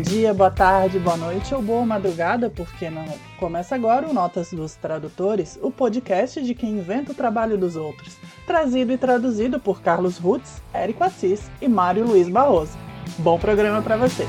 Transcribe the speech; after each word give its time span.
Bom 0.00 0.04
dia, 0.04 0.32
boa 0.32 0.50
tarde, 0.50 0.98
boa 0.98 1.18
noite 1.18 1.54
ou 1.54 1.60
boa 1.60 1.84
madrugada, 1.84 2.48
porque 2.48 2.88
não? 2.88 3.04
Começa 3.38 3.74
agora 3.74 4.08
o 4.08 4.14
Notas 4.14 4.50
dos 4.50 4.74
Tradutores, 4.74 5.58
o 5.60 5.70
podcast 5.70 6.42
de 6.42 6.54
quem 6.54 6.78
inventa 6.78 7.12
o 7.12 7.14
trabalho 7.14 7.58
dos 7.58 7.76
outros. 7.76 8.16
Trazido 8.46 8.92
e 8.92 8.96
traduzido 8.96 9.60
por 9.60 9.82
Carlos 9.82 10.16
Rutz, 10.16 10.62
Érico 10.72 11.04
Assis 11.04 11.50
e 11.60 11.68
Mário 11.68 12.06
Luiz 12.06 12.30
Barroso. 12.30 12.78
Bom 13.18 13.38
programa 13.38 13.82
para 13.82 13.98
você! 13.98 14.26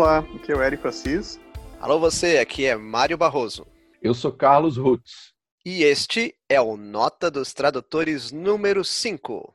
Olá, 0.00 0.20
aqui 0.20 0.52
é 0.52 0.54
o 0.54 0.62
Érico 0.62 0.86
Assis. 0.86 1.40
Alô 1.80 1.98
você, 1.98 2.38
aqui 2.38 2.64
é 2.64 2.76
Mário 2.76 3.18
Barroso. 3.18 3.66
Eu 4.00 4.14
sou 4.14 4.30
Carlos 4.30 4.76
Rutz. 4.76 5.32
E 5.66 5.82
este 5.82 6.36
é 6.48 6.60
o 6.60 6.76
Nota 6.76 7.28
dos 7.28 7.52
Tradutores 7.52 8.30
número 8.30 8.84
5. 8.84 9.52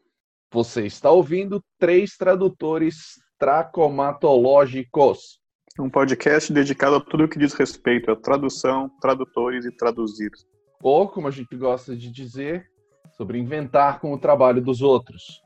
Você 0.51 0.85
está 0.85 1.09
ouvindo 1.09 1.63
três 1.79 2.17
tradutores 2.17 3.13
tracomatológicos. 3.39 5.39
Um 5.79 5.89
podcast 5.89 6.51
dedicado 6.51 6.97
a 6.97 6.99
tudo 6.99 7.23
o 7.23 7.29
que 7.29 7.39
diz 7.39 7.53
respeito 7.53 8.11
a 8.11 8.15
tradução, 8.17 8.91
tradutores 8.99 9.63
e 9.63 9.71
traduzir. 9.71 10.31
Ou, 10.81 11.07
como 11.07 11.29
a 11.29 11.31
gente 11.31 11.55
gosta 11.55 11.95
de 11.95 12.11
dizer, 12.11 12.65
sobre 13.15 13.39
inventar 13.39 14.01
com 14.01 14.11
o 14.11 14.19
trabalho 14.19 14.61
dos 14.61 14.81
outros. 14.81 15.41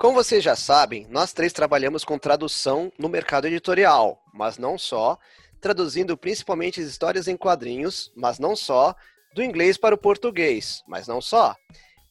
Como 0.00 0.14
vocês 0.14 0.42
já 0.42 0.56
sabem, 0.56 1.06
nós 1.10 1.34
três 1.34 1.52
trabalhamos 1.52 2.06
com 2.06 2.18
tradução 2.18 2.90
no 2.98 3.06
mercado 3.06 3.46
editorial, 3.46 4.18
mas 4.32 4.56
não 4.56 4.78
só, 4.78 5.18
traduzindo 5.60 6.16
principalmente 6.16 6.80
histórias 6.80 7.28
em 7.28 7.36
quadrinhos, 7.36 8.10
mas 8.16 8.38
não 8.38 8.56
só, 8.56 8.94
do 9.34 9.42
inglês 9.42 9.76
para 9.76 9.94
o 9.94 9.98
português, 9.98 10.82
mas 10.88 11.06
não 11.06 11.20
só. 11.20 11.54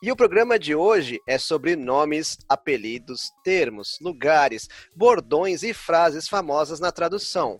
E 0.03 0.11
o 0.11 0.15
programa 0.15 0.59
de 0.59 0.75
hoje 0.75 1.19
é 1.27 1.39
sobre 1.39 1.75
nomes, 1.75 2.37
apelidos, 2.47 3.31
termos, 3.43 3.97
lugares, 3.99 4.69
bordões 4.95 5.63
e 5.63 5.73
frases 5.73 6.29
famosas 6.29 6.79
na 6.79 6.91
tradução, 6.91 7.59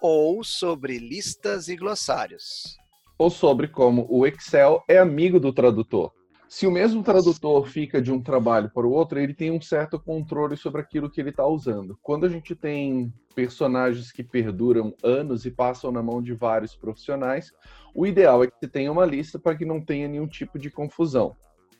ou 0.00 0.44
sobre 0.44 0.98
listas 0.98 1.66
e 1.66 1.74
glossários. 1.74 2.78
Ou 3.18 3.28
sobre 3.28 3.66
como 3.66 4.06
o 4.08 4.24
Excel 4.24 4.84
é 4.86 4.98
amigo 4.98 5.40
do 5.40 5.52
tradutor 5.52 6.12
se 6.54 6.68
o 6.68 6.70
mesmo 6.70 7.02
tradutor 7.02 7.66
fica 7.66 8.00
de 8.00 8.12
um 8.12 8.22
trabalho 8.22 8.70
para 8.72 8.86
o 8.86 8.92
outro, 8.92 9.18
ele 9.18 9.34
tem 9.34 9.50
um 9.50 9.60
certo 9.60 9.98
controle 9.98 10.56
sobre 10.56 10.80
aquilo 10.80 11.10
que 11.10 11.20
ele 11.20 11.30
está 11.30 11.44
usando. 11.44 11.98
Quando 12.00 12.26
a 12.26 12.28
gente 12.28 12.54
tem 12.54 13.12
personagens 13.34 14.12
que 14.12 14.22
perduram 14.22 14.94
anos 15.02 15.44
e 15.44 15.50
passam 15.50 15.90
na 15.90 16.00
mão 16.00 16.22
de 16.22 16.32
vários 16.32 16.76
profissionais, 16.76 17.50
o 17.92 18.06
ideal 18.06 18.44
é 18.44 18.46
que 18.46 18.52
você 18.56 18.68
tenha 18.68 18.92
uma 18.92 19.04
lista 19.04 19.36
para 19.36 19.56
que 19.56 19.64
não 19.64 19.80
tenha 19.80 20.06
nenhum 20.06 20.28
tipo 20.28 20.56
de 20.56 20.70
confusão. 20.70 21.34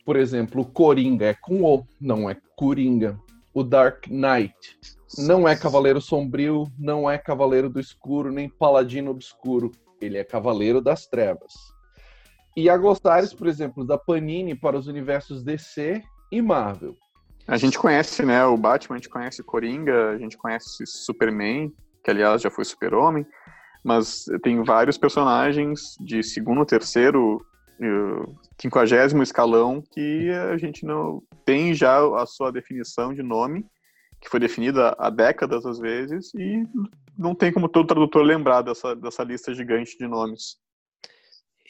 Por 0.04 0.16
exemplo, 0.16 0.64
Coringa 0.64 1.26
é 1.26 1.34
com 1.34 1.62
O, 1.62 1.86
não 2.00 2.28
é 2.28 2.36
Coringa. 2.56 3.16
O 3.54 3.62
Dark 3.62 4.08
Knight 4.08 4.76
não 5.16 5.46
é 5.46 5.54
Cavaleiro 5.54 6.00
Sombrio, 6.00 6.66
não 6.76 7.08
é 7.08 7.16
Cavaleiro 7.16 7.70
do 7.70 7.78
Escuro, 7.78 8.32
nem 8.32 8.48
Paladino 8.48 9.12
Obscuro. 9.12 9.70
Ele 10.00 10.18
é 10.18 10.24
Cavaleiro 10.24 10.80
das 10.80 11.06
Trevas. 11.06 11.73
E 12.56 12.68
há 12.68 12.76
glossários, 12.76 13.34
por 13.34 13.46
exemplo, 13.46 13.84
da 13.84 13.98
Panini 13.98 14.54
para 14.54 14.78
os 14.78 14.86
universos 14.86 15.42
DC 15.42 16.02
e 16.30 16.40
Marvel. 16.40 16.96
A 17.46 17.56
gente 17.56 17.78
conhece, 17.78 18.24
né, 18.24 18.44
o 18.44 18.56
Batman, 18.56 18.96
a 18.96 18.98
gente 18.98 19.08
conhece 19.08 19.42
Coringa, 19.42 20.10
a 20.10 20.18
gente 20.18 20.36
conhece 20.38 20.86
Superman, 20.86 21.70
que 22.02 22.10
aliás 22.10 22.40
já 22.40 22.50
foi 22.50 22.64
Super-Homem, 22.64 23.26
mas 23.84 24.24
tem 24.42 24.62
vários 24.62 24.96
personagens 24.96 25.94
de 26.00 26.22
segundo, 26.22 26.64
terceiro, 26.64 27.44
quinquagésimo 28.56 29.22
escalão 29.22 29.82
que 29.92 30.30
a 30.30 30.56
gente 30.56 30.86
não 30.86 31.22
tem 31.44 31.74
já 31.74 31.98
a 32.16 32.24
sua 32.24 32.50
definição 32.50 33.12
de 33.12 33.22
nome, 33.22 33.66
que 34.20 34.30
foi 34.30 34.40
definida 34.40 34.94
há 34.98 35.10
décadas 35.10 35.66
às 35.66 35.78
vezes, 35.78 36.32
e 36.34 36.64
não 37.18 37.34
tem 37.34 37.52
como 37.52 37.68
todo 37.68 37.86
tradutor 37.86 38.22
lembrar 38.22 38.62
dessa, 38.62 38.96
dessa 38.96 39.22
lista 39.22 39.52
gigante 39.52 39.98
de 39.98 40.06
nomes. 40.06 40.56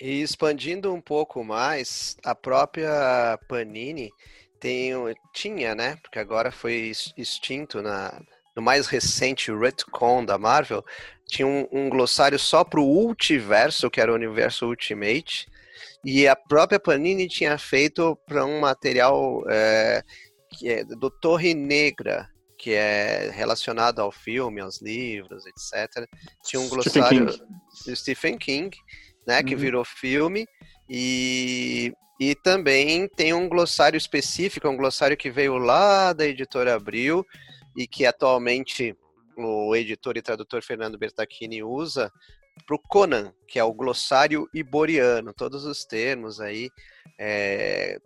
E 0.01 0.23
expandindo 0.23 0.93
um 0.93 1.01
pouco 1.01 1.45
mais, 1.45 2.17
a 2.25 2.35
própria 2.35 3.39
Panini 3.49 4.11
tem, 4.59 4.93
tinha, 5.33 5.75
né? 5.75 5.97
Porque 6.03 6.19
agora 6.19 6.51
foi 6.51 6.93
extinto 7.17 7.81
na, 7.81 8.21
no 8.57 8.63
mais 8.63 8.87
recente 8.87 9.53
retcon 9.53 10.25
da 10.25 10.39
Marvel, 10.39 10.85
tinha 11.27 11.47
um, 11.47 11.67
um 11.73 11.89
glossário 11.89 12.39
só 12.39 12.65
para 12.65 12.81
o 12.81 12.85
Ultiverso, 12.85 13.91
que 13.91 14.01
era 14.01 14.13
o 14.13 14.15
universo 14.15 14.67
Ultimate, 14.67 15.47
e 16.05 16.29
a 16.29 16.37
própria 16.37 16.79
Panini 16.79 17.29
tinha 17.29 17.57
feito 17.59 18.17
para 18.27 18.45
um 18.45 18.61
material 18.61 19.43
é, 19.49 20.03
que 20.51 20.69
é 20.69 20.85
do 20.85 21.11
Torre 21.11 21.55
Negra, 21.55 22.29
que 22.59 22.73
é 22.73 23.31
relacionado 23.33 24.01
ao 24.01 24.13
filme, 24.13 24.61
aos 24.61 24.81
livros, 24.81 25.45
etc. 25.47 26.09
Tinha 26.45 26.61
um 26.61 26.69
glossário 26.69 27.31
Stephen 27.31 27.47
do 27.87 27.97
Stephen 27.97 28.39
King 28.39 28.77
né, 29.27 29.43
que 29.43 29.55
uhum. 29.55 29.61
virou 29.61 29.85
filme, 29.85 30.47
e, 30.89 31.93
e 32.21 32.35
também 32.35 33.09
tem 33.09 33.33
um 33.33 33.49
glossário 33.49 33.97
específico, 33.97 34.69
um 34.69 34.77
glossário 34.77 35.17
que 35.17 35.31
veio 35.31 35.57
lá 35.57 36.13
da 36.13 36.27
editora 36.27 36.75
Abril, 36.75 37.25
e 37.77 37.87
que 37.87 38.07
atualmente 38.07 38.97
o 39.37 39.75
editor 39.75 40.17
e 40.17 40.23
tradutor 40.23 40.63
Fernando 40.63 40.99
Bertacchini 40.99 41.63
usa 41.63 42.13
para 42.67 42.77
o 42.77 42.79
Conan, 42.79 43.33
que 43.49 43.59
é 43.59 43.65
o 43.65 43.73
glossário 43.73 44.49
iboriano, 44.55 45.35
todos 45.35 45.65
os 45.65 45.85
termos 45.85 46.41
aí 46.41 46.71
é, 47.19 47.99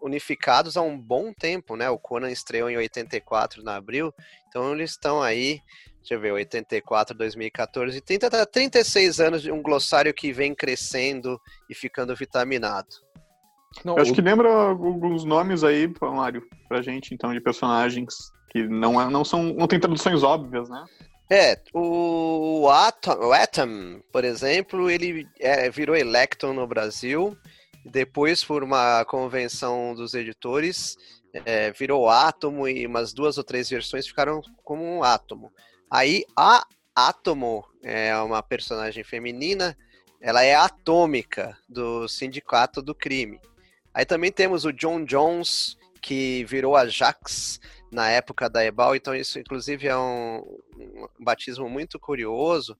unificados 0.00 0.76
há 0.76 0.82
um 0.82 0.98
bom 0.98 1.32
tempo, 1.32 1.76
né? 1.76 1.90
O 1.90 1.98
Conan 1.98 2.30
estreou 2.30 2.70
em 2.70 2.76
84 2.76 3.62
na 3.62 3.76
Abril, 3.76 4.14
então 4.48 4.72
eles 4.72 4.92
estão 4.92 5.20
aí 5.20 5.60
deixa 6.06 6.14
eu 6.14 6.20
ver, 6.20 6.32
84, 6.32 7.16
2014, 7.18 8.00
30, 8.00 8.46
36 8.46 9.20
anos 9.20 9.42
de 9.42 9.50
um 9.50 9.60
glossário 9.60 10.14
que 10.14 10.32
vem 10.32 10.54
crescendo 10.54 11.40
e 11.68 11.74
ficando 11.74 12.14
vitaminado. 12.14 12.86
Não, 13.84 13.96
eu 13.96 14.02
acho 14.02 14.12
o... 14.12 14.14
que 14.14 14.20
lembra 14.20 14.48
alguns 14.48 15.24
nomes 15.24 15.64
aí, 15.64 15.92
Mário, 16.00 16.42
pra 16.68 16.80
gente, 16.80 17.12
então, 17.12 17.34
de 17.34 17.40
personagens 17.40 18.14
que 18.50 18.62
não, 18.68 19.00
é, 19.02 19.10
não 19.10 19.24
são, 19.24 19.42
não 19.42 19.66
tem 19.66 19.80
traduções 19.80 20.22
óbvias, 20.22 20.70
né? 20.70 20.84
É, 21.28 21.60
o 21.74 22.68
Atom, 22.70 23.18
o 23.18 23.32
Atom 23.32 24.00
por 24.12 24.24
exemplo, 24.24 24.88
ele 24.88 25.26
é, 25.40 25.68
virou 25.68 25.96
Electron 25.96 26.52
no 26.52 26.68
Brasil, 26.68 27.36
depois, 27.84 28.44
por 28.44 28.62
uma 28.62 29.04
convenção 29.06 29.92
dos 29.92 30.14
editores, 30.14 30.96
é, 31.44 31.72
virou 31.72 32.08
Átomo 32.08 32.68
e 32.68 32.86
umas 32.86 33.12
duas 33.12 33.36
ou 33.38 33.44
três 33.44 33.68
versões 33.68 34.06
ficaram 34.06 34.40
como 34.62 34.84
um 34.84 35.02
átomo. 35.02 35.50
Aí 35.90 36.24
a 36.36 36.66
Átomo 36.94 37.64
é 37.82 38.16
uma 38.16 38.42
personagem 38.42 39.04
feminina, 39.04 39.76
ela 40.20 40.42
é 40.42 40.54
atômica 40.54 41.56
do 41.68 42.08
Sindicato 42.08 42.82
do 42.82 42.94
Crime. 42.94 43.40
Aí 43.94 44.04
também 44.04 44.32
temos 44.32 44.64
o 44.64 44.72
John 44.72 45.04
Jones, 45.04 45.76
que 46.02 46.44
virou 46.44 46.76
Ajax 46.76 47.60
na 47.92 48.10
época 48.10 48.48
da 48.48 48.64
Ebal, 48.64 48.96
então 48.96 49.14
isso 49.14 49.38
inclusive 49.38 49.86
é 49.86 49.96
um, 49.96 50.38
um 50.76 51.08
batismo 51.24 51.68
muito 51.68 51.98
curioso, 51.98 52.76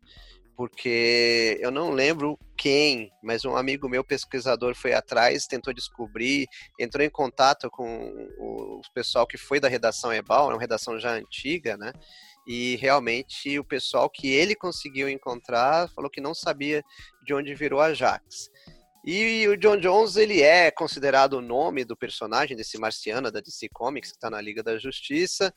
porque 0.56 1.58
eu 1.60 1.70
não 1.70 1.90
lembro 1.90 2.38
quem, 2.56 3.10
mas 3.22 3.44
um 3.44 3.56
amigo 3.56 3.88
meu 3.88 4.02
pesquisador 4.02 4.74
foi 4.74 4.94
atrás, 4.94 5.46
tentou 5.46 5.72
descobrir, 5.72 6.46
entrou 6.78 7.04
em 7.04 7.10
contato 7.10 7.70
com 7.70 8.28
o 8.38 8.80
pessoal 8.94 9.26
que 9.26 9.36
foi 9.36 9.60
da 9.60 9.68
redação 9.68 10.12
Ebal, 10.12 10.50
é 10.50 10.54
uma 10.54 10.60
redação 10.60 10.98
já 10.98 11.12
antiga, 11.12 11.76
né? 11.76 11.92
E 12.46 12.76
realmente 12.76 13.58
o 13.58 13.64
pessoal 13.64 14.08
que 14.08 14.28
ele 14.28 14.54
conseguiu 14.54 15.08
encontrar 15.08 15.88
falou 15.90 16.10
que 16.10 16.20
não 16.20 16.34
sabia 16.34 16.82
de 17.24 17.34
onde 17.34 17.54
virou 17.54 17.80
a 17.80 17.92
Jax. 17.92 18.48
E 19.04 19.46
o 19.46 19.56
John 19.56 19.76
Jones, 19.78 20.16
ele 20.16 20.42
é 20.42 20.68
considerado 20.68 21.34
o 21.34 21.40
nome 21.40 21.84
do 21.84 21.96
personagem 21.96 22.56
desse 22.56 22.76
marciano 22.76 23.30
da 23.30 23.40
DC 23.40 23.68
Comics, 23.72 24.10
que 24.10 24.16
está 24.16 24.28
na 24.28 24.40
Liga 24.40 24.64
da 24.64 24.78
Justiça, 24.78 25.54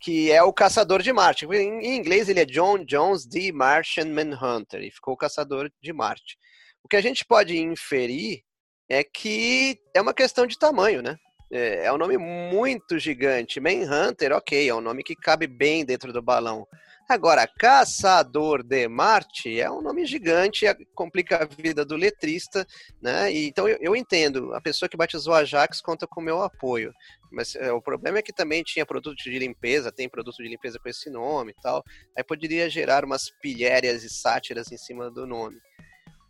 que 0.00 0.30
é 0.30 0.42
o 0.44 0.52
Caçador 0.52 1.02
de 1.02 1.12
Marte. 1.12 1.44
Em 1.44 1.96
inglês 1.96 2.28
ele 2.28 2.38
é 2.38 2.44
John 2.44 2.84
Jones 2.84 3.26
The 3.26 3.50
Martian 3.50 4.06
Manhunter, 4.06 4.80
e 4.82 4.92
ficou 4.92 5.14
o 5.14 5.16
Caçador 5.16 5.70
de 5.82 5.92
Marte. 5.92 6.38
O 6.84 6.88
que 6.88 6.94
a 6.94 7.00
gente 7.00 7.24
pode 7.24 7.58
inferir 7.58 8.42
é 8.88 9.02
que 9.02 9.80
é 9.92 10.00
uma 10.00 10.14
questão 10.14 10.46
de 10.46 10.56
tamanho, 10.56 11.02
né? 11.02 11.16
É, 11.54 11.86
é 11.86 11.92
um 11.92 11.96
nome 11.96 12.18
muito 12.18 12.98
gigante. 12.98 13.60
Manhunter, 13.60 14.32
ok, 14.32 14.68
é 14.68 14.74
um 14.74 14.80
nome 14.80 15.04
que 15.04 15.14
cabe 15.14 15.46
bem 15.46 15.84
dentro 15.84 16.12
do 16.12 16.20
balão. 16.20 16.66
Agora, 17.08 17.46
Caçador 17.46 18.62
de 18.62 18.88
Marte 18.88 19.60
é 19.60 19.70
um 19.70 19.82
nome 19.82 20.06
gigante, 20.06 20.64
complica 20.94 21.42
a 21.42 21.44
vida 21.44 21.84
do 21.84 21.96
letrista, 21.96 22.66
né? 23.00 23.30
E, 23.30 23.46
então 23.46 23.68
eu, 23.68 23.76
eu, 23.78 23.94
entendo, 23.94 24.54
a 24.54 24.60
pessoa 24.60 24.88
que 24.88 24.96
batizou 24.96 25.34
a 25.34 25.44
Jax 25.44 25.80
conta 25.82 26.06
com 26.06 26.20
o 26.20 26.24
meu 26.24 26.42
apoio. 26.42 26.92
Mas 27.30 27.54
é, 27.56 27.70
o 27.70 27.80
problema 27.80 28.18
é 28.18 28.22
que 28.22 28.32
também 28.32 28.62
tinha 28.62 28.86
produto 28.86 29.16
de 29.16 29.38
limpeza, 29.38 29.92
tem 29.92 30.08
produto 30.08 30.38
de 30.38 30.48
limpeza 30.48 30.78
com 30.78 30.88
esse 30.88 31.10
nome 31.10 31.52
e 31.52 31.62
tal. 31.62 31.84
Aí 32.16 32.24
poderia 32.24 32.70
gerar 32.70 33.04
umas 33.04 33.30
pilhérias 33.42 34.02
e 34.02 34.08
sátiras 34.08 34.72
em 34.72 34.78
cima 34.78 35.10
do 35.10 35.26
nome. 35.26 35.58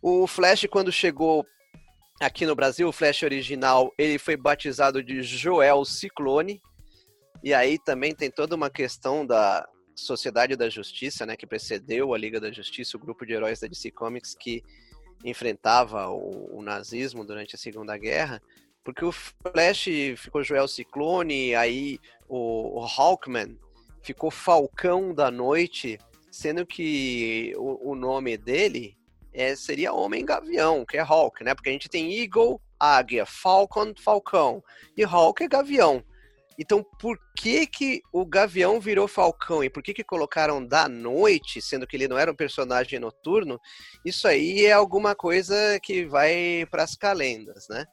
O 0.01 0.27
Flash, 0.27 0.67
quando 0.69 0.91
chegou 0.91 1.43
aqui 2.19 2.45
no 2.45 2.55
Brasil, 2.55 2.87
o 2.87 2.91
Flash 2.91 3.23
original, 3.23 3.93
ele 3.97 4.17
foi 4.17 4.35
batizado 4.37 5.03
de 5.03 5.21
Joel 5.21 5.83
Ciclone. 5.85 6.61
E 7.43 7.53
aí 7.53 7.77
também 7.77 8.15
tem 8.15 8.31
toda 8.31 8.55
uma 8.55 8.69
questão 8.69 9.25
da, 9.25 9.67
Sociedade 9.95 10.55
da 10.55 10.69
Justiça, 10.69 11.25
né, 11.25 11.37
que 11.37 11.47
precedeu 11.47 12.13
a 12.13 12.17
Liga 12.17 12.39
da 12.39 12.51
Justiça, 12.51 12.97
o 12.97 12.99
grupo 12.99 13.25
de 13.25 13.33
heróis 13.33 13.61
da 13.61 13.67
DC 13.67 13.91
Comics 13.91 14.35
que 14.35 14.61
enfrentava 15.23 16.09
o, 16.09 16.57
o 16.57 16.61
nazismo 16.61 17.23
durante 17.23 17.55
a 17.55 17.57
Segunda 17.57 17.97
Guerra, 17.97 18.41
porque 18.83 19.05
o 19.05 19.11
Flash 19.11 19.85
ficou 20.17 20.43
Joel 20.43 20.67
Ciclone, 20.67 21.55
aí 21.55 21.97
o, 22.27 22.81
o 22.81 22.85
Hawkman 22.85 23.57
ficou 24.03 24.29
Falcão 24.29 25.13
da 25.13 25.31
Noite, 25.31 25.97
sendo 26.29 26.65
que 26.65 27.53
o, 27.55 27.91
o 27.91 27.95
nome 27.95 28.37
dele 28.37 28.97
é, 29.35 29.55
seria 29.55 29.93
Homem 29.93 30.25
Gavião, 30.25 30.85
que 30.85 30.97
é 30.97 31.01
Hawk, 31.01 31.43
né? 31.43 31.53
Porque 31.53 31.69
a 31.69 31.73
gente 31.73 31.89
tem 31.89 32.17
Eagle, 32.17 32.59
Águia, 32.79 33.25
Falcon, 33.25 33.93
Falcão, 33.97 34.63
e 34.95 35.03
Hawk 35.03 35.43
é 35.43 35.47
Gavião. 35.47 36.03
Então, 36.57 36.81
por 36.99 37.19
que 37.35 37.67
que 37.67 38.01
o 38.13 38.25
Gavião 38.25 38.79
virou 38.79 39.09
Falcão 39.09 39.61
e 39.61 39.69
por 39.69 39.83
que 39.83 39.93
que 39.93 40.05
colocaram 40.05 40.65
da 40.65 40.87
noite, 40.87 41.61
sendo 41.61 41.85
que 41.85 41.97
ele 41.97 42.07
não 42.07 42.17
era 42.17 42.31
um 42.31 42.35
personagem 42.35 42.97
noturno? 42.97 43.59
Isso 44.05 44.25
aí 44.25 44.65
é 44.65 44.71
alguma 44.71 45.13
coisa 45.13 45.55
que 45.83 46.05
vai 46.05 46.65
para 46.71 46.83
as 46.83 46.95
calendas, 46.95 47.67
né? 47.69 47.85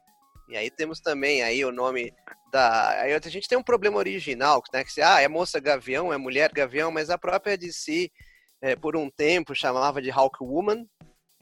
E 0.48 0.56
aí 0.56 0.70
temos 0.70 1.00
também 1.00 1.42
aí 1.42 1.64
o 1.64 1.72
nome 1.72 2.14
da. 2.52 2.90
Aí 3.00 3.12
a 3.12 3.20
gente 3.28 3.48
tem 3.48 3.58
um 3.58 3.64
problema 3.64 3.96
original, 3.96 4.62
né? 4.72 4.84
Que 4.84 5.00
ah, 5.02 5.20
é 5.20 5.26
moça 5.26 5.58
Gavião, 5.58 6.12
é 6.12 6.16
mulher 6.16 6.52
Gavião, 6.52 6.92
mas 6.92 7.10
a 7.10 7.18
própria 7.18 7.58
DC, 7.58 8.12
é, 8.60 8.76
por 8.76 8.96
um 8.96 9.10
tempo, 9.10 9.56
chamava 9.56 10.00
de 10.00 10.10
Hawk 10.10 10.36
Woman, 10.40 10.86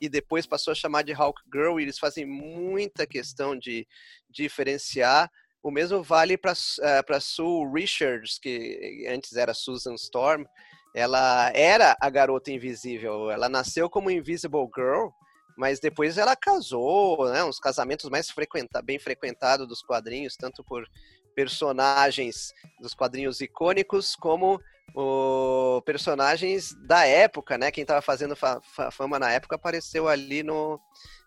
e 0.00 0.08
depois 0.08 0.46
passou 0.46 0.72
a 0.72 0.74
chamar 0.74 1.02
de 1.02 1.12
Hawk 1.12 1.40
Girl, 1.52 1.78
e 1.78 1.82
eles 1.82 1.98
fazem 1.98 2.24
muita 2.24 3.06
questão 3.06 3.56
de 3.56 3.86
diferenciar 4.28 5.30
o 5.62 5.70
mesmo 5.70 6.02
vale 6.02 6.38
para 6.38 6.52
uh, 6.52 7.14
eh, 7.14 7.20
Sue 7.20 7.70
Richards, 7.72 8.38
que 8.38 9.06
antes 9.08 9.36
era 9.36 9.52
Susan 9.52 9.94
Storm. 9.94 10.44
Ela 10.94 11.50
era 11.54 11.96
a 12.00 12.08
garota 12.08 12.50
invisível. 12.50 13.30
Ela 13.30 13.48
nasceu 13.48 13.88
como 13.88 14.10
Invisible 14.10 14.68
Girl, 14.74 15.08
mas 15.56 15.78
depois 15.78 16.16
ela 16.16 16.34
casou, 16.34 17.28
né? 17.30 17.44
Uns 17.44 17.60
casamentos 17.60 18.08
mais 18.08 18.30
frequenta 18.30 18.80
bem 18.80 18.98
frequentados 18.98 19.68
dos 19.68 19.82
quadrinhos, 19.82 20.34
tanto 20.36 20.64
por 20.64 20.88
personagens 21.34 22.52
dos 22.80 22.94
quadrinhos 22.94 23.40
icônicos, 23.40 24.16
como 24.16 24.60
o 24.94 25.82
personagens 25.82 26.74
da 26.86 27.06
época, 27.06 27.56
né? 27.56 27.70
Quem 27.70 27.82
estava 27.82 28.02
fazendo 28.02 28.36
fa 28.36 28.60
fama 28.90 29.18
na 29.18 29.30
época 29.30 29.56
apareceu 29.56 30.08
ali 30.08 30.42
no, 30.42 30.80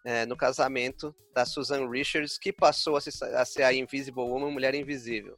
é, 0.05 0.25
no 0.25 0.35
casamento 0.35 1.15
da 1.33 1.45
Susan 1.45 1.89
Richards, 1.89 2.37
que 2.37 2.51
passou 2.51 2.97
a, 2.97 2.99
a 3.39 3.45
ser 3.45 3.63
a 3.63 3.73
Invisible 3.73 4.23
Woman, 4.23 4.51
Mulher 4.51 4.75
Invisível. 4.75 5.35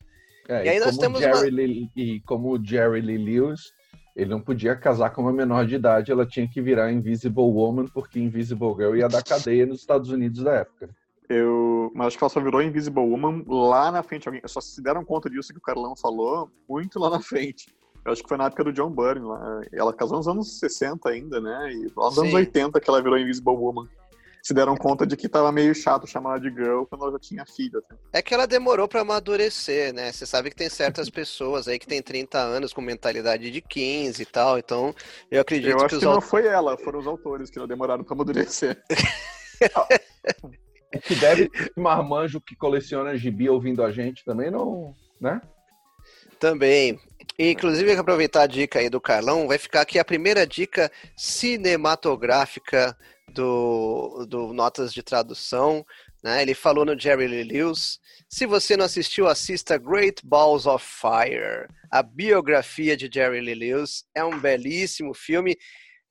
É, 0.47 0.65
e 0.65 0.69
aí 0.69 0.77
e 0.77 0.79
nós 0.79 0.97
temos 0.97 1.19
Jerry 1.19 1.49
uma... 1.49 1.57
Lee, 1.57 1.89
e 1.95 2.19
como 2.21 2.51
o 2.51 2.63
Jerry 2.63 3.01
Lee 3.01 3.17
Lewis, 3.17 3.71
ele 4.15 4.29
não 4.29 4.41
podia 4.41 4.75
casar 4.75 5.09
com 5.09 5.21
uma 5.21 5.33
menor 5.33 5.65
de 5.65 5.75
idade, 5.75 6.11
ela 6.11 6.25
tinha 6.25 6.47
que 6.47 6.61
virar 6.61 6.91
Invisible 6.91 7.43
Woman, 7.43 7.87
porque 7.87 8.19
Invisible 8.19 8.73
Girl 8.75 8.95
ia 8.95 9.07
dar 9.07 9.23
cadeia 9.23 9.65
nos 9.65 9.79
Estados 9.81 10.09
Unidos 10.09 10.43
da 10.43 10.53
época. 10.53 10.89
Eu, 11.27 11.91
mas 11.95 12.07
acho 12.07 12.17
que 12.17 12.23
ela 12.23 12.29
só 12.29 12.39
virou 12.39 12.61
Invisible 12.61 13.01
Woman 13.01 13.43
lá 13.47 13.91
na 13.91 14.03
frente. 14.03 14.27
Alguém 14.27 14.41
só 14.45 14.61
se 14.61 14.81
deram 14.81 15.03
conta 15.03 15.29
disso 15.29 15.51
que 15.51 15.57
o 15.57 15.61
Carlão 15.61 15.95
falou 15.95 16.51
muito 16.69 16.99
lá 16.99 17.09
na 17.09 17.19
frente. 17.19 17.75
Eu 18.05 18.11
acho 18.11 18.21
que 18.21 18.29
foi 18.29 18.37
na 18.37 18.45
época 18.45 18.63
do 18.63 18.71
John 18.71 18.91
Byrne. 18.91 19.25
Lá. 19.25 19.61
Ela 19.73 19.91
casou 19.91 20.17
nos 20.17 20.27
anos 20.27 20.59
60 20.59 21.09
ainda, 21.09 21.41
né? 21.41 21.73
E 21.73 21.91
nos 21.95 22.17
anos 22.17 22.33
80 22.33 22.79
que 22.79 22.89
ela 22.89 23.01
virou 23.01 23.17
Invisible 23.17 23.53
Woman 23.53 23.89
se 24.45 24.53
deram 24.53 24.77
conta 24.77 25.07
de 25.07 25.17
que 25.17 25.27
tava 25.27 25.51
meio 25.51 25.73
chato 25.73 26.05
chamar 26.05 26.33
ela 26.33 26.39
de 26.39 26.51
girl 26.51 26.83
quando 26.83 27.01
ela 27.01 27.13
já 27.13 27.19
tinha 27.19 27.43
filha. 27.47 27.79
Assim. 27.79 27.99
É 28.13 28.21
que 28.21 28.31
ela 28.31 28.45
demorou 28.45 28.87
para 28.87 29.01
amadurecer, 29.01 29.91
né? 29.91 30.11
Você 30.11 30.23
sabe 30.23 30.51
que 30.51 30.55
tem 30.55 30.69
certas 30.69 31.09
pessoas 31.09 31.67
aí 31.67 31.79
que 31.79 31.87
tem 31.87 31.99
30 31.99 32.37
anos 32.37 32.71
com 32.71 32.79
mentalidade 32.79 33.49
de 33.49 33.59
15 33.59 34.21
e 34.21 34.25
tal, 34.27 34.59
então 34.59 34.93
eu 35.31 35.41
acredito 35.41 35.71
eu 35.71 35.77
que 35.77 35.85
acho 35.85 35.97
que 35.97 36.05
não 36.05 36.21
foi 36.21 36.45
ela, 36.45 36.77
foram 36.77 36.99
os 36.99 37.07
autores 37.07 37.49
que 37.49 37.57
não 37.57 37.65
demoraram 37.65 38.03
para 38.03 38.13
amadurecer. 38.13 38.79
o 40.93 40.99
que 40.99 41.15
deve 41.15 41.49
marmanjo 41.75 42.39
que 42.39 42.55
coleciona 42.55 43.17
gibi 43.17 43.49
ouvindo 43.49 43.83
a 43.83 43.91
gente 43.91 44.23
também 44.23 44.51
não, 44.51 44.95
né? 45.19 45.41
Também. 46.39 46.99
Inclusive, 47.37 47.91
aproveitar 47.91 48.43
a 48.43 48.47
dica 48.47 48.79
aí 48.79 48.89
do 48.89 49.01
Carlão, 49.01 49.47
vai 49.47 49.57
ficar 49.57 49.81
aqui 49.81 49.99
a 49.99 50.05
primeira 50.05 50.47
dica 50.47 50.89
cinematográfica 51.17 52.97
do, 53.33 54.25
do 54.25 54.53
Notas 54.53 54.93
de 54.93 55.03
Tradução. 55.03 55.85
Né? 56.23 56.41
Ele 56.41 56.53
falou 56.53 56.85
no 56.85 56.97
Jerry 56.97 57.27
Lee 57.27 57.43
Lewis. 57.43 57.99
Se 58.29 58.45
você 58.45 58.77
não 58.77 58.85
assistiu, 58.85 59.27
assista 59.27 59.77
Great 59.77 60.25
Balls 60.25 60.65
of 60.65 60.85
Fire, 60.85 61.67
a 61.91 62.01
biografia 62.01 62.95
de 62.95 63.09
Jerry 63.13 63.41
Lee 63.41 63.53
Lewis. 63.53 64.05
É 64.15 64.23
um 64.23 64.39
belíssimo 64.39 65.13
filme. 65.13 65.57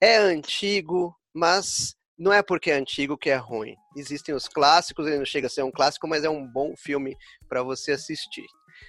É 0.01 0.19
antigo, 0.19 1.17
mas 1.35 1.97
não 2.19 2.33
é 2.33 2.43
porque 2.43 2.71
é 2.71 2.75
antigo 2.75 3.17
que 3.17 3.31
é 3.31 3.37
ruim. 3.37 3.75
Existem 3.97 4.35
os 4.35 4.47
clássicos, 4.47 5.07
ele 5.07 5.19
não 5.19 5.25
chega 5.25 5.47
a 5.47 5.51
ser 5.51 5.63
um 5.63 5.73
clássico, 5.73 6.07
mas 6.07 6.23
é 6.23 6.29
um 6.29 6.47
bom 6.47 6.75
filme 6.77 7.17
para 7.49 7.63
você 7.63 7.93
assistir. 7.93 8.47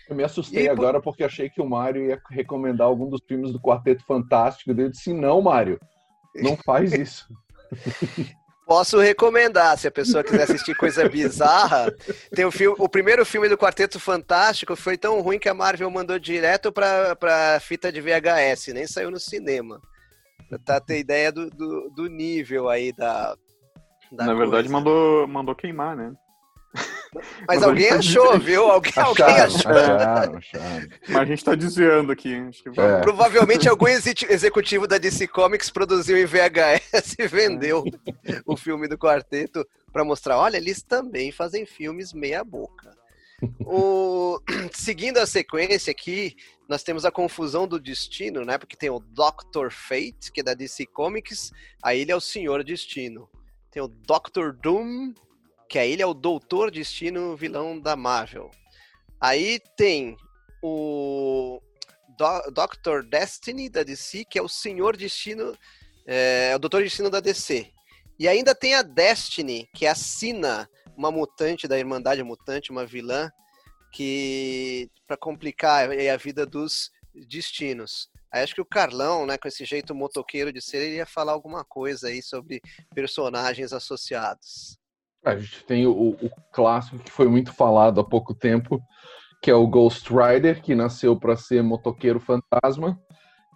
Eu 0.09 0.15
me 0.15 0.23
assustei 0.23 0.65
e, 0.65 0.69
agora 0.69 1.01
porque 1.01 1.23
achei 1.23 1.49
que 1.49 1.61
o 1.61 1.69
Mário 1.69 2.05
ia 2.05 2.21
recomendar 2.29 2.87
algum 2.87 3.09
dos 3.09 3.21
filmes 3.27 3.51
do 3.51 3.59
Quarteto 3.59 4.05
Fantástico. 4.05 4.71
Eu 4.71 4.89
disse, 4.89 5.13
não, 5.13 5.41
Mário, 5.41 5.79
não 6.35 6.55
faz 6.65 6.93
isso. 6.93 7.27
Posso 8.65 8.99
recomendar, 8.99 9.77
se 9.77 9.87
a 9.87 9.91
pessoa 9.91 10.23
quiser 10.23 10.43
assistir 10.43 10.75
coisa 10.75 11.07
bizarra. 11.07 11.93
Tem 12.33 12.45
o, 12.45 12.51
filme, 12.51 12.75
o 12.79 12.89
primeiro 12.89 13.23
filme 13.23 13.47
do 13.47 13.57
Quarteto 13.57 13.99
Fantástico 13.99 14.75
foi 14.75 14.97
tão 14.97 15.21
ruim 15.21 15.37
que 15.37 15.47
a 15.47 15.53
Marvel 15.53 15.89
mandou 15.91 16.17
direto 16.17 16.71
pra, 16.71 17.15
pra 17.15 17.59
fita 17.59 17.91
de 17.91 18.01
VHS, 18.01 18.73
nem 18.73 18.87
saiu 18.87 19.11
no 19.11 19.19
cinema. 19.19 19.79
Pra 20.65 20.79
ter 20.79 20.99
ideia 20.99 21.31
do, 21.31 21.49
do, 21.49 21.91
do 21.91 22.07
nível 22.07 22.67
aí 22.67 22.91
da. 22.91 23.35
da 24.11 24.25
Na 24.25 24.33
verdade, 24.33 24.67
mandou, 24.67 25.27
mandou 25.27 25.55
queimar, 25.55 25.95
né? 25.95 26.13
Mas, 27.47 27.63
alguém 27.63 27.89
achou, 27.89 28.37
viu? 28.39 28.69
Alguém, 28.69 28.91
acharam, 28.91 29.09
alguém 29.09 29.25
achou. 29.25 29.71
Acharam, 29.71 30.37
acharam. 30.37 30.89
Mas 31.07 31.17
a 31.17 31.25
gente 31.25 31.43
tá 31.43 31.55
desviando 31.55 32.11
aqui. 32.11 32.35
É. 32.77 33.01
Provavelmente 33.01 33.67
algum 33.67 33.87
executivo 33.87 34.87
da 34.87 34.97
DC 34.97 35.27
Comics 35.27 35.69
produziu 35.69 36.17
em 36.17 36.25
VHS 36.25 37.15
e 37.19 37.27
vendeu 37.27 37.83
o 38.45 38.57
filme 38.57 38.87
do 38.87 38.97
quarteto 38.97 39.65
para 39.91 40.03
mostrar, 40.03 40.37
olha, 40.37 40.57
eles 40.57 40.83
também 40.83 41.31
fazem 41.31 41.65
filmes 41.65 42.11
meia 42.11 42.43
boca. 42.43 42.95
O... 43.65 44.39
Seguindo 44.73 45.17
a 45.17 45.25
sequência 45.25 45.91
aqui, 45.91 46.35
nós 46.67 46.83
temos 46.83 47.05
a 47.05 47.11
confusão 47.11 47.67
do 47.67 47.79
destino, 47.79 48.43
né? 48.43 48.57
Porque 48.57 48.75
tem 48.75 48.89
o 48.89 48.99
Doctor 48.99 49.71
Fate, 49.71 50.31
que 50.33 50.41
é 50.41 50.43
da 50.43 50.53
DC 50.53 50.85
Comics, 50.87 51.51
aí 51.81 52.01
ele 52.01 52.11
é 52.11 52.15
o 52.15 52.21
Senhor 52.21 52.63
Destino. 52.63 53.29
Tem 53.71 53.81
o 53.81 53.87
Doctor 53.87 54.53
Doom, 54.53 55.13
que 55.69 55.79
aí 55.79 55.91
ele 55.91 56.01
é 56.01 56.05
o 56.05 56.13
Doutor 56.13 56.71
Destino, 56.71 57.35
vilão 57.35 57.79
da 57.79 57.95
Marvel. 57.95 58.51
Aí 59.19 59.59
tem 59.75 60.15
o 60.61 61.61
Do 62.17 63.01
Destiny 63.03 63.69
da 63.69 63.83
DC, 63.83 64.25
que 64.25 64.37
é 64.37 64.41
o 64.41 64.47
Senhor 64.47 64.95
Destino, 64.95 65.57
é, 66.05 66.49
é, 66.51 66.55
o 66.55 66.59
Doutor 66.59 66.83
Destino 66.83 67.09
da 67.09 67.19
DC. 67.19 67.71
E 68.17 68.27
ainda 68.27 68.55
tem 68.55 68.75
a 68.75 68.81
Destiny, 68.81 69.69
que 69.73 69.85
é 69.85 69.89
a 69.89 69.95
Sina, 69.95 70.69
uma 70.95 71.11
mutante 71.11 71.67
da 71.67 71.77
Irmandade 71.77 72.23
Mutante, 72.23 72.71
uma 72.71 72.85
vilã, 72.85 73.29
que 73.91 74.89
para 75.07 75.17
complicar 75.17 75.89
a 75.89 76.17
vida 76.17 76.45
dos 76.45 76.91
destinos. 77.27 78.09
Aí 78.31 78.43
acho 78.43 78.53
que 78.53 78.61
o 78.61 78.65
Carlão, 78.65 79.25
né, 79.25 79.37
com 79.37 79.47
esse 79.47 79.63
jeito 79.63 79.95
motoqueiro 79.95 80.51
de 80.51 80.61
ser, 80.61 80.77
ele 80.77 80.95
ia 80.97 81.05
falar 81.05 81.31
alguma 81.31 81.63
coisa 81.63 82.07
aí 82.07 82.21
sobre 82.21 82.61
personagens 82.93 83.71
associados. 83.71 84.77
A 85.25 85.35
gente 85.35 85.63
tem 85.65 85.87
o, 85.87 85.91
o, 85.91 86.29
clássico 86.51 86.99
que 86.99 87.11
foi 87.11 87.27
muito 87.27 87.51
falado 87.51 87.99
há 87.99 88.03
pouco 88.03 88.33
tempo, 88.33 88.79
que 89.41 89.49
é 89.49 89.55
o 89.55 89.67
Ghost 89.67 90.07
Rider, 90.13 90.61
que 90.61 90.75
nasceu 90.75 91.19
para 91.19 91.35
ser 91.35 91.63
motoqueiro 91.63 92.19
fantasma. 92.19 92.99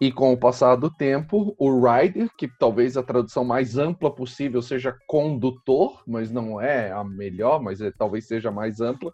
E 0.01 0.11
com 0.11 0.31
o 0.31 0.37
passar 0.37 0.77
do 0.77 0.89
tempo, 0.89 1.53
o 1.59 1.81
Rider, 1.81 2.29
que 2.37 2.47
talvez 2.57 2.95
a 2.95 3.03
tradução 3.03 3.43
mais 3.43 3.77
ampla 3.77 4.09
possível 4.09 4.61
seja 4.61 4.97
condutor, 5.05 6.01
mas 6.07 6.31
não 6.31 6.59
é 6.59 6.89
a 6.91 7.03
melhor, 7.03 7.61
mas 7.61 7.81
é, 7.81 7.91
talvez 7.91 8.25
seja 8.25 8.49
mais 8.49 8.79
ampla, 8.79 9.11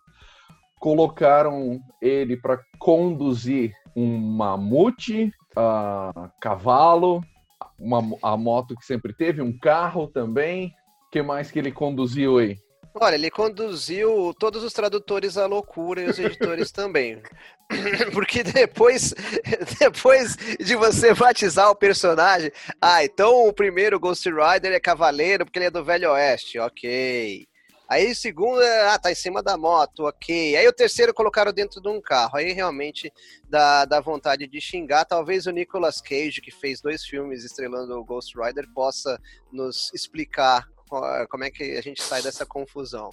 colocaram 0.79 1.79
ele 1.99 2.37
para 2.37 2.61
conduzir 2.77 3.73
um 3.95 4.15
mamute, 4.15 5.33
uh, 5.57 6.29
cavalo, 6.39 7.21
uma, 7.79 8.01
a 8.21 8.37
moto 8.37 8.75
que 8.75 8.85
sempre 8.85 9.11
teve, 9.11 9.41
um 9.41 9.57
carro 9.57 10.07
também. 10.07 10.71
O 11.15 11.17
que 11.17 11.21
mais 11.21 11.49
que 11.49 11.57
ele 11.57 11.71
conduziu 11.71 12.39
aí? 12.39 12.57
Olha, 12.93 13.15
ele 13.15 13.31
conduziu 13.31 14.35
todos 14.37 14.65
os 14.65 14.73
tradutores 14.73 15.37
à 15.37 15.45
loucura 15.45 16.01
e 16.01 16.09
os 16.09 16.19
editores 16.19 16.71
também. 16.75 17.23
Porque 18.11 18.43
depois, 18.43 19.13
depois 19.79 20.35
de 20.35 20.75
você 20.75 21.13
batizar 21.13 21.71
o 21.71 21.75
personagem, 21.75 22.51
ah, 22.81 23.01
então 23.01 23.47
o 23.47 23.53
primeiro 23.53 23.97
Ghost 23.97 24.29
Rider 24.29 24.73
é 24.73 24.79
cavaleiro 24.81 25.45
porque 25.45 25.57
ele 25.57 25.67
é 25.67 25.71
do 25.71 25.85
Velho 25.85 26.11
Oeste, 26.11 26.59
ok. 26.59 27.47
Aí 27.87 28.11
o 28.11 28.15
segundo, 28.15 28.61
é, 28.61 28.89
ah, 28.89 28.99
tá 28.99 29.09
em 29.09 29.15
cima 29.15 29.41
da 29.41 29.55
moto, 29.55 30.07
ok. 30.07 30.57
Aí 30.57 30.67
o 30.67 30.73
terceiro 30.73 31.13
colocaram 31.13 31.53
dentro 31.53 31.79
de 31.79 31.87
um 31.87 32.01
carro. 32.01 32.35
Aí 32.35 32.51
realmente 32.51 33.09
dá, 33.47 33.85
dá 33.85 34.01
vontade 34.01 34.47
de 34.47 34.59
xingar. 34.59 35.05
Talvez 35.05 35.45
o 35.45 35.51
Nicolas 35.51 36.01
Cage, 36.01 36.41
que 36.41 36.51
fez 36.51 36.81
dois 36.81 37.05
filmes 37.05 37.45
estrelando 37.45 37.97
o 37.97 38.03
Ghost 38.03 38.37
Rider, 38.37 38.65
possa 38.73 39.17
nos 39.49 39.89
explicar 39.93 40.67
como 41.29 41.43
é 41.43 41.51
que 41.51 41.77
a 41.77 41.81
gente 41.81 42.01
sai 42.01 42.21
dessa 42.21 42.45
confusão. 42.45 43.09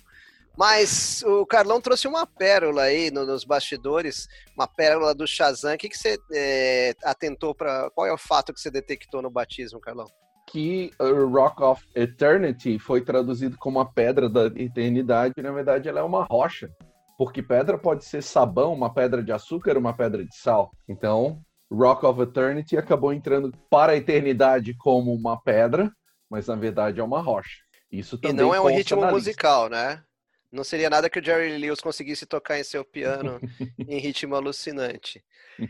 Mas 0.57 1.23
o 1.23 1.47
Carlão 1.47 1.81
trouxe 1.81 2.07
uma 2.07 2.27
pérola 2.27 2.83
aí 2.83 3.11
nos 3.11 3.45
bastidores, 3.45 4.29
uma 4.55 4.67
pérola 4.67 5.15
do 5.15 5.27
Shazam. 5.27 5.75
O 5.75 5.79
que, 5.79 5.89
que 5.89 5.97
você 5.97 6.19
é, 6.33 6.95
atentou 7.05 7.55
para. 7.55 7.91
Qual 7.91 8.07
é 8.07 8.13
o 8.13 8.19
fato 8.19 8.53
que 8.53 8.61
você 8.61 8.71
detectou 8.71 9.23
no 9.23 9.31
batismo, 9.31 9.81
Carlão? 9.81 10.07
Que 10.47 10.91
o 10.99 11.27
Rock 11.29 11.63
of 11.63 11.83
Eternity 11.95 12.79
foi 12.79 13.01
traduzido 13.01 13.57
como 13.57 13.81
a 13.81 13.87
pedra 13.87 14.29
da 14.29 14.47
eternidade, 14.47 15.35
e 15.39 15.43
na 15.43 15.53
verdade 15.53 15.89
ela 15.89 16.01
é 16.01 16.03
uma 16.03 16.25
rocha. 16.25 16.71
Porque 17.17 17.43
pedra 17.43 17.79
pode 17.79 18.05
ser 18.05 18.23
sabão, 18.23 18.73
uma 18.75 18.93
pedra 18.93 19.23
de 19.23 19.33
açúcar, 19.33 19.79
uma 19.79 19.95
pedra 19.95 20.25
de 20.25 20.37
sal. 20.37 20.71
Então, 20.89 21.41
Rock 21.73 22.05
of 22.05 22.21
Eternity 22.21 22.77
acabou 22.77 23.13
entrando 23.13 23.53
para 23.71 23.93
a 23.93 23.97
eternidade 23.97 24.75
como 24.75 25.15
uma 25.15 25.41
pedra, 25.41 25.91
mas 26.33 26.47
na 26.47 26.57
verdade 26.57 26.99
é 26.99 27.05
uma 27.05 27.21
rocha. 27.21 27.59
Isso 27.91 28.17
também 28.17 28.31
e 28.31 28.41
não 28.41 28.55
é 28.55 28.61
um 28.61 28.75
ritmo 28.75 29.05
musical, 29.11 29.69
né? 29.69 30.03
Não 30.51 30.65
seria 30.65 30.89
nada 30.89 31.11
que 31.11 31.19
o 31.19 31.25
Jerry 31.25 31.59
Lewis 31.59 31.83
conseguisse 31.83 32.25
tocar 32.25 32.59
em 32.59 32.65
seu 32.65 32.83
piano 32.83 33.39
em 33.87 33.99
ritmo 33.99 34.35
alucinante. 34.35 35.23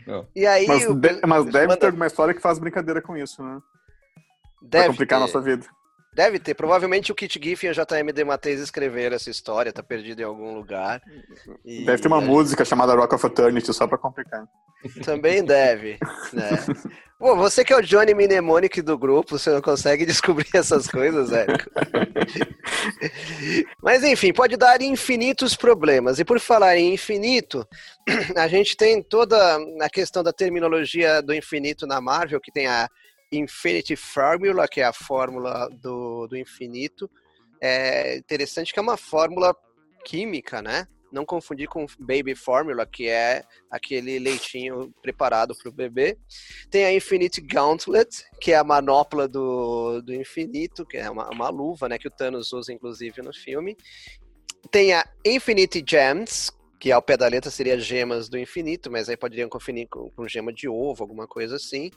Não. 0.07 0.25
E 0.33 0.47
aí, 0.47 0.65
mas, 0.65 0.87
o... 0.87 0.93
de, 0.93 1.19
mas 1.27 1.45
deve 1.45 1.67
Manda... 1.67 1.77
ter 1.77 1.87
alguma 1.87 2.07
história 2.07 2.33
que 2.33 2.39
faz 2.39 2.59
brincadeira 2.59 3.01
com 3.01 3.17
isso, 3.17 3.43
né? 3.43 3.59
Deve 4.61 4.85
pra 4.85 4.93
complicar 4.93 5.19
ter. 5.19 5.23
a 5.23 5.27
nossa 5.27 5.41
vida. 5.41 5.67
Deve 6.15 6.39
ter. 6.39 6.53
Provavelmente 6.53 7.11
o 7.11 7.15
Kit 7.15 7.39
Giffen 7.41 7.69
e 7.69 7.71
o 7.71 7.75
JM 7.75 8.25
Matheus 8.25 8.59
escreveram 8.59 9.15
essa 9.15 9.29
história, 9.29 9.73
tá 9.73 9.81
perdido 9.81 10.21
em 10.21 10.25
algum 10.25 10.53
lugar. 10.53 11.01
E... 11.65 11.85
Deve 11.85 12.01
ter 12.01 12.07
uma 12.07 12.21
música 12.21 12.63
chamada 12.63 12.93
Rock 12.95 13.15
of 13.15 13.25
Eternity 13.25 13.73
só 13.73 13.87
pra 13.87 13.97
complicar. 13.97 14.45
Também 15.03 15.43
deve. 15.43 15.97
Né? 16.33 16.49
Pô, 17.17 17.37
você 17.37 17.63
que 17.63 17.71
é 17.71 17.77
o 17.77 17.81
Johnny 17.81 18.13
Mnemonic 18.13 18.81
do 18.81 18.97
grupo, 18.97 19.39
você 19.39 19.49
não 19.49 19.61
consegue 19.61 20.05
descobrir 20.05 20.49
essas 20.53 20.87
coisas, 20.87 21.31
Érico. 21.31 21.69
Mas 23.81 24.03
enfim, 24.03 24.33
pode 24.33 24.57
dar 24.57 24.81
infinitos 24.81 25.55
problemas. 25.55 26.19
E 26.19 26.25
por 26.25 26.39
falar 26.39 26.77
em 26.77 26.93
infinito, 26.93 27.65
a 28.35 28.47
gente 28.47 28.75
tem 28.75 29.01
toda 29.01 29.57
a 29.81 29.89
questão 29.89 30.21
da 30.21 30.33
terminologia 30.33 31.21
do 31.21 31.33
infinito 31.33 31.87
na 31.87 32.01
Marvel, 32.01 32.41
que 32.41 32.51
tem 32.51 32.67
a 32.67 32.89
Infinity 33.37 33.95
Formula, 33.95 34.67
que 34.67 34.81
é 34.81 34.85
a 34.85 34.93
fórmula 34.93 35.69
do, 35.81 36.27
do 36.27 36.37
infinito. 36.37 37.09
É 37.61 38.17
interessante 38.17 38.73
que 38.73 38.79
é 38.79 38.81
uma 38.81 38.97
fórmula 38.97 39.55
química, 40.03 40.61
né? 40.61 40.87
Não 41.11 41.25
confundir 41.25 41.67
com 41.67 41.85
Baby 41.99 42.35
Formula, 42.35 42.85
que 42.85 43.07
é 43.07 43.43
aquele 43.69 44.17
leitinho 44.17 44.91
preparado 45.01 45.55
para 45.55 45.69
o 45.69 45.71
bebê. 45.71 46.17
Tem 46.71 46.85
a 46.85 46.93
Infinity 46.93 47.39
Gauntlet, 47.39 48.25
que 48.41 48.51
é 48.51 48.57
a 48.57 48.63
manopla 48.63 49.27
do, 49.27 50.01
do 50.01 50.13
infinito, 50.13 50.85
que 50.85 50.97
é 50.97 51.09
uma, 51.09 51.29
uma 51.29 51.49
luva, 51.49 51.87
né? 51.87 51.99
Que 51.99 52.07
o 52.07 52.11
Thanos 52.11 52.51
usa, 52.51 52.73
inclusive, 52.73 53.21
no 53.21 53.33
filme. 53.33 53.77
Tem 54.71 54.93
a 54.93 55.07
Infinity 55.23 55.83
Gems, 55.87 56.51
que 56.79 56.91
ao 56.91 57.01
pé 57.01 57.15
da 57.15 57.27
letra 57.27 57.49
seria 57.49 57.79
gemas 57.79 58.27
do 58.27 58.37
infinito, 58.37 58.91
mas 58.91 59.07
aí 59.07 59.15
poderiam 59.15 59.47
confundir 59.47 59.87
com, 59.87 60.09
com 60.09 60.27
gema 60.27 60.51
de 60.51 60.67
ovo, 60.67 61.01
alguma 61.01 61.25
coisa 61.25 61.55
assim. 61.55 61.89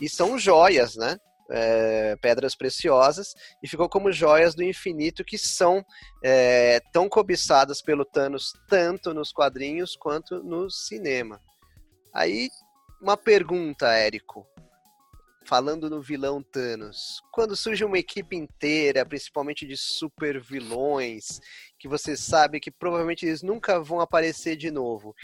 E 0.00 0.08
são 0.08 0.38
joias, 0.38 0.96
né? 0.96 1.16
É, 1.50 2.16
pedras 2.22 2.56
preciosas 2.56 3.34
e 3.62 3.68
ficou 3.68 3.86
como 3.86 4.10
joias 4.10 4.54
do 4.54 4.62
infinito 4.62 5.22
que 5.22 5.36
são 5.36 5.84
é, 6.22 6.80
tão 6.90 7.06
cobiçadas 7.06 7.82
pelo 7.82 8.02
Thanos 8.02 8.54
tanto 8.66 9.12
nos 9.12 9.30
quadrinhos 9.30 9.94
quanto 9.94 10.42
no 10.42 10.70
cinema. 10.70 11.38
Aí 12.14 12.48
uma 12.98 13.14
pergunta, 13.18 13.92
Érico, 13.92 14.46
falando 15.44 15.90
no 15.90 16.00
vilão 16.00 16.42
Thanos, 16.42 17.20
quando 17.30 17.54
surge 17.54 17.84
uma 17.84 17.98
equipe 17.98 18.34
inteira, 18.34 19.04
principalmente 19.04 19.66
de 19.66 19.76
super 19.76 20.40
vilões, 20.40 21.40
que 21.78 21.86
você 21.86 22.16
sabe 22.16 22.60
que 22.60 22.70
provavelmente 22.70 23.26
eles 23.26 23.42
nunca 23.42 23.78
vão 23.78 24.00
aparecer 24.00 24.56
de 24.56 24.70
novo, 24.70 25.14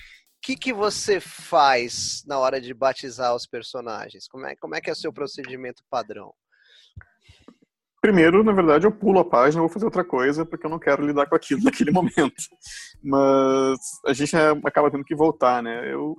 que, 0.40 0.56
que 0.56 0.72
você 0.72 1.20
faz 1.20 2.24
na 2.26 2.38
hora 2.38 2.60
de 2.60 2.72
batizar 2.72 3.34
os 3.34 3.46
personagens? 3.46 4.26
Como 4.26 4.46
é, 4.46 4.56
como 4.56 4.74
é 4.74 4.80
que 4.80 4.88
é 4.88 4.92
o 4.92 4.96
seu 4.96 5.12
procedimento 5.12 5.82
padrão? 5.90 6.32
Primeiro, 8.00 8.42
na 8.42 8.52
verdade, 8.52 8.86
eu 8.86 8.92
pulo 8.92 9.20
a 9.20 9.24
página, 9.24 9.60
vou 9.60 9.68
fazer 9.68 9.84
outra 9.84 10.02
coisa, 10.02 10.46
porque 10.46 10.64
eu 10.64 10.70
não 10.70 10.78
quero 10.78 11.06
lidar 11.06 11.26
com 11.26 11.34
aquilo 11.34 11.62
naquele 11.64 11.90
momento. 11.90 12.32
Mas 13.02 13.78
a 14.06 14.12
gente 14.14 14.34
acaba 14.64 14.90
tendo 14.90 15.04
que 15.04 15.14
voltar, 15.14 15.62
né? 15.62 15.92
Eu, 15.92 16.16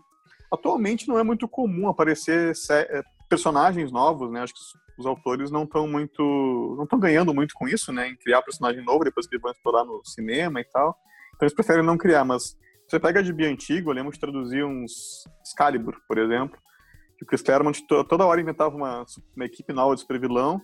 atualmente 0.53 1.07
não 1.07 1.17
é 1.17 1.23
muito 1.23 1.47
comum 1.47 1.89
aparecer 1.89 2.53
é, 2.69 3.01
personagens 3.27 3.91
novos, 3.91 4.31
né? 4.31 4.41
Acho 4.41 4.53
que 4.53 4.59
os 4.99 5.05
autores 5.07 5.49
não 5.49 5.63
estão 5.63 5.87
muito, 5.87 6.75
não 6.77 6.83
estão 6.83 6.99
ganhando 6.99 7.33
muito 7.33 7.55
com 7.55 7.67
isso, 7.67 7.91
né? 7.91 8.09
Em 8.09 8.15
criar 8.15 8.43
personagem 8.43 8.85
novo 8.85 9.03
depois 9.03 9.25
que 9.25 9.33
eles 9.33 9.41
vão 9.41 9.51
explorar 9.51 9.83
no 9.83 10.01
cinema 10.05 10.61
e 10.61 10.65
tal. 10.65 10.95
Então 11.35 11.47
eles 11.47 11.55
preferem 11.55 11.83
não 11.83 11.97
criar, 11.97 12.23
mas 12.23 12.55
você 12.91 12.99
pega 12.99 13.23
de 13.23 13.31
Bia 13.31 13.47
antigo, 13.47 13.89
eu 13.89 13.93
lembro 13.93 14.11
de 14.11 14.19
traduzir 14.19 14.65
uns 14.65 15.23
Excalibur, 15.45 15.95
por 16.09 16.17
exemplo, 16.17 16.59
que 17.17 17.23
o 17.23 17.25
Chris 17.25 17.41
Claremont 17.41 17.87
toda 17.87 18.25
hora 18.25 18.41
inventava 18.41 18.75
uma, 18.75 19.05
uma 19.33 19.45
equipe 19.45 19.71
nova 19.71 19.95
de 19.95 20.01
super 20.01 20.19
vilão 20.19 20.61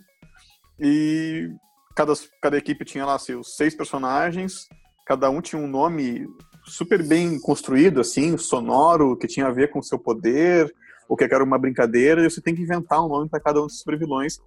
e 0.78 1.50
cada, 1.96 2.12
cada 2.42 2.58
equipe 2.58 2.84
tinha 2.84 3.06
lá 3.06 3.18
seus 3.18 3.56
seis 3.56 3.74
personagens, 3.74 4.68
cada 5.06 5.30
um 5.30 5.40
tinha 5.40 5.62
um 5.62 5.70
nome 5.70 6.28
super 6.66 7.02
bem 7.02 7.40
construído, 7.40 8.02
assim, 8.02 8.38
sonoro, 8.38 9.16
que 9.16 9.26
tinha 9.26 9.48
a 9.48 9.52
ver 9.52 9.72
com 9.72 9.80
o 9.80 9.84
seu 9.84 9.98
poder, 9.98 10.70
ou 11.08 11.16
que 11.16 11.24
era 11.24 11.42
uma 11.42 11.58
brincadeira, 11.58 12.20
e 12.20 12.30
você 12.30 12.42
tem 12.42 12.54
que 12.54 12.62
inventar 12.62 13.06
um 13.06 13.08
nome 13.08 13.30
para 13.30 13.40
cada 13.40 13.62
um 13.62 13.68
dos 13.68 13.80
supervilões 13.80 14.38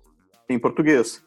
em 0.51 0.59
português. 0.59 1.25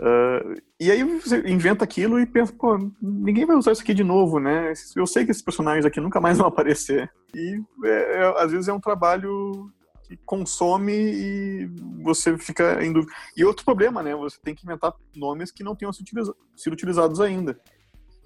Uh, 0.00 0.54
e 0.78 0.92
aí 0.92 1.02
você 1.02 1.40
inventa 1.48 1.82
aquilo 1.82 2.20
e 2.20 2.26
pensa, 2.26 2.52
pô, 2.52 2.78
ninguém 3.02 3.44
vai 3.44 3.56
usar 3.56 3.72
isso 3.72 3.82
aqui 3.82 3.92
de 3.92 4.04
novo, 4.04 4.38
né? 4.38 4.72
Eu 4.94 5.06
sei 5.06 5.24
que 5.24 5.32
esses 5.32 5.42
personagens 5.42 5.84
aqui 5.84 6.00
nunca 6.00 6.20
mais 6.20 6.38
vão 6.38 6.46
aparecer. 6.46 7.10
E 7.34 7.60
é, 7.84 8.22
é, 8.22 8.42
às 8.42 8.52
vezes 8.52 8.68
é 8.68 8.72
um 8.72 8.80
trabalho 8.80 9.72
que 10.04 10.16
consome 10.24 10.92
e 10.94 11.70
você 12.02 12.38
fica 12.38 12.84
indo. 12.84 13.04
E 13.36 13.44
outro 13.44 13.64
problema, 13.64 14.02
né? 14.02 14.14
Você 14.14 14.38
tem 14.40 14.54
que 14.54 14.64
inventar 14.64 14.94
nomes 15.16 15.50
que 15.50 15.64
não 15.64 15.74
tenham 15.74 15.92
sido 15.92 16.72
utilizados 16.72 17.20
ainda. 17.20 17.58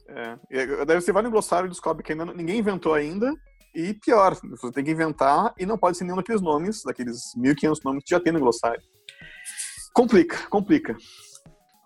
É, 0.06 0.84
daí 0.84 1.00
você 1.00 1.10
vai 1.10 1.22
no 1.22 1.30
glossário 1.30 1.66
e 1.66 1.70
descobre 1.70 2.02
que 2.02 2.12
ainda 2.12 2.26
ninguém 2.26 2.58
inventou 2.58 2.92
ainda. 2.92 3.32
E 3.74 3.94
pior, 3.94 4.36
você 4.50 4.70
tem 4.70 4.84
que 4.84 4.90
inventar 4.90 5.54
e 5.58 5.64
não 5.64 5.78
pode 5.78 5.96
ser 5.96 6.04
nenhum 6.04 6.16
daqueles 6.16 6.42
nomes, 6.42 6.82
daqueles 6.82 7.34
1.500 7.34 7.78
nomes 7.82 8.04
que 8.04 8.10
já 8.10 8.20
tem 8.20 8.30
no 8.30 8.40
glossário. 8.40 8.82
Complica, 9.94 10.36
complica. 10.50 10.94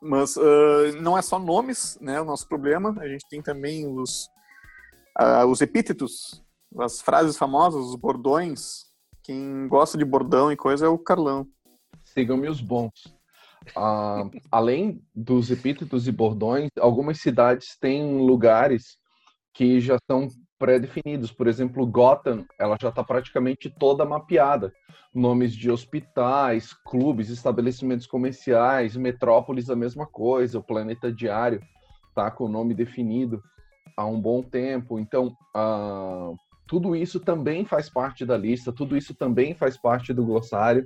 Mas 0.00 0.36
uh, 0.36 1.00
não 1.00 1.16
é 1.16 1.22
só 1.22 1.38
nomes, 1.38 1.98
né? 2.00 2.20
O 2.20 2.24
nosso 2.24 2.46
problema. 2.48 2.94
A 3.00 3.08
gente 3.08 3.26
tem 3.28 3.42
também 3.42 3.86
os, 3.86 4.26
uh, 5.18 5.46
os 5.48 5.60
epítetos, 5.60 6.42
as 6.78 7.00
frases 7.00 7.36
famosas, 7.36 7.84
os 7.86 7.96
bordões. 7.96 8.84
Quem 9.22 9.66
gosta 9.68 9.98
de 9.98 10.04
bordão 10.04 10.52
e 10.52 10.56
coisa 10.56 10.86
é 10.86 10.88
o 10.88 10.98
Carlão. 10.98 11.46
Sigam-me 12.04 12.48
os 12.48 12.60
bons. 12.60 13.16
Uh, 13.76 14.30
além 14.50 15.02
dos 15.14 15.50
epítetos 15.50 16.06
e 16.06 16.12
bordões, 16.12 16.70
algumas 16.78 17.20
cidades 17.20 17.76
têm 17.80 18.18
lugares 18.18 18.96
que 19.52 19.80
já 19.80 19.98
são 20.08 20.28
pré-definidos. 20.58 21.32
Por 21.32 21.46
exemplo, 21.46 21.86
Gotham, 21.86 22.44
ela 22.58 22.76
já 22.80 22.88
está 22.88 23.02
praticamente 23.02 23.70
toda 23.70 24.04
mapeada. 24.04 24.72
Nomes 25.14 25.54
de 25.54 25.70
hospitais, 25.70 26.72
clubes, 26.72 27.30
estabelecimentos 27.30 28.06
comerciais, 28.06 28.96
metrópolis, 28.96 29.70
a 29.70 29.76
mesma 29.76 30.06
coisa. 30.06 30.58
O 30.58 30.62
Planeta 30.62 31.12
Diário 31.12 31.60
está 32.08 32.30
com 32.30 32.44
o 32.44 32.48
nome 32.48 32.74
definido 32.74 33.42
há 33.96 34.04
um 34.04 34.20
bom 34.20 34.42
tempo. 34.42 34.98
Então, 34.98 35.36
uh, 35.56 36.36
tudo 36.66 36.96
isso 36.96 37.20
também 37.20 37.64
faz 37.64 37.88
parte 37.88 38.26
da 38.26 38.36
lista, 38.36 38.72
tudo 38.72 38.96
isso 38.96 39.14
também 39.14 39.54
faz 39.54 39.76
parte 39.76 40.12
do 40.12 40.24
glossário. 40.24 40.84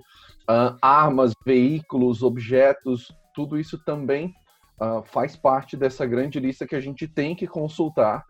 Uh, 0.49 0.77
armas, 0.81 1.33
veículos, 1.45 2.23
objetos, 2.23 3.13
tudo 3.35 3.59
isso 3.59 3.83
também 3.85 4.35
uh, 4.81 5.03
faz 5.05 5.37
parte 5.37 5.77
dessa 5.77 6.07
grande 6.07 6.39
lista 6.39 6.67
que 6.67 6.77
a 6.77 6.81
gente 6.81 7.09
tem 7.09 7.35
que 7.35 7.47
consultar 7.47 8.25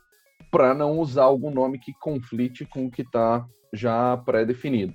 para 0.51 0.75
não 0.75 0.99
usar 0.99 1.25
algum 1.25 1.51
nome 1.51 1.79
que 1.79 1.93
conflite 2.01 2.65
com 2.65 2.87
o 2.87 2.91
que 2.91 3.03
está 3.03 3.47
já 3.73 4.17
pré-definido. 4.17 4.95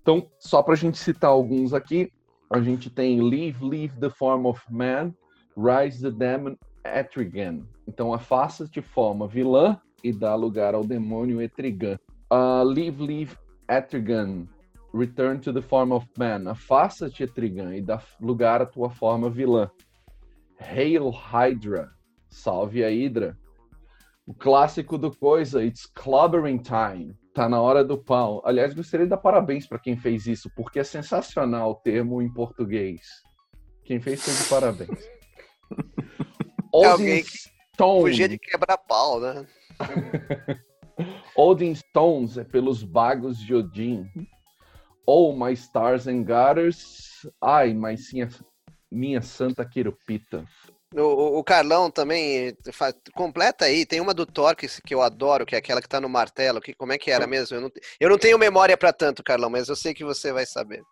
Então, 0.00 0.28
só 0.38 0.62
para 0.62 0.74
a 0.74 0.76
gente 0.76 0.98
citar 0.98 1.30
alguns 1.30 1.72
aqui, 1.72 2.12
a 2.50 2.60
gente 2.60 2.90
tem 2.90 3.20
Leave, 3.20 3.64
Leave 3.64 3.98
the 3.98 4.10
Form 4.10 4.46
of 4.46 4.60
Man, 4.70 5.14
Rise 5.56 6.02
the 6.02 6.10
Demon 6.10 6.56
Etrigan. 6.84 7.66
Então, 7.88 8.12
afasta-te 8.12 8.82
forma 8.82 9.26
vilã 9.26 9.80
e 10.02 10.12
dá 10.12 10.34
lugar 10.34 10.74
ao 10.74 10.84
demônio 10.84 11.40
Etrigan. 11.40 11.98
Uh, 12.30 12.62
leave, 12.64 13.02
Leave 13.02 13.36
Etrigan, 13.68 14.46
Return 14.92 15.40
to 15.40 15.52
the 15.52 15.62
Form 15.62 15.92
of 15.92 16.06
Man. 16.18 16.50
Afasta-te, 16.50 17.22
Etrigan, 17.22 17.74
e 17.74 17.80
dá 17.80 18.00
lugar 18.20 18.60
à 18.60 18.66
tua 18.66 18.90
forma 18.90 19.30
vilã. 19.30 19.70
Hail 20.60 21.10
Hydra, 21.10 21.90
salve 22.28 22.84
a 22.84 22.90
Hydra. 22.90 23.36
O 24.26 24.34
clássico 24.34 24.96
do 24.96 25.14
coisa, 25.14 25.62
It's 25.64 25.86
Clobbering 25.86 26.58
Time 26.58 27.16
Tá 27.34 27.48
na 27.48 27.60
hora 27.60 27.82
do 27.82 27.98
pau. 27.98 28.40
Aliás, 28.44 28.72
gostaria 28.72 29.06
de 29.06 29.10
dar 29.10 29.16
parabéns 29.16 29.66
para 29.66 29.80
quem 29.80 29.96
fez 29.96 30.28
isso, 30.28 30.48
porque 30.54 30.78
é 30.78 30.84
sensacional 30.84 31.72
o 31.72 31.74
termo 31.74 32.22
em 32.22 32.32
português. 32.32 33.00
Quem 33.84 34.00
fez, 34.00 34.22
foi 34.22 34.32
de 34.34 34.48
parabéns. 34.48 35.04
É 36.76 36.86
alguém 36.86 37.22
que 37.22 37.38
Stone. 37.72 38.00
fugia 38.00 38.28
de 38.28 38.36
quebrar 38.36 38.76
pau, 38.76 39.20
né? 39.20 39.46
Odin 41.36 41.72
Stones 41.72 42.36
é 42.36 42.42
pelos 42.42 42.82
bagos 42.82 43.38
de 43.38 43.54
Odin. 43.54 44.10
Oh, 45.06 45.32
my 45.32 45.52
stars 45.52 46.08
and 46.08 46.24
garters. 46.24 47.24
Ai, 47.40 47.72
mas 47.72 48.08
sim, 48.08 48.26
minha 48.90 49.22
santa 49.22 49.64
quirupita. 49.64 50.44
O, 50.96 51.38
o, 51.38 51.44
Carlão 51.44 51.90
também 51.90 52.56
faz, 52.72 52.94
completa 53.14 53.64
aí. 53.64 53.84
Tem 53.84 54.00
uma 54.00 54.14
do 54.14 54.24
Thor 54.24 54.54
que, 54.54 54.68
que, 54.82 54.94
eu 54.94 55.02
adoro, 55.02 55.44
que 55.44 55.56
é 55.56 55.58
aquela 55.58 55.82
que 55.82 55.88
tá 55.88 56.00
no 56.00 56.08
martelo. 56.08 56.60
Que, 56.60 56.72
como 56.72 56.92
é 56.92 56.98
que 56.98 57.10
era 57.10 57.26
mesmo? 57.26 57.56
Eu 57.56 57.60
não, 57.62 57.72
eu 57.98 58.10
não 58.10 58.18
tenho 58.18 58.38
memória 58.38 58.76
para 58.76 58.92
tanto, 58.92 59.22
Carlão, 59.22 59.50
mas 59.50 59.68
eu 59.68 59.74
sei 59.74 59.92
que 59.92 60.04
você 60.04 60.32
vai 60.32 60.46
saber. 60.46 60.82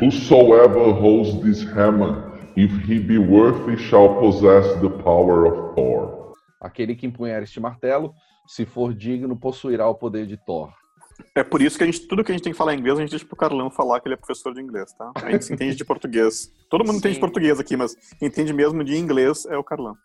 Whosoever 0.00 0.90
holds 0.90 1.40
this 1.42 1.62
hammer, 1.76 2.32
if 2.56 2.72
he 2.88 2.98
be 2.98 3.18
worthy, 3.18 3.76
shall 3.76 4.18
possess 4.18 4.66
the 4.80 4.90
power 5.02 5.46
of 5.46 5.74
Thor. 5.76 6.32
Aquele 6.60 6.96
que 6.96 7.06
empunhar 7.06 7.42
este 7.42 7.60
martelo, 7.60 8.12
se 8.46 8.66
for 8.66 8.92
digno, 8.92 9.38
possuirá 9.38 9.88
o 9.88 9.94
poder 9.94 10.26
de 10.26 10.36
Thor. 10.36 10.81
É 11.34 11.42
por 11.42 11.62
isso 11.62 11.76
que 11.76 11.84
a 11.84 11.86
gente, 11.86 12.06
tudo 12.06 12.24
que 12.24 12.32
a 12.32 12.34
gente 12.34 12.44
tem 12.44 12.52
que 12.52 12.58
falar 12.58 12.74
em 12.74 12.78
inglês, 12.78 12.98
a 12.98 13.00
gente 13.00 13.10
deixa 13.10 13.24
pro 13.24 13.36
Carlão 13.36 13.70
falar 13.70 14.00
que 14.00 14.08
ele 14.08 14.14
é 14.14 14.16
professor 14.16 14.54
de 14.54 14.60
inglês, 14.60 14.92
tá? 14.94 15.12
A 15.16 15.30
gente 15.30 15.44
se 15.44 15.52
entende 15.52 15.76
de 15.76 15.84
português. 15.84 16.52
Todo 16.68 16.84
mundo 16.84 16.94
Sim. 16.94 16.98
entende 16.98 17.20
português 17.20 17.58
aqui, 17.58 17.76
mas 17.76 17.94
quem 18.18 18.28
entende 18.28 18.52
mesmo 18.52 18.82
de 18.84 18.96
inglês 18.96 19.46
é 19.46 19.56
o 19.56 19.64
Carlão. 19.64 19.96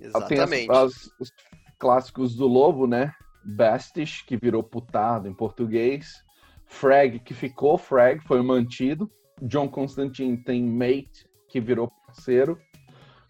Exatamente. 0.00 0.66
Tem 0.66 0.70
as, 0.70 0.92
as, 0.92 1.10
os 1.20 1.32
clássicos 1.78 2.34
do 2.34 2.46
Lobo, 2.46 2.86
né? 2.86 3.12
Bastish, 3.44 4.22
que 4.22 4.36
virou 4.36 4.62
putado 4.62 5.28
em 5.28 5.34
português. 5.34 6.24
Frag, 6.66 7.18
que 7.20 7.34
ficou 7.34 7.76
Frag, 7.76 8.20
foi 8.26 8.42
mantido. 8.42 9.10
John 9.42 9.68
Constantine 9.68 10.36
tem 10.36 10.62
Mate, 10.62 11.28
que 11.48 11.60
virou 11.60 11.90
parceiro. 12.06 12.58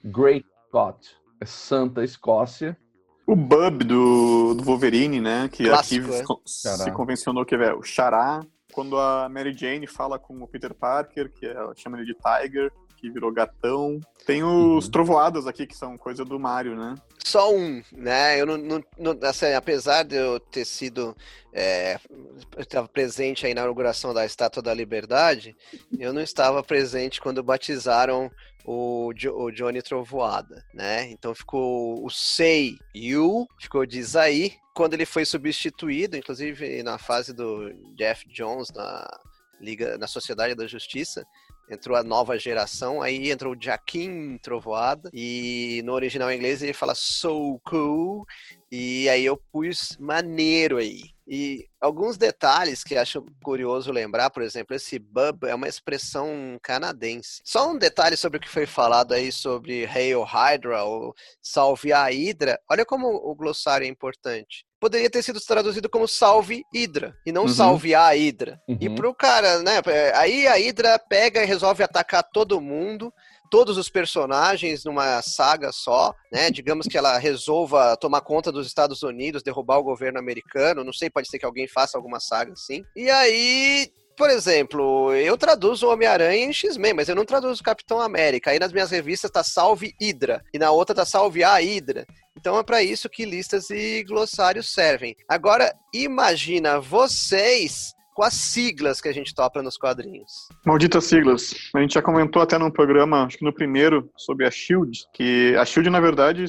Great 0.04 0.46
Scott, 0.68 1.16
é 1.40 1.46
Santa 1.46 2.04
Escócia. 2.04 2.76
O 3.26 3.34
Bub 3.34 3.84
do, 3.84 4.54
do 4.54 4.62
Wolverine, 4.62 5.20
né? 5.20 5.48
Que 5.50 5.64
Clássico, 5.64 6.14
aqui 6.14 6.42
é. 6.42 6.76
se 6.76 6.90
convencionou 6.92 7.44
que 7.44 7.54
é 7.54 7.72
o 7.72 7.82
Xará. 7.82 8.44
Quando 8.72 8.98
a 8.98 9.28
Mary 9.28 9.56
Jane 9.56 9.86
fala 9.86 10.18
com 10.18 10.42
o 10.42 10.48
Peter 10.48 10.74
Parker, 10.74 11.30
que 11.30 11.46
ela 11.46 11.72
chama 11.76 11.96
ele 11.96 12.06
de 12.06 12.14
Tiger, 12.14 12.72
que 12.96 13.10
virou 13.10 13.30
gatão. 13.32 14.00
Tem 14.26 14.42
os 14.42 14.86
uhum. 14.86 14.90
trovoadas 14.90 15.46
aqui, 15.46 15.66
que 15.66 15.76
são 15.76 15.96
coisa 15.96 16.24
do 16.24 16.40
Mario, 16.40 16.74
né? 16.74 16.94
Só 17.22 17.54
um, 17.54 17.82
né? 17.92 18.40
Eu 18.40 18.46
não, 18.46 18.56
não, 18.56 18.84
não 18.98 19.28
assim, 19.28 19.52
apesar 19.52 20.02
de 20.02 20.16
eu 20.16 20.40
ter 20.40 20.64
sido 20.64 21.16
é, 21.52 21.98
estava 22.58 22.88
presente 22.88 23.46
aí 23.46 23.54
na 23.54 23.62
inauguração 23.62 24.12
da 24.12 24.26
Estátua 24.26 24.62
da 24.62 24.74
Liberdade, 24.74 25.54
eu 25.98 26.12
não 26.12 26.20
estava 26.20 26.62
presente 26.62 27.20
quando 27.20 27.42
batizaram 27.42 28.30
o, 28.64 29.12
o 29.34 29.50
Johnny 29.50 29.82
Trovoada, 29.82 30.64
né? 30.72 31.10
Então 31.10 31.34
ficou 31.34 32.04
o 32.04 32.10
Sei 32.10 32.78
You, 32.94 33.46
ficou 33.60 33.84
de 33.84 33.98
Isaí. 33.98 34.54
Quando 34.74 34.94
ele 34.94 35.06
foi 35.06 35.24
substituído, 35.24 36.16
inclusive 36.16 36.82
na 36.82 36.98
fase 36.98 37.32
do 37.32 37.72
Jeff 37.96 38.26
Jones 38.28 38.70
na 38.74 39.06
Liga, 39.60 39.96
na 39.98 40.06
Sociedade 40.06 40.54
da 40.54 40.66
Justiça, 40.66 41.24
entrou 41.70 41.96
a 41.96 42.02
nova 42.02 42.38
geração, 42.38 43.00
aí 43.00 43.30
entrou 43.30 43.54
o 43.54 43.58
Jaquim 43.60 44.36
Trovoada, 44.38 45.10
e 45.12 45.80
no 45.84 45.92
original 45.92 46.32
inglês 46.32 46.62
ele 46.62 46.72
fala 46.72 46.94
so 46.94 47.60
cool, 47.64 48.26
e 48.70 49.08
aí 49.08 49.24
eu 49.24 49.36
pus 49.36 49.96
maneiro 49.98 50.76
aí. 50.78 51.13
E 51.26 51.66
alguns 51.80 52.18
detalhes 52.18 52.84
que 52.84 52.96
acho 52.96 53.24
curioso 53.42 53.90
lembrar, 53.90 54.30
por 54.30 54.42
exemplo, 54.42 54.76
esse 54.76 54.98
bub 54.98 55.44
é 55.44 55.54
uma 55.54 55.68
expressão 55.68 56.58
canadense. 56.62 57.40
Só 57.44 57.70
um 57.70 57.78
detalhe 57.78 58.16
sobre 58.16 58.38
o 58.38 58.40
que 58.40 58.48
foi 58.48 58.66
falado 58.66 59.12
aí 59.12 59.32
sobre 59.32 59.86
Hail 59.86 60.22
Hydra 60.22 60.84
ou 60.84 61.14
Salve 61.40 61.92
a 61.92 62.04
Hydra. 62.04 62.58
Olha 62.70 62.84
como 62.84 63.08
o 63.08 63.34
glossário 63.34 63.86
é 63.86 63.88
importante. 63.88 64.66
Poderia 64.78 65.08
ter 65.08 65.22
sido 65.22 65.40
traduzido 65.40 65.88
como 65.88 66.06
Salve 66.06 66.62
Hydra 66.74 67.16
e 67.24 67.32
não 67.32 67.42
uhum. 67.42 67.48
Salve 67.48 67.94
a 67.94 68.10
Hydra. 68.10 68.60
Uhum. 68.68 68.76
E 68.78 68.94
pro 68.94 69.14
cara, 69.14 69.62
né? 69.62 69.80
Aí 70.14 70.46
a 70.46 70.56
Hydra 70.56 70.98
pega 70.98 71.42
e 71.42 71.46
resolve 71.46 71.82
atacar 71.82 72.22
todo 72.22 72.60
mundo 72.60 73.10
todos 73.50 73.76
os 73.78 73.88
personagens 73.88 74.84
numa 74.84 75.20
saga 75.22 75.70
só, 75.72 76.14
né? 76.32 76.50
Digamos 76.50 76.86
que 76.86 76.98
ela 76.98 77.18
resolva 77.18 77.96
tomar 77.96 78.20
conta 78.20 78.50
dos 78.50 78.66
Estados 78.66 79.02
Unidos, 79.02 79.42
derrubar 79.42 79.78
o 79.78 79.84
governo 79.84 80.18
americano, 80.18 80.84
não 80.84 80.92
sei, 80.92 81.10
pode 81.10 81.28
ser 81.28 81.38
que 81.38 81.46
alguém 81.46 81.68
faça 81.68 81.96
alguma 81.96 82.20
saga 82.20 82.52
assim. 82.52 82.84
E 82.96 83.10
aí 83.10 83.90
por 84.16 84.30
exemplo, 84.30 85.12
eu 85.14 85.36
traduzo 85.36 85.88
Homem-Aranha 85.88 86.46
em 86.46 86.52
X-Men, 86.52 86.94
mas 86.94 87.08
eu 87.08 87.16
não 87.16 87.24
traduzo 87.24 87.62
Capitão 87.62 88.00
América. 88.00 88.50
Aí 88.50 88.60
nas 88.60 88.72
minhas 88.72 88.90
revistas 88.90 89.30
tá 89.30 89.42
Salve 89.42 89.92
Hydra 90.00 90.40
e 90.52 90.58
na 90.58 90.70
outra 90.70 90.94
tá 90.94 91.04
Salve 91.04 91.42
a 91.42 91.56
Hydra. 91.56 92.06
Então 92.36 92.58
é 92.58 92.62
para 92.62 92.82
isso 92.82 93.08
que 93.08 93.24
listas 93.24 93.70
e 93.70 94.04
glossários 94.04 94.72
servem. 94.72 95.16
Agora, 95.28 95.74
imagina 95.92 96.78
vocês 96.80 97.93
com 98.14 98.22
as 98.22 98.34
siglas 98.34 99.00
que 99.00 99.08
a 99.08 99.12
gente 99.12 99.34
topa 99.34 99.60
nos 99.60 99.76
quadrinhos. 99.76 100.48
Malditas 100.64 101.04
siglas. 101.04 101.54
A 101.74 101.80
gente 101.80 101.94
já 101.94 102.02
comentou 102.02 102.40
até 102.40 102.56
num 102.56 102.70
programa, 102.70 103.24
acho 103.24 103.36
que 103.36 103.44
no 103.44 103.52
primeiro, 103.52 104.08
sobre 104.16 104.46
a 104.46 104.50
SHIELD, 104.50 105.00
que 105.12 105.54
a 105.56 105.64
SHIELD, 105.64 105.90
na 105.90 106.00
verdade, 106.00 106.44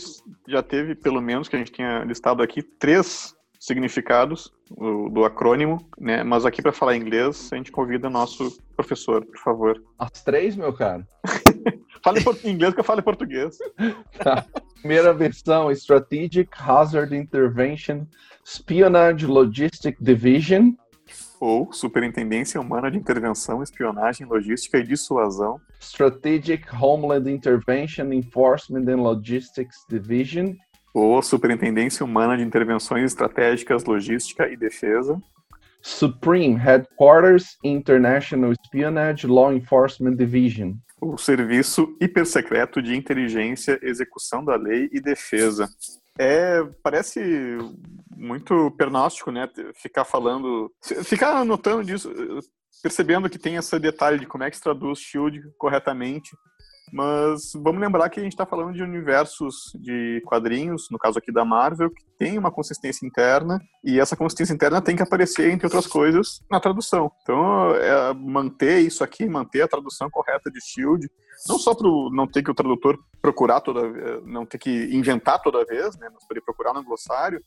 já 0.48 0.62
teve, 0.62 0.94
pelo 0.96 1.20
menos, 1.20 1.50
que 1.50 1.56
a 1.56 1.60
gente 1.60 1.72
tinha 1.72 2.04
listado 2.04 2.44
aqui, 2.44 2.62
três 2.62 3.34
significados 3.60 4.54
do, 4.70 5.10
do 5.10 5.26
acrônimo, 5.26 5.90
né? 6.00 6.24
Mas 6.24 6.46
aqui 6.46 6.62
para 6.62 6.72
falar 6.72 6.96
inglês, 6.96 7.50
a 7.52 7.56
gente 7.56 7.72
convida 7.72 8.10
nosso 8.10 8.56
professor, 8.76 9.26
por 9.26 9.40
favor. 9.40 9.84
As 9.98 10.24
três, 10.24 10.56
meu 10.56 10.72
caro? 10.72 11.04
fale 12.04 12.20
em 12.44 12.52
inglês 12.52 12.76
que 12.76 12.80
eu 12.80 12.84
falo 12.84 13.00
em 13.00 13.04
português. 13.04 13.58
Tá. 14.20 14.46
Primeira 14.80 15.14
versão, 15.14 15.72
Strategic 15.72 16.50
Hazard 16.58 17.16
Intervention 17.16 18.06
Espionage 18.46 19.26
Logistic 19.26 19.98
Division 20.00 20.72
ou 21.40 21.72
Superintendência 21.72 22.60
Humana 22.60 22.90
de 22.90 22.98
Intervenção, 22.98 23.62
Espionagem, 23.62 24.26
Logística 24.26 24.78
e 24.78 24.84
Dissuasão. 24.84 25.60
Strategic 25.80 26.66
Homeland 26.76 27.30
Intervention, 27.30 28.12
Enforcement 28.12 28.90
and 28.92 29.02
Logistics 29.02 29.86
Division. 29.90 30.54
Ou 30.94 31.22
Superintendência 31.22 32.06
Humana 32.06 32.38
de 32.38 32.44
Intervenções 32.44 33.04
Estratégicas, 33.04 33.84
Logística 33.84 34.48
e 34.48 34.56
Defesa. 34.56 35.22
Supreme 35.82 36.56
Headquarters 36.56 37.58
International 37.64 38.52
Espionage 38.52 39.28
Law 39.28 39.54
Enforcement 39.54 40.16
Division. 40.16 40.74
O 41.00 41.18
Serviço 41.18 41.96
Hipersecreto 42.02 42.82
de 42.82 42.96
Inteligência, 42.96 43.78
Execução 43.84 44.44
da 44.44 44.56
Lei 44.56 44.90
e 44.92 45.00
Defesa. 45.00 45.70
É, 46.18 46.64
parece 46.82 47.20
muito 48.16 48.72
pernóstico, 48.72 49.32
né? 49.32 49.50
Ficar 49.76 50.06
falando, 50.06 50.72
ficar 51.04 51.38
anotando 51.38 51.84
disso, 51.84 52.12
percebendo 52.82 53.30
que 53.30 53.38
tem 53.38 53.56
esse 53.56 53.78
detalhe 53.80 54.20
de 54.20 54.26
como 54.26 54.44
é 54.44 54.50
que 54.50 54.56
se 54.56 54.64
traduz 54.64 55.00
Shield 55.00 55.42
corretamente. 55.58 56.36
Mas 56.96 57.52
vamos 57.54 57.82
lembrar 57.82 58.10
que 58.10 58.22
a 58.22 58.24
gente 58.24 58.32
está 58.32 58.46
falando 58.46 58.74
de 58.74 58.82
universos 58.82 59.74
de 59.76 60.22
quadrinhos, 60.26 60.88
no 60.90 60.98
caso 60.98 61.20
aqui 61.20 61.30
da 61.30 61.44
Marvel, 61.44 61.90
que 61.90 62.06
tem 62.18 62.38
uma 62.38 62.50
consistência 62.50 63.06
interna, 63.06 63.60
e 63.84 64.00
essa 64.00 64.16
consistência 64.16 64.54
interna 64.54 64.82
tem 64.82 64.96
que 64.96 65.04
aparecer, 65.04 65.52
entre 65.52 65.66
outras 65.66 65.88
coisas, 65.88 66.40
na 66.50 66.58
tradução. 66.58 67.12
Então, 67.22 67.76
é 67.76 68.14
manter 68.14 68.80
isso 68.80 69.04
aqui, 69.04 69.28
manter 69.28 69.64
a 69.64 69.68
tradução 69.68 70.10
correta 70.10 70.50
de 70.50 70.62
Shield, 70.62 71.06
não 71.50 71.60
só 71.60 71.76
para 71.76 71.90
não 72.14 72.26
ter 72.26 72.42
que 72.42 72.52
o 72.52 72.56
tradutor 72.56 72.98
procurar 73.22 73.60
toda 73.60 74.22
não 74.22 74.46
ter 74.46 74.58
que 74.58 74.96
inventar 74.96 75.42
toda 75.42 75.66
vez, 75.66 75.98
né, 75.98 76.10
mas 76.14 76.26
poder 76.26 76.40
procurar 76.40 76.74
no 76.74 76.82
glossário, 76.82 77.44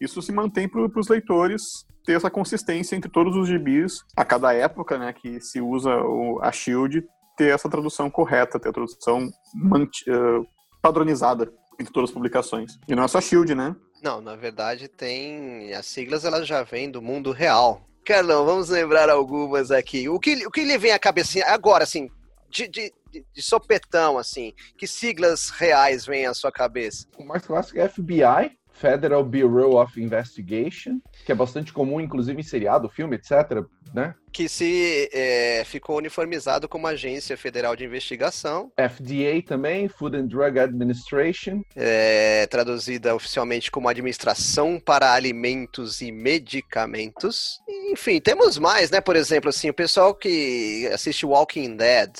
isso 0.00 0.20
se 0.20 0.32
mantém 0.32 0.68
para 0.68 0.80
os 0.82 1.06
leitores 1.06 1.86
ter 2.04 2.14
essa 2.14 2.30
consistência 2.30 2.96
entre 2.96 3.08
todos 3.08 3.36
os 3.36 3.46
gibis, 3.46 4.02
a 4.16 4.24
cada 4.24 4.52
época 4.52 4.98
né, 4.98 5.12
que 5.12 5.40
se 5.40 5.60
usa 5.60 5.94
o, 6.02 6.40
a 6.42 6.50
Shield, 6.50 7.06
ter 7.38 7.54
essa 7.54 7.70
tradução 7.70 8.10
correta, 8.10 8.58
ter 8.58 8.68
a 8.68 8.72
tradução 8.72 9.26
uh, 9.26 10.46
padronizada 10.82 11.50
entre 11.78 11.92
todas 11.92 12.10
as 12.10 12.14
publicações. 12.14 12.72
E 12.88 12.94
não 12.94 13.04
é 13.04 13.08
só 13.08 13.20
Shield, 13.20 13.54
né? 13.54 13.74
Não, 14.02 14.20
na 14.20 14.36
verdade 14.36 14.88
tem. 14.88 15.72
As 15.72 15.86
siglas 15.86 16.24
elas 16.24 16.46
já 16.46 16.62
vêm 16.64 16.90
do 16.90 17.00
mundo 17.00 17.30
real. 17.30 17.80
Carlão, 18.04 18.44
vamos 18.44 18.68
lembrar 18.68 19.08
algumas 19.08 19.70
aqui. 19.70 20.08
O 20.08 20.18
que, 20.18 20.46
o 20.46 20.50
que 20.50 20.64
lhe 20.64 20.78
vem 20.78 20.92
à 20.92 20.98
cabeça 20.98 21.44
agora, 21.46 21.84
assim, 21.84 22.08
de, 22.48 22.66
de, 22.66 22.92
de, 23.12 23.42
sopetão, 23.42 24.16
assim? 24.16 24.54
Que 24.76 24.86
siglas 24.86 25.50
reais 25.50 26.06
vêm 26.06 26.26
à 26.26 26.32
sua 26.32 26.50
cabeça? 26.50 27.06
O 27.18 27.24
mais 27.24 27.46
clássico 27.46 27.78
é 27.78 27.88
FBI, 27.88 28.57
Federal 28.78 29.24
Bureau 29.24 29.80
of 29.80 30.00
Investigation, 30.00 31.00
que 31.26 31.32
é 31.32 31.34
bastante 31.34 31.72
comum, 31.72 32.00
inclusive 32.00 32.40
em 32.40 32.44
seriado, 32.44 32.88
filme, 32.88 33.16
etc., 33.16 33.64
né? 33.92 34.14
Que 34.32 34.48
se 34.48 35.08
é, 35.12 35.62
ficou 35.64 35.96
uniformizado 35.96 36.68
como 36.68 36.86
Agência 36.86 37.36
Federal 37.36 37.74
de 37.74 37.84
Investigação. 37.84 38.70
FDA 38.76 39.42
também, 39.44 39.88
Food 39.88 40.16
and 40.16 40.26
Drug 40.26 40.58
Administration. 40.58 41.62
É, 41.74 42.46
traduzida 42.46 43.14
oficialmente 43.14 43.70
como 43.70 43.88
Administração 43.88 44.78
para 44.78 45.12
Alimentos 45.12 46.00
e 46.00 46.12
Medicamentos. 46.12 47.60
Enfim, 47.90 48.20
temos 48.20 48.58
mais, 48.58 48.90
né? 48.90 49.00
Por 49.00 49.16
exemplo, 49.16 49.48
assim, 49.48 49.70
o 49.70 49.74
pessoal 49.74 50.14
que 50.14 50.88
assiste 50.92 51.26
Walking 51.26 51.76
Dead, 51.76 52.10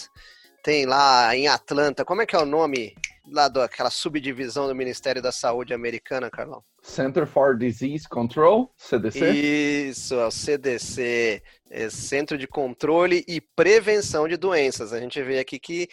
tem 0.62 0.86
lá 0.86 1.34
em 1.36 1.46
Atlanta, 1.46 2.04
como 2.04 2.22
é 2.22 2.26
que 2.26 2.34
é 2.34 2.38
o 2.38 2.46
nome 2.46 2.94
lá 3.30 3.48
daquela 3.48 3.90
subdivisão 3.90 4.66
do 4.66 4.74
Ministério 4.74 5.22
da 5.22 5.32
Saúde 5.32 5.74
americana, 5.74 6.30
Carlão? 6.30 6.62
Center 6.82 7.26
for 7.26 7.56
Disease 7.56 8.08
Control, 8.08 8.72
CDC? 8.76 9.30
Isso, 9.30 10.14
é 10.14 10.26
o 10.26 10.30
CDC, 10.30 11.42
é 11.70 11.90
Centro 11.90 12.38
de 12.38 12.46
Controle 12.46 13.24
e 13.28 13.40
Prevenção 13.40 14.26
de 14.26 14.36
Doenças. 14.36 14.92
A 14.92 15.00
gente 15.00 15.22
vê 15.22 15.38
aqui 15.38 15.58
que 15.58 15.88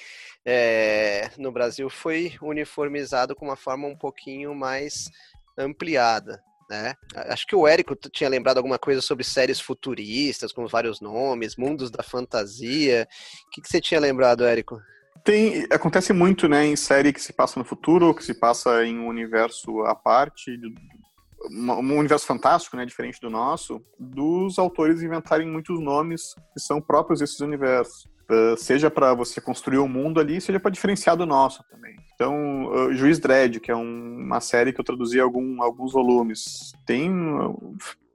é, 0.45 1.29
no 1.37 1.51
Brasil 1.51 1.89
foi 1.89 2.33
uniformizado 2.41 3.35
com 3.35 3.45
uma 3.45 3.55
forma 3.55 3.87
um 3.87 3.97
pouquinho 3.97 4.53
mais 4.53 5.09
ampliada. 5.57 6.41
Né? 6.69 6.95
Acho 7.15 7.45
que 7.45 7.55
o 7.55 7.67
Érico 7.67 7.95
tinha 7.95 8.29
lembrado 8.29 8.57
alguma 8.57 8.79
coisa 8.79 9.01
sobre 9.01 9.23
séries 9.23 9.59
futuristas, 9.59 10.51
com 10.51 10.65
vários 10.67 10.99
nomes, 10.99 11.55
mundos 11.55 11.91
da 11.91 12.01
fantasia. 12.01 13.07
O 13.47 13.49
que, 13.51 13.61
que 13.61 13.69
você 13.69 13.79
tinha 13.79 13.99
lembrado, 13.99 14.45
Érico? 14.45 14.79
Tem, 15.25 15.65
acontece 15.71 16.13
muito, 16.13 16.47
né, 16.47 16.67
em 16.67 16.75
série 16.75 17.11
que 17.11 17.19
se 17.19 17.33
passa 17.33 17.59
no 17.59 17.65
futuro, 17.65 18.13
que 18.13 18.23
se 18.23 18.35
passa 18.35 18.85
em 18.85 18.99
um 18.99 19.07
universo 19.07 19.81
à 19.81 19.95
parte, 19.95 20.55
um 21.49 21.97
universo 21.97 22.27
fantástico, 22.27 22.77
né, 22.77 22.85
diferente 22.85 23.19
do 23.19 23.27
nosso, 23.27 23.83
dos 23.99 24.59
autores 24.59 25.01
inventarem 25.01 25.49
muitos 25.49 25.79
nomes 25.79 26.35
que 26.53 26.59
são 26.59 26.79
próprios 26.79 27.21
desses 27.21 27.39
universos. 27.39 28.07
Uh, 28.29 28.55
seja 28.55 28.91
para 28.91 29.15
você 29.15 29.41
construir 29.41 29.79
o 29.79 29.85
um 29.85 29.87
mundo 29.87 30.19
ali, 30.19 30.39
seja 30.39 30.59
para 30.59 30.71
diferenciar 30.71 31.17
do 31.17 31.25
nosso 31.25 31.63
também. 31.71 31.95
Então, 32.15 32.93
Juiz 32.93 33.19
Dredd, 33.19 33.59
que 33.59 33.69
é 33.69 33.75
um, 33.75 34.17
uma 34.17 34.39
série 34.39 34.71
que 34.71 34.79
eu 34.79 34.85
traduzi 34.85 35.19
algum, 35.19 35.61
alguns 35.61 35.91
volumes, 35.91 36.73
tem 36.85 37.11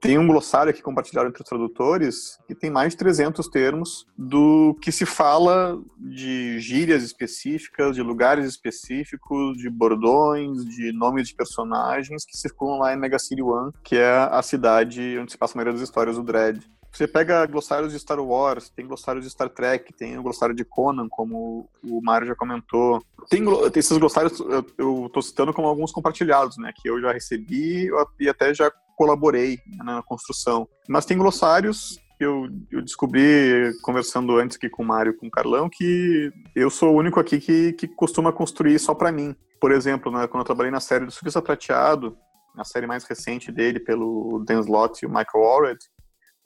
tem 0.01 0.17
um 0.17 0.25
glossário 0.25 0.71
aqui 0.71 0.81
compartilhado 0.81 1.29
entre 1.29 1.43
os 1.43 1.47
tradutores 1.47 2.39
que 2.47 2.55
tem 2.55 2.71
mais 2.71 2.93
de 2.93 2.97
300 2.97 3.47
termos 3.47 4.07
do 4.17 4.75
que 4.81 4.91
se 4.91 5.05
fala 5.05 5.79
de 5.95 6.59
gírias 6.59 7.03
específicas, 7.03 7.95
de 7.95 8.01
lugares 8.01 8.47
específicos, 8.47 9.55
de 9.57 9.69
bordões, 9.69 10.65
de 10.65 10.91
nomes 10.91 11.27
de 11.27 11.35
personagens 11.35 12.25
que 12.25 12.35
circulam 12.35 12.79
lá 12.79 12.93
em 12.95 12.97
Mega 12.97 13.19
City 13.19 13.43
One, 13.43 13.71
que 13.83 13.95
é 13.95 14.11
a 14.11 14.41
cidade 14.41 15.19
onde 15.19 15.31
se 15.31 15.37
passa 15.37 15.53
a 15.53 15.57
maioria 15.57 15.73
das 15.73 15.87
histórias 15.87 16.15
do 16.15 16.23
Dredd. 16.23 16.65
Você 16.91 17.07
pega 17.07 17.45
glossários 17.45 17.93
de 17.93 17.99
Star 17.99 18.19
Wars, 18.19 18.69
tem 18.69 18.85
glossários 18.85 19.23
de 19.23 19.31
Star 19.31 19.49
Trek, 19.49 19.93
tem 19.93 20.17
o 20.17 20.23
glossário 20.23 20.53
de 20.53 20.65
Conan, 20.65 21.07
como 21.09 21.69
o 21.83 22.01
Mário 22.01 22.27
já 22.27 22.35
comentou. 22.35 23.01
Tem, 23.29 23.43
tem 23.43 23.79
esses 23.79 23.97
glossários, 23.97 24.39
eu 24.77 25.05
estou 25.05 25.21
citando 25.21 25.53
como 25.53 25.67
alguns 25.67 25.91
compartilhados, 25.91 26.57
né, 26.57 26.71
que 26.75 26.89
eu 26.89 26.99
já 26.99 27.13
recebi 27.13 27.89
e 28.19 28.27
até 28.27 28.53
já 28.53 28.71
colaborei 28.97 29.57
né, 29.67 29.83
na 29.83 30.03
construção. 30.03 30.67
Mas 30.87 31.05
tem 31.05 31.17
glossários 31.17 31.97
que 32.17 32.25
eu, 32.25 32.47
eu, 32.69 32.81
descobri 32.81 33.71
conversando 33.81 34.37
antes 34.37 34.57
aqui 34.57 34.69
com 34.69 34.83
o 34.83 34.85
Mário 34.85 35.17
com 35.17 35.25
o 35.25 35.31
Carlão 35.31 35.67
que 35.67 36.31
eu 36.55 36.69
sou 36.69 36.93
o 36.93 36.97
único 36.99 37.19
aqui 37.19 37.39
que, 37.39 37.73
que 37.73 37.87
costuma 37.87 38.31
construir 38.31 38.77
só 38.77 38.93
para 38.93 39.11
mim. 39.11 39.35
Por 39.59 39.71
exemplo, 39.71 40.11
né, 40.11 40.27
quando 40.27 40.41
eu 40.41 40.45
trabalhei 40.45 40.71
na 40.71 40.79
série 40.79 41.05
do 41.05 41.11
Surfista 41.11 41.41
Prateado, 41.41 42.15
na 42.53 42.63
série 42.63 42.85
mais 42.85 43.05
recente 43.05 43.51
dele 43.51 43.79
pelo 43.79 44.43
Dan 44.45 44.59
Slott 44.59 45.03
e 45.03 45.07
o 45.07 45.09
Michael 45.09 45.45
Allred, 45.45 45.79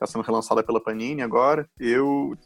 está 0.05 0.13
sendo 0.13 0.25
relançada 0.25 0.63
pela 0.63 0.81
Panini 0.81 1.21
agora, 1.21 1.67
eu 1.79 2.37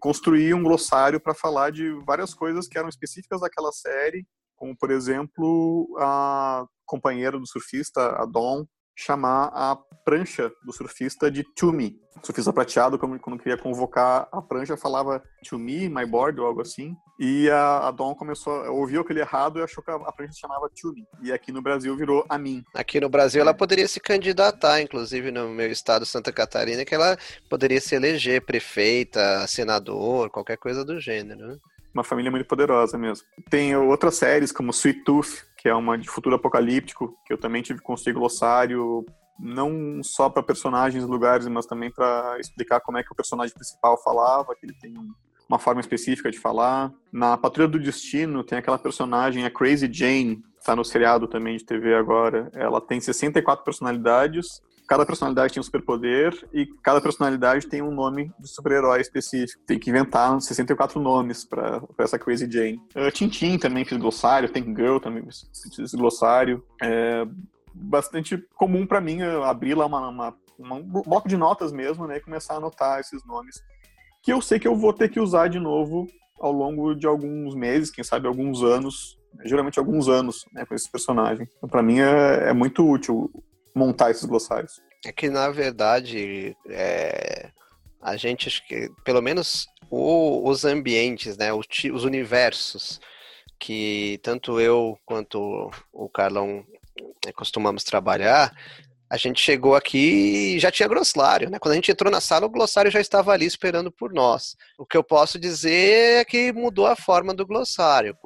construí 0.00 0.54
um 0.54 0.62
glossário 0.62 1.20
para 1.20 1.34
falar 1.34 1.72
de 1.72 1.90
várias 2.06 2.32
coisas 2.32 2.68
que 2.68 2.78
eram 2.78 2.88
específicas 2.88 3.40
daquela 3.40 3.72
série, 3.72 4.26
como, 4.56 4.76
por 4.76 4.90
exemplo, 4.90 5.88
a 5.98 6.64
companheira 6.86 7.38
do 7.38 7.46
surfista, 7.46 8.16
a 8.16 8.26
Dawn, 8.26 8.64
chamar 8.94 9.50
a 9.54 9.76
prancha 10.04 10.50
do 10.64 10.72
surfista 10.72 11.30
de 11.30 11.42
to 11.42 11.72
me. 11.72 11.96
O 12.20 12.26
surfista 12.26 12.52
prateado, 12.52 12.98
quando, 12.98 13.18
quando 13.18 13.38
queria 13.38 13.56
convocar 13.56 14.28
a 14.30 14.42
prancha, 14.42 14.76
falava 14.76 15.22
to 15.48 15.58
me, 15.58 15.88
my 15.88 16.04
board, 16.04 16.38
ou 16.40 16.46
algo 16.46 16.60
assim. 16.60 16.94
E 17.18 17.48
a, 17.50 17.88
a 17.88 17.90
Dawn 17.90 18.14
começou, 18.14 18.52
ouviu 18.72 19.00
aquele 19.00 19.20
errado 19.20 19.58
e 19.58 19.62
achou 19.62 19.82
que 19.82 19.90
a, 19.90 19.94
a 19.94 20.12
prancha 20.12 20.34
se 20.34 20.40
chamava 20.40 20.68
to 20.68 20.92
me. 20.92 21.06
E 21.22 21.32
aqui 21.32 21.50
no 21.52 21.62
Brasil 21.62 21.96
virou 21.96 22.24
a 22.28 22.36
mim. 22.36 22.62
Aqui 22.74 23.00
no 23.00 23.08
Brasil 23.08 23.40
ela 23.40 23.54
poderia 23.54 23.88
se 23.88 24.00
candidatar, 24.00 24.80
inclusive 24.80 25.30
no 25.30 25.48
meu 25.48 25.70
estado, 25.70 26.04
Santa 26.04 26.32
Catarina, 26.32 26.84
que 26.84 26.94
ela 26.94 27.16
poderia 27.48 27.80
se 27.80 27.94
eleger 27.94 28.44
prefeita, 28.44 29.46
senador, 29.46 30.30
qualquer 30.30 30.58
coisa 30.58 30.84
do 30.84 31.00
gênero. 31.00 31.46
Né? 31.46 31.58
Uma 31.94 32.04
família 32.04 32.30
muito 32.30 32.46
poderosa 32.46 32.96
mesmo. 32.96 33.26
Tem 33.50 33.76
outras 33.76 34.16
séries 34.16 34.50
como 34.50 34.70
Sweet 34.70 35.04
Tooth, 35.04 35.44
que 35.62 35.68
é 35.68 35.74
uma 35.76 35.96
de 35.96 36.10
futuro 36.10 36.34
apocalíptico, 36.34 37.16
que 37.24 37.32
eu 37.32 37.38
também 37.38 37.62
tive 37.62 37.80
construir 37.80 38.14
glossário, 38.14 39.06
não 39.38 40.02
só 40.02 40.28
para 40.28 40.42
personagens 40.42 41.04
lugares, 41.04 41.46
mas 41.46 41.66
também 41.66 41.88
para 41.88 42.36
explicar 42.40 42.80
como 42.80 42.98
é 42.98 43.04
que 43.04 43.12
o 43.12 43.14
personagem 43.14 43.54
principal 43.54 43.96
falava, 44.02 44.56
que 44.56 44.66
ele 44.66 44.74
tem 44.74 44.98
um, 44.98 45.12
uma 45.48 45.60
forma 45.60 45.80
específica 45.80 46.32
de 46.32 46.38
falar. 46.40 46.92
Na 47.12 47.36
Patrulha 47.36 47.68
do 47.68 47.78
Destino 47.78 48.42
tem 48.42 48.58
aquela 48.58 48.76
personagem, 48.76 49.44
a 49.44 49.50
Crazy 49.52 49.88
Jane, 49.92 50.42
está 50.58 50.74
no 50.74 50.84
seriado 50.84 51.28
também 51.28 51.56
de 51.56 51.64
TV 51.64 51.94
agora. 51.94 52.50
Ela 52.54 52.80
tem 52.80 53.00
64 53.00 53.64
personalidades 53.64 54.60
cada 54.92 55.06
personalidade 55.06 55.54
tem 55.54 55.60
um 55.60 55.64
superpoder 55.64 56.36
e 56.52 56.66
cada 56.82 57.00
personalidade 57.00 57.66
tem 57.66 57.80
um 57.80 57.90
nome 57.90 58.30
de 58.38 58.46
super-herói 58.46 59.00
específico. 59.00 59.62
Tem 59.66 59.78
que 59.78 59.88
inventar 59.88 60.38
64 60.38 61.00
nomes 61.00 61.46
para 61.46 61.82
essa 61.96 62.18
Crazy 62.18 62.46
Jane. 62.50 62.78
Uh, 62.94 63.10
Tintin 63.10 63.56
também 63.56 63.86
fiz 63.86 63.96
glossário, 63.96 64.52
tem 64.52 64.62
Girl 64.62 64.98
também 64.98 65.24
fiz 65.74 65.94
glossário. 65.94 66.62
É 66.82 67.26
bastante 67.74 68.36
comum 68.54 68.86
para 68.86 69.00
mim 69.00 69.22
abrir 69.22 69.74
lá 69.74 69.86
uma, 69.86 70.08
uma, 70.10 70.36
uma, 70.58 70.74
um 70.76 70.82
bloco 70.82 71.26
de 71.26 71.38
notas 71.38 71.72
mesmo, 71.72 72.06
né, 72.06 72.18
e 72.18 72.20
começar 72.20 72.52
a 72.52 72.56
anotar 72.58 73.00
esses 73.00 73.24
nomes 73.24 73.62
que 74.22 74.30
eu 74.30 74.42
sei 74.42 74.58
que 74.58 74.68
eu 74.68 74.76
vou 74.76 74.92
ter 74.92 75.08
que 75.08 75.18
usar 75.18 75.48
de 75.48 75.58
novo 75.58 76.06
ao 76.38 76.52
longo 76.52 76.94
de 76.94 77.06
alguns 77.06 77.54
meses, 77.54 77.90
quem 77.90 78.04
sabe 78.04 78.28
alguns 78.28 78.62
anos, 78.62 79.18
geralmente 79.42 79.78
alguns 79.78 80.06
anos, 80.06 80.44
né, 80.52 80.66
com 80.66 80.74
esses 80.74 80.88
personagens. 80.88 81.48
Então, 81.56 81.66
para 81.66 81.82
mim 81.82 82.00
é, 82.00 82.50
é 82.50 82.52
muito 82.52 82.86
útil 82.86 83.32
montar 83.74 84.10
esses 84.10 84.24
glossários? 84.24 84.80
É 85.04 85.12
que, 85.12 85.28
na 85.28 85.50
verdade, 85.50 86.56
é... 86.68 87.50
a 88.00 88.16
gente, 88.16 88.48
acho 88.48 88.66
que, 88.66 88.90
pelo 89.04 89.20
menos 89.20 89.66
o, 89.90 90.48
os 90.48 90.64
ambientes, 90.64 91.36
né, 91.36 91.52
os, 91.52 91.66
os 91.92 92.04
universos 92.04 93.00
que 93.58 94.18
tanto 94.24 94.60
eu 94.60 94.98
quanto 95.06 95.70
o 95.92 96.08
Carlão 96.08 96.64
né, 97.24 97.32
costumamos 97.32 97.84
trabalhar, 97.84 98.52
a 99.08 99.16
gente 99.18 99.42
chegou 99.42 99.76
aqui 99.76 100.54
e 100.56 100.58
já 100.58 100.70
tinha 100.70 100.88
glossário, 100.88 101.50
né? 101.50 101.58
Quando 101.58 101.72
a 101.72 101.74
gente 101.74 101.92
entrou 101.92 102.10
na 102.10 102.20
sala, 102.20 102.46
o 102.46 102.50
glossário 102.50 102.90
já 102.90 102.98
estava 102.98 103.30
ali 103.30 103.44
esperando 103.44 103.92
por 103.92 104.10
nós. 104.10 104.56
O 104.78 104.86
que 104.86 104.96
eu 104.96 105.04
posso 105.04 105.38
dizer 105.38 106.20
é 106.20 106.24
que 106.24 106.50
mudou 106.50 106.86
a 106.86 106.96
forma 106.96 107.34
do 107.34 107.46
glossário. 107.46 108.16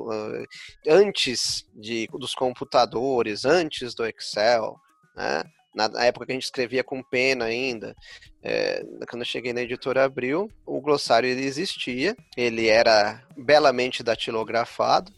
Antes 0.88 1.66
de, 1.74 2.09
dos 2.12 2.37
computadores, 2.37 3.44
antes 3.44 3.96
do 3.96 4.06
Excel, 4.06 4.80
né? 5.16 5.42
Na 5.74 6.07
época 6.07 6.24
que 6.24 6.33
a 6.33 6.35
gente 6.35 6.44
escrevia 6.44 6.83
com 6.83 7.02
pena 7.02 7.44
ainda, 7.44 7.94
é, 8.42 8.83
quando 9.11 9.20
eu 9.20 9.26
cheguei 9.26 9.52
na 9.52 9.61
editora 9.61 10.05
Abril, 10.05 10.48
o 10.64 10.81
glossário 10.81 11.29
ele 11.29 11.44
existia, 11.44 12.16
ele 12.35 12.66
era 12.68 13.22
belamente 13.37 14.02
datilografado, 14.02 15.12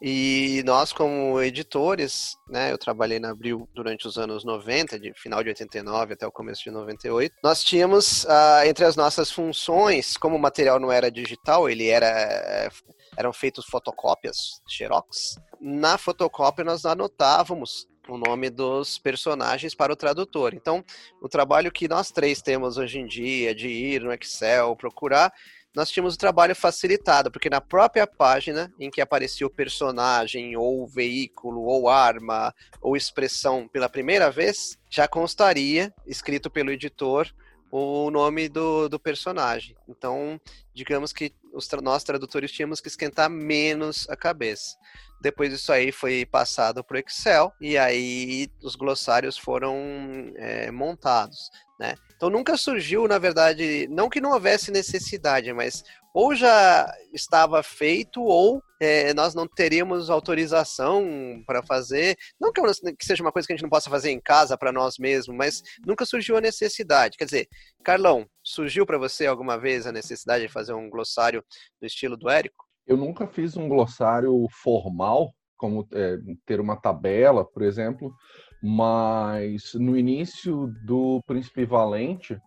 e 0.00 0.62
nós, 0.64 0.92
como 0.92 1.42
editores, 1.42 2.36
né, 2.48 2.70
eu 2.70 2.78
trabalhei 2.78 3.18
na 3.18 3.30
Abril 3.30 3.68
durante 3.74 4.06
os 4.06 4.16
anos 4.16 4.44
90, 4.44 4.98
de 4.98 5.12
final 5.14 5.42
de 5.42 5.48
89 5.48 6.12
até 6.12 6.24
o 6.26 6.30
começo 6.30 6.62
de 6.62 6.70
98. 6.70 7.34
Nós 7.42 7.64
tínhamos, 7.64 8.24
ah, 8.28 8.62
entre 8.64 8.84
as 8.84 8.94
nossas 8.94 9.30
funções, 9.30 10.16
como 10.16 10.36
o 10.36 10.38
material 10.38 10.78
não 10.78 10.92
era 10.92 11.10
digital, 11.10 11.68
ele 11.68 11.88
era 11.88 12.70
eram 13.16 13.32
feitos 13.32 13.66
fotocópias, 13.66 14.36
xerox. 14.68 15.34
Na 15.60 15.98
fotocópia 15.98 16.64
nós 16.64 16.84
anotávamos 16.84 17.88
o 18.08 18.18
nome 18.18 18.50
dos 18.50 18.98
personagens 18.98 19.74
para 19.74 19.92
o 19.92 19.96
tradutor. 19.96 20.54
Então, 20.54 20.84
o 21.20 21.28
trabalho 21.28 21.72
que 21.72 21.88
nós 21.88 22.10
três 22.10 22.40
temos 22.42 22.78
hoje 22.78 22.98
em 22.98 23.06
dia 23.06 23.54
de 23.54 23.68
ir 23.68 24.02
no 24.02 24.12
Excel, 24.12 24.74
procurar, 24.76 25.32
nós 25.74 25.90
tínhamos 25.90 26.14
o 26.14 26.18
trabalho 26.18 26.56
facilitado, 26.56 27.30
porque 27.30 27.50
na 27.50 27.60
própria 27.60 28.06
página 28.06 28.72
em 28.80 28.90
que 28.90 29.00
aparecia 29.00 29.46
o 29.46 29.50
personagem, 29.50 30.56
ou 30.56 30.86
veículo, 30.86 31.62
ou 31.62 31.88
arma, 31.88 32.54
ou 32.80 32.96
expressão 32.96 33.68
pela 33.68 33.88
primeira 33.88 34.30
vez, 34.30 34.78
já 34.90 35.06
constaria, 35.06 35.94
escrito 36.06 36.50
pelo 36.50 36.72
editor, 36.72 37.32
o 37.70 38.10
nome 38.10 38.48
do, 38.48 38.88
do 38.88 38.98
personagem. 38.98 39.76
Então, 39.86 40.40
digamos 40.74 41.12
que 41.12 41.32
os 41.52 41.68
nós 41.82 42.02
tradutores 42.02 42.50
tínhamos 42.50 42.80
que 42.80 42.88
esquentar 42.88 43.28
menos 43.28 44.08
a 44.08 44.16
cabeça. 44.16 44.76
Depois 45.20 45.50
disso 45.50 45.72
aí 45.72 45.90
foi 45.90 46.24
passado 46.24 46.82
para 46.84 46.96
o 46.96 47.00
Excel 47.00 47.52
e 47.60 47.76
aí 47.76 48.48
os 48.62 48.76
glossários 48.76 49.36
foram 49.36 50.32
é, 50.36 50.70
montados. 50.70 51.50
Né? 51.78 51.94
Então 52.16 52.28
nunca 52.28 52.56
surgiu, 52.56 53.06
na 53.06 53.18
verdade, 53.18 53.86
não 53.88 54.08
que 54.08 54.20
não 54.20 54.32
houvesse 54.32 54.70
necessidade, 54.72 55.52
mas 55.52 55.84
ou 56.12 56.34
já 56.34 56.92
estava 57.12 57.62
feito 57.62 58.20
ou 58.20 58.60
é, 58.80 59.14
nós 59.14 59.34
não 59.34 59.46
teríamos 59.46 60.10
autorização 60.10 61.42
para 61.46 61.62
fazer. 61.62 62.16
Não 62.40 62.52
que, 62.52 62.60
seja 63.04 63.22
uma 63.22 63.30
coisa 63.30 63.46
que 63.46 63.52
a 63.52 63.56
gente 63.56 63.62
não 63.62 63.70
possa 63.70 63.88
fazer 63.88 64.10
em 64.10 64.20
casa 64.20 64.58
para 64.58 64.72
nós 64.72 64.98
mesmos, 64.98 65.36
mas 65.36 65.62
nunca 65.86 66.04
surgiu 66.04 66.36
a 66.36 66.40
necessidade. 66.40 67.16
Quer 67.16 67.24
dizer, 67.24 67.48
Carlão, 67.84 68.26
surgiu 68.42 68.84
para 68.84 68.98
você 68.98 69.26
alguma 69.26 69.56
vez 69.58 69.86
a 69.86 69.92
necessidade 69.92 70.46
de 70.46 70.52
fazer 70.52 70.72
um 70.72 70.90
glossário 70.90 71.44
no 71.80 71.86
estilo 71.86 72.16
do 72.16 72.28
Érico? 72.28 72.67
Eu 72.88 72.96
nunca 72.96 73.26
fiz 73.26 73.54
um 73.54 73.68
glossário 73.68 74.46
formal, 74.50 75.30
como 75.58 75.86
é, 75.92 76.16
ter 76.46 76.58
uma 76.58 76.74
tabela, 76.74 77.44
por 77.44 77.62
exemplo, 77.62 78.14
mas 78.62 79.74
no 79.74 79.96
início 79.96 80.72
do 80.86 81.22
Príncipe 81.26 81.66
Valente, 81.66 82.40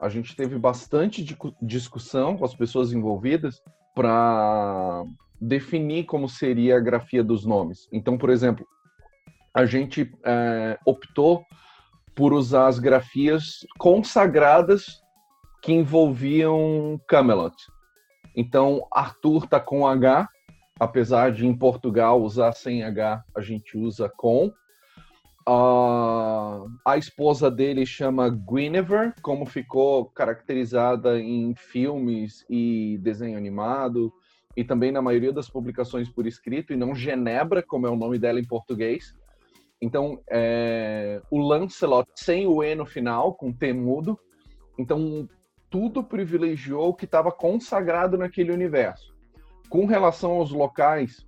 a 0.00 0.08
gente 0.08 0.36
teve 0.36 0.56
bastante 0.58 1.26
discussão 1.60 2.36
com 2.36 2.44
as 2.44 2.54
pessoas 2.54 2.92
envolvidas 2.92 3.60
para 3.94 5.04
definir 5.40 6.04
como 6.04 6.28
seria 6.28 6.76
a 6.76 6.80
grafia 6.80 7.24
dos 7.24 7.44
nomes. 7.44 7.88
Então, 7.92 8.16
por 8.16 8.30
exemplo, 8.30 8.64
a 9.52 9.66
gente 9.66 10.10
é, 10.24 10.78
optou 10.86 11.44
por 12.14 12.32
usar 12.32 12.68
as 12.68 12.78
grafias 12.78 13.66
consagradas 13.76 14.86
que 15.62 15.72
envolviam 15.72 17.00
Camelot. 17.08 17.54
Então, 18.36 18.86
Arthur 18.92 19.46
tá 19.46 19.58
com 19.58 19.86
H, 19.86 20.28
apesar 20.78 21.32
de 21.32 21.46
em 21.46 21.56
Portugal 21.56 22.22
usar 22.22 22.52
sem 22.52 22.82
H, 22.82 23.24
a 23.34 23.40
gente 23.40 23.76
usa 23.76 24.08
com. 24.08 24.52
Uh, 25.48 26.68
a 26.86 26.96
esposa 26.96 27.50
dele 27.50 27.84
chama 27.84 28.28
Guinevere, 28.28 29.12
como 29.20 29.44
ficou 29.46 30.04
caracterizada 30.06 31.18
em 31.18 31.54
filmes 31.56 32.44
e 32.48 32.98
desenho 33.02 33.36
animado, 33.36 34.12
e 34.56 34.62
também 34.62 34.92
na 34.92 35.02
maioria 35.02 35.32
das 35.32 35.48
publicações 35.48 36.08
por 36.08 36.26
escrito, 36.26 36.72
e 36.72 36.76
não 36.76 36.94
Genebra, 36.94 37.62
como 37.62 37.86
é 37.86 37.90
o 37.90 37.96
nome 37.96 38.18
dela 38.18 38.38
em 38.38 38.46
português. 38.46 39.14
Então, 39.80 40.20
é, 40.30 41.22
o 41.30 41.38
Lancelot 41.38 42.08
sem 42.14 42.46
o 42.46 42.62
E 42.62 42.74
no 42.74 42.84
final, 42.84 43.34
com 43.34 43.52
T 43.52 43.72
mudo. 43.72 44.18
Então, 44.78 45.28
tudo 45.70 46.02
privilegiou 46.02 46.88
o 46.88 46.94
que 46.94 47.04
estava 47.04 47.30
consagrado 47.30 48.18
naquele 48.18 48.52
universo. 48.52 49.14
Com 49.68 49.86
relação 49.86 50.32
aos 50.32 50.50
locais, 50.50 51.24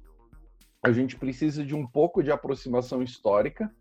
a 0.85 0.91
gente 0.91 1.17
precisa 1.17 1.65
de 1.65 1.75
um 1.75 1.87
pouco 1.87 2.23
de 2.23 2.33
aproximação 2.33 3.03
histórica 3.03 3.73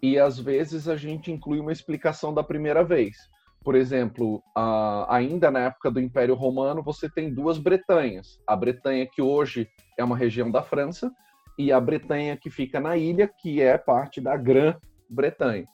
e 0.00 0.18
às 0.18 0.38
vezes 0.38 0.88
a 0.88 0.96
gente 0.96 1.32
inclui 1.32 1.58
uma 1.58 1.72
explicação 1.72 2.32
da 2.32 2.44
primeira 2.44 2.84
vez. 2.84 3.16
Por 3.64 3.74
exemplo, 3.74 4.42
ainda 5.08 5.50
na 5.50 5.60
época 5.60 5.90
do 5.90 5.98
Império 5.98 6.34
Romano, 6.34 6.82
você 6.82 7.08
tem 7.08 7.32
duas 7.32 7.58
Bretanhas. 7.58 8.38
A 8.46 8.54
Bretanha, 8.54 9.08
que 9.10 9.22
hoje 9.22 9.68
é 9.98 10.04
uma 10.04 10.16
região 10.16 10.50
da 10.50 10.62
França, 10.62 11.10
e 11.58 11.72
a 11.72 11.80
Bretanha, 11.80 12.36
que 12.36 12.50
fica 12.50 12.78
na 12.78 12.96
ilha, 12.96 13.26
que 13.26 13.62
é 13.62 13.78
parte 13.78 14.20
da 14.20 14.36
Grã-Bretanha. 14.36 15.66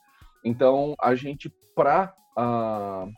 Então, 0.45 0.95
a 1.01 1.15
gente, 1.15 1.53
para 1.75 2.15
uh, 2.39 3.11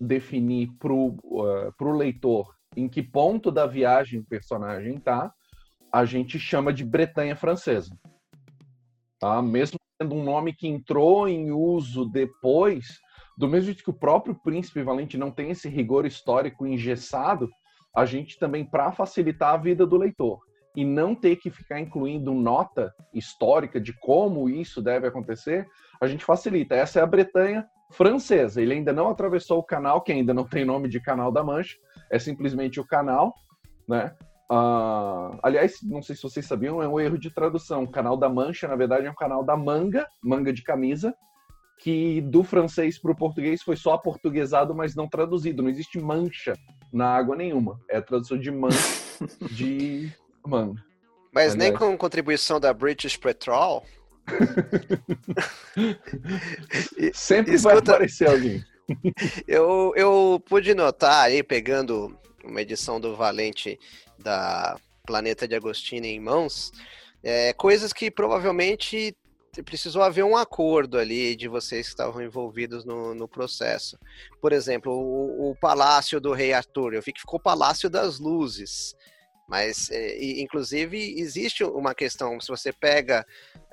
definir 0.00 0.70
para 0.78 0.92
o 0.92 1.16
uh, 1.22 1.92
leitor 1.92 2.54
em 2.76 2.88
que 2.88 3.02
ponto 3.02 3.50
da 3.50 3.66
viagem 3.66 4.20
o 4.20 4.24
personagem 4.24 4.96
está, 4.96 5.32
a 5.92 6.04
gente 6.04 6.38
chama 6.38 6.72
de 6.72 6.84
Bretanha 6.84 7.36
Francesa. 7.36 7.96
Tá? 9.18 9.40
Mesmo 9.40 9.78
sendo 10.00 10.14
um 10.16 10.24
nome 10.24 10.52
que 10.52 10.66
entrou 10.66 11.28
em 11.28 11.52
uso 11.52 12.04
depois, 12.06 12.98
do 13.38 13.48
mesmo 13.48 13.66
jeito 13.66 13.84
que 13.84 13.90
o 13.90 13.98
próprio 13.98 14.34
Príncipe 14.34 14.82
Valente 14.82 15.16
não 15.16 15.30
tem 15.30 15.50
esse 15.50 15.68
rigor 15.68 16.04
histórico 16.04 16.66
engessado, 16.66 17.48
a 17.94 18.04
gente 18.04 18.38
também, 18.38 18.64
para 18.64 18.90
facilitar 18.90 19.54
a 19.54 19.56
vida 19.56 19.86
do 19.86 19.96
leitor 19.96 20.40
e 20.76 20.84
não 20.84 21.14
ter 21.14 21.36
que 21.36 21.50
ficar 21.50 21.78
incluindo 21.78 22.34
nota 22.34 22.92
histórica 23.12 23.80
de 23.80 23.92
como 24.00 24.50
isso 24.50 24.82
deve 24.82 25.06
acontecer, 25.06 25.68
a 26.00 26.06
gente 26.06 26.24
facilita. 26.24 26.74
Essa 26.74 27.00
é 27.00 27.02
a 27.02 27.06
Bretanha 27.06 27.66
francesa. 27.92 28.60
Ele 28.60 28.74
ainda 28.74 28.92
não 28.92 29.08
atravessou 29.08 29.58
o 29.58 29.64
canal, 29.64 30.00
que 30.02 30.12
ainda 30.12 30.34
não 30.34 30.44
tem 30.44 30.64
nome 30.64 30.88
de 30.88 31.00
Canal 31.00 31.30
da 31.30 31.42
Mancha, 31.42 31.76
é 32.10 32.18
simplesmente 32.18 32.80
o 32.80 32.86
canal, 32.86 33.34
né? 33.88 34.14
Uh, 34.50 35.38
aliás, 35.42 35.78
não 35.82 36.02
sei 36.02 36.14
se 36.14 36.22
vocês 36.22 36.46
sabiam, 36.46 36.82
é 36.82 36.88
um 36.88 37.00
erro 37.00 37.18
de 37.18 37.32
tradução. 37.32 37.84
O 37.84 37.90
canal 37.90 38.16
da 38.16 38.28
Mancha, 38.28 38.68
na 38.68 38.76
verdade, 38.76 39.06
é 39.06 39.10
um 39.10 39.14
canal 39.14 39.42
da 39.42 39.56
manga, 39.56 40.06
manga 40.22 40.52
de 40.52 40.62
camisa, 40.62 41.14
que 41.78 42.20
do 42.20 42.44
francês 42.44 42.98
para 42.98 43.12
o 43.12 43.16
português 43.16 43.62
foi 43.62 43.76
só 43.76 43.94
aportuguesado, 43.94 44.74
mas 44.74 44.94
não 44.94 45.08
traduzido. 45.08 45.62
Não 45.62 45.70
existe 45.70 45.98
mancha 45.98 46.54
na 46.92 47.08
água 47.08 47.34
nenhuma. 47.34 47.80
É 47.90 47.96
a 47.96 48.02
tradução 48.02 48.38
de 48.38 48.50
mancha 48.50 48.78
de 49.50 50.12
manga. 50.46 50.82
Mas 51.32 51.52
aliás. 51.52 51.56
nem 51.56 51.72
com 51.72 51.96
contribuição 51.96 52.60
da 52.60 52.72
British 52.72 53.16
Petrol? 53.16 53.82
Sempre 57.12 57.54
Escuta, 57.54 57.74
vai 57.74 57.78
aparecer 57.78 58.28
alguém. 58.28 58.64
eu, 59.46 59.92
eu 59.96 60.42
pude 60.46 60.74
notar 60.74 61.24
aí, 61.24 61.42
pegando 61.42 62.16
uma 62.44 62.60
edição 62.60 63.00
do 63.00 63.16
Valente 63.16 63.78
da 64.18 64.76
Planeta 65.06 65.46
de 65.48 65.54
Agostini 65.54 66.08
em 66.08 66.20
mãos, 66.20 66.72
é, 67.22 67.52
coisas 67.52 67.92
que 67.92 68.10
provavelmente 68.10 69.16
precisou 69.62 70.02
haver 70.02 70.24
um 70.24 70.36
acordo 70.36 70.98
ali 70.98 71.36
de 71.36 71.46
vocês 71.46 71.86
que 71.86 71.92
estavam 71.92 72.22
envolvidos 72.22 72.84
no, 72.84 73.14
no 73.14 73.28
processo. 73.28 73.96
Por 74.40 74.52
exemplo, 74.52 74.92
o, 74.92 75.50
o, 75.50 75.56
Palácio 75.56 76.20
do 76.20 76.32
Rei 76.32 76.52
Arthur, 76.52 76.94
eu 76.94 77.02
vi 77.02 77.12
que 77.12 77.20
ficou 77.20 77.38
Palácio 77.38 77.88
das 77.88 78.18
Luzes. 78.18 78.94
Mas, 79.48 79.90
é, 79.90 80.40
inclusive, 80.40 81.18
existe 81.18 81.62
uma 81.64 81.94
questão, 81.94 82.40
se 82.40 82.48
você 82.48 82.72
pega 82.72 83.26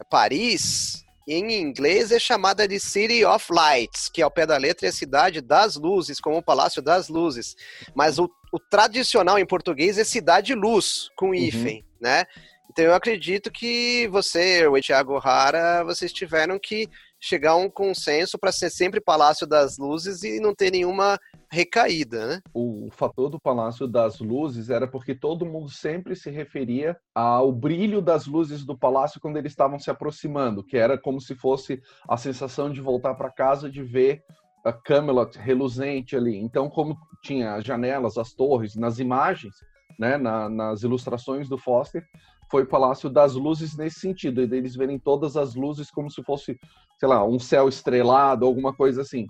Paris, 0.09 1.03
em 1.27 1.61
inglês 1.61 2.11
é 2.11 2.19
chamada 2.19 2.67
de 2.67 2.79
City 2.79 3.23
of 3.23 3.45
Lights, 3.51 4.09
que 4.09 4.21
ao 4.21 4.31
pé 4.31 4.45
da 4.45 4.57
letra 4.57 4.87
é 4.87 4.89
a 4.89 4.93
cidade 4.93 5.39
das 5.41 5.75
luzes, 5.75 6.19
como 6.19 6.37
o 6.37 6.43
Palácio 6.43 6.81
das 6.81 7.07
Luzes. 7.07 7.55
Mas 7.95 8.19
o, 8.19 8.29
o 8.51 8.59
tradicional 8.59 9.37
em 9.39 9.45
português 9.45 9.97
é 9.97 10.03
Cidade 10.03 10.53
Luz, 10.53 11.09
com 11.15 11.27
uhum. 11.27 11.35
hífen, 11.35 11.85
né? 12.01 12.25
Então 12.69 12.85
eu 12.85 12.93
acredito 12.93 13.51
que 13.51 14.07
você, 14.07 14.65
o 14.65 14.79
Thiago 14.79 15.17
Rara, 15.17 15.83
vocês 15.83 16.11
tiveram 16.11 16.57
que 16.57 16.89
chegar 17.21 17.51
a 17.51 17.55
um 17.55 17.69
consenso 17.69 18.37
para 18.39 18.51
ser 18.51 18.71
sempre 18.71 18.99
Palácio 18.99 19.45
das 19.45 19.77
Luzes 19.77 20.23
e 20.23 20.39
não 20.39 20.55
ter 20.55 20.71
nenhuma 20.71 21.19
recaída, 21.51 22.27
né? 22.27 22.41
O 22.53 22.89
fator 22.91 23.29
do 23.29 23.39
Palácio 23.39 23.87
das 23.87 24.19
Luzes 24.19 24.69
era 24.69 24.87
porque 24.87 25.13
todo 25.13 25.45
mundo 25.45 25.69
sempre 25.69 26.15
se 26.15 26.31
referia 26.31 26.97
ao 27.13 27.51
brilho 27.51 28.01
das 28.01 28.25
luzes 28.25 28.65
do 28.65 28.77
palácio 28.77 29.19
quando 29.21 29.37
eles 29.37 29.51
estavam 29.51 29.77
se 29.77 29.91
aproximando, 29.91 30.63
que 30.63 30.77
era 30.77 30.97
como 30.97 31.21
se 31.21 31.35
fosse 31.35 31.81
a 32.09 32.17
sensação 32.17 32.71
de 32.71 32.81
voltar 32.81 33.13
para 33.15 33.29
casa 33.29 33.69
de 33.69 33.83
ver 33.83 34.23
a 34.65 34.71
Camelot 34.71 35.37
reluzente 35.37 36.15
ali. 36.15 36.37
Então, 36.37 36.69
como 36.69 36.97
tinha 37.23 37.55
as 37.55 37.63
janelas, 37.63 38.17
as 38.17 38.33
torres, 38.33 38.75
nas 38.75 38.99
imagens, 38.99 39.53
né, 39.99 40.17
na, 40.17 40.49
nas 40.49 40.83
ilustrações 40.83 41.49
do 41.49 41.57
Foster, 41.57 42.03
foi 42.51 42.65
Palácio 42.65 43.09
das 43.09 43.33
Luzes 43.33 43.77
nesse 43.77 44.01
sentido, 44.01 44.41
e 44.41 44.57
eles 44.57 44.75
verem 44.75 44.99
todas 44.99 45.37
as 45.37 45.55
luzes 45.55 45.89
como 45.89 46.11
se 46.11 46.21
fosse, 46.21 46.59
sei 46.99 47.07
lá, 47.07 47.25
um 47.25 47.39
céu 47.39 47.69
estrelado, 47.69 48.45
alguma 48.45 48.73
coisa 48.73 49.01
assim. 49.01 49.25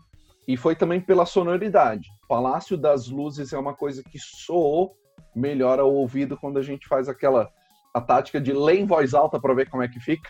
E 0.47 0.57
foi 0.57 0.75
também 0.75 0.99
pela 0.99 1.25
sonoridade. 1.25 2.09
Palácio 2.27 2.75
das 2.75 3.07
Luzes 3.07 3.53
é 3.53 3.59
uma 3.59 3.75
coisa 3.75 4.01
que 4.03 4.17
soou 4.19 4.95
melhor 5.35 5.79
ao 5.79 5.93
ouvido 5.93 6.35
quando 6.35 6.57
a 6.57 6.63
gente 6.63 6.87
faz 6.87 7.07
aquela 7.07 7.47
a 7.93 8.01
tática 8.01 8.39
de 8.39 8.53
ler 8.53 8.79
em 8.79 8.85
voz 8.85 9.13
alta 9.13 9.39
para 9.39 9.53
ver 9.53 9.69
como 9.69 9.83
é 9.83 9.87
que 9.87 9.99
fica. 9.99 10.29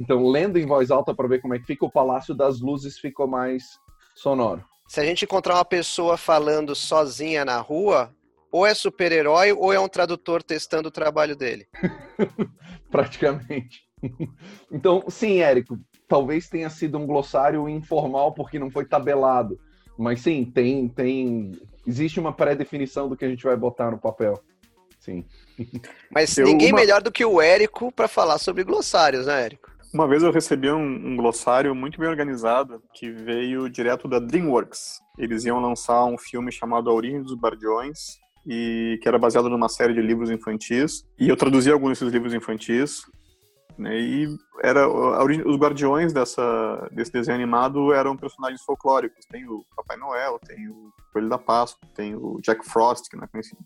Então, 0.00 0.28
lendo 0.28 0.58
em 0.58 0.66
voz 0.66 0.90
alta 0.90 1.14
para 1.14 1.26
ver 1.26 1.40
como 1.40 1.54
é 1.54 1.58
que 1.58 1.64
fica, 1.64 1.84
o 1.84 1.90
Palácio 1.90 2.34
das 2.34 2.60
Luzes 2.60 2.98
ficou 2.98 3.26
mais 3.26 3.64
sonoro. 4.14 4.64
Se 4.86 5.00
a 5.00 5.04
gente 5.04 5.24
encontrar 5.24 5.56
uma 5.56 5.64
pessoa 5.64 6.16
falando 6.16 6.74
sozinha 6.74 7.44
na 7.44 7.58
rua, 7.60 8.14
ou 8.50 8.66
é 8.66 8.74
super-herói 8.74 9.52
ou 9.52 9.72
é 9.72 9.78
um 9.80 9.88
tradutor 9.88 10.42
testando 10.42 10.88
o 10.88 10.92
trabalho 10.92 11.36
dele. 11.36 11.66
Praticamente. 12.90 13.82
então, 14.70 15.04
sim, 15.08 15.40
Érico, 15.40 15.78
talvez 16.06 16.48
tenha 16.48 16.70
sido 16.70 16.98
um 16.98 17.06
glossário 17.06 17.68
informal 17.68 18.32
porque 18.32 18.58
não 18.58 18.70
foi 18.70 18.84
tabelado. 18.84 19.58
Mas 19.98 20.20
sim, 20.20 20.44
tem, 20.44 20.88
tem 20.88 21.52
Existe 21.88 22.20
uma 22.20 22.34
pré-definição 22.34 23.08
do 23.08 23.16
que 23.16 23.24
a 23.24 23.28
gente 23.28 23.42
vai 23.44 23.56
botar 23.56 23.90
no 23.90 23.96
papel. 23.98 24.38
Sim. 25.00 25.24
Mas 26.12 26.36
Eu- 26.36 26.44
ninguém 26.46 26.70
uma- 26.70 26.80
melhor 26.80 27.00
do 27.02 27.10
que 27.10 27.24
o 27.24 27.40
Érico 27.40 27.90
para 27.90 28.06
falar 28.06 28.36
sobre 28.38 28.62
glossários, 28.62 29.24
né, 29.26 29.46
Érico? 29.46 29.70
Uma 29.92 30.06
vez 30.06 30.22
eu 30.22 30.30
recebi 30.30 30.70
um, 30.70 30.76
um 30.84 31.16
glossário 31.16 31.74
muito 31.74 31.98
bem 31.98 32.10
organizado 32.10 32.82
que 32.92 33.10
veio 33.10 33.70
direto 33.70 34.06
da 34.06 34.18
DreamWorks. 34.18 34.98
Eles 35.16 35.46
iam 35.46 35.58
lançar 35.60 36.04
um 36.04 36.18
filme 36.18 36.52
chamado 36.52 36.90
A 36.90 36.92
Origem 36.92 37.22
dos 37.22 37.34
Guardiões 37.34 38.18
e 38.48 38.98
que 39.02 39.08
era 39.08 39.18
baseado 39.18 39.50
numa 39.50 39.68
série 39.68 39.92
de 39.92 40.00
livros 40.00 40.30
infantis. 40.30 41.04
E 41.18 41.28
eu 41.28 41.36
traduzi 41.36 41.70
alguns 41.70 41.90
desses 41.98 42.12
livros 42.12 42.32
infantis. 42.32 43.02
Né, 43.76 43.96
e 43.96 44.26
era 44.60 44.88
os 44.88 45.56
guardiões 45.56 46.12
dessa, 46.12 46.88
desse 46.90 47.12
desenho 47.12 47.36
animado 47.36 47.92
eram 47.92 48.16
personagens 48.16 48.62
folclóricos. 48.62 49.24
Tem 49.30 49.46
o 49.46 49.64
Papai 49.76 49.96
Noel, 49.96 50.40
tem 50.44 50.66
o 50.68 50.92
Coelho 51.12 51.28
da 51.28 51.38
Páscoa, 51.38 51.88
tem 51.94 52.16
o 52.16 52.40
Jack 52.42 52.68
Frost, 52.68 53.08
que 53.08 53.16
não 53.16 53.24
é 53.24 53.28
conhecido 53.28 53.60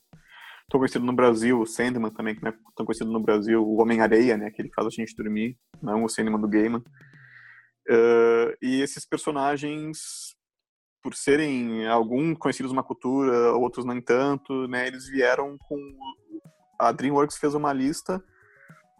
tão 0.68 0.80
conhecido 0.80 1.04
no 1.04 1.12
Brasil, 1.12 1.60
o 1.60 1.66
Sandman 1.66 2.10
também, 2.10 2.34
que 2.34 2.42
não 2.42 2.50
é 2.50 2.54
tão 2.74 2.86
conhecido 2.86 3.10
no 3.10 3.20
Brasil, 3.20 3.62
o 3.62 3.80
Homem-Areia, 3.80 4.38
né, 4.38 4.46
aquele 4.46 4.70
que 4.70 4.74
faz 4.74 4.86
a 4.86 4.90
gente 4.90 5.14
dormir, 5.14 5.56
não 5.82 6.02
o 6.02 6.08
Sandman 6.08 6.40
do 6.40 6.48
Gaiman. 6.48 6.82
Eh, 7.88 8.56
e 8.62 8.80
esses 8.80 9.04
personagens, 9.04 10.34
por 11.02 11.14
serem 11.14 11.86
alguns 11.86 12.38
conhecidos 12.38 12.72
na 12.72 12.82
cultura, 12.82 13.52
outros 13.52 13.84
nem 13.84 14.00
tanto, 14.00 14.66
né, 14.68 14.86
eles 14.86 15.08
vieram 15.08 15.56
com... 15.58 15.76
A 16.78 16.90
DreamWorks 16.92 17.36
fez 17.36 17.54
uma 17.54 17.72
lista 17.72 18.22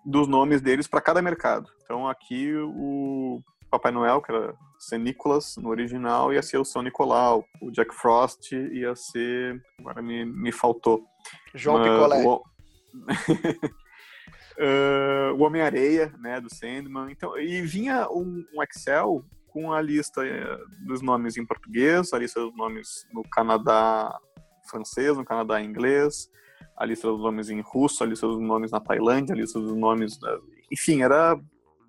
dos 0.05 0.27
nomes 0.27 0.61
deles 0.61 0.87
para 0.87 1.01
cada 1.01 1.23
mercado. 1.23 1.71
Então 1.85 2.09
aqui 2.09 2.53
o 2.55 3.41
Papai 3.71 3.93
Noel, 3.93 4.21
que 4.21 4.33
era 4.33 4.55
St. 4.79 4.99
Nicholas 4.99 5.57
no 5.57 5.69
original, 5.69 6.33
ia 6.33 6.43
ser 6.43 6.59
o 6.59 6.65
São 6.65 6.83
Nicolau. 6.83 7.45
O 7.61 7.71
Jack 7.71 7.95
Frost 7.95 8.53
ia 8.53 8.95
ser... 8.95 9.61
Agora 9.81 10.03
me, 10.03 10.25
me 10.25 10.53
faltou. 10.53 11.05
João 11.55 11.79
Mas 11.79 11.88
Picolé. 11.88 12.25
O, 12.27 12.43
Eh, 14.59 15.33
o 15.35 15.43
Homem-Areia, 15.43 16.12
né, 16.19 16.41
do 16.41 16.53
Sandman. 16.55 17.11
Então, 17.11 17.38
e 17.38 17.62
vinha 17.62 18.09
um, 18.11 18.45
um 18.55 18.62
Excel 18.62 19.25
com 19.53 19.73
a 19.73 19.81
lista 19.81 20.25
eh, 20.27 20.59
dos 20.87 21.03
nomes 21.03 21.37
em 21.37 21.45
português, 21.45 22.12
a 22.12 22.19
lista 22.19 22.41
dos 22.41 22.57
nomes 22.57 23.07
no 23.12 23.23
Canadá 23.23 24.19
francês, 24.71 25.17
no 25.17 25.25
Canadá 25.25 25.61
inglês, 25.61 26.31
a 26.77 26.87
lista 26.87 27.09
dos 27.09 27.21
nomes 27.21 27.51
em 27.51 27.61
russo, 27.61 28.03
a 28.03 28.07
lista 28.07 28.27
dos 28.27 28.41
nomes 28.41 28.71
na 28.71 28.81
Tailândia, 28.81 29.35
a 29.35 29.37
lista 29.37 29.61
dos 29.61 29.77
nomes... 29.77 30.19
Enfim, 30.71 31.03
era 31.03 31.38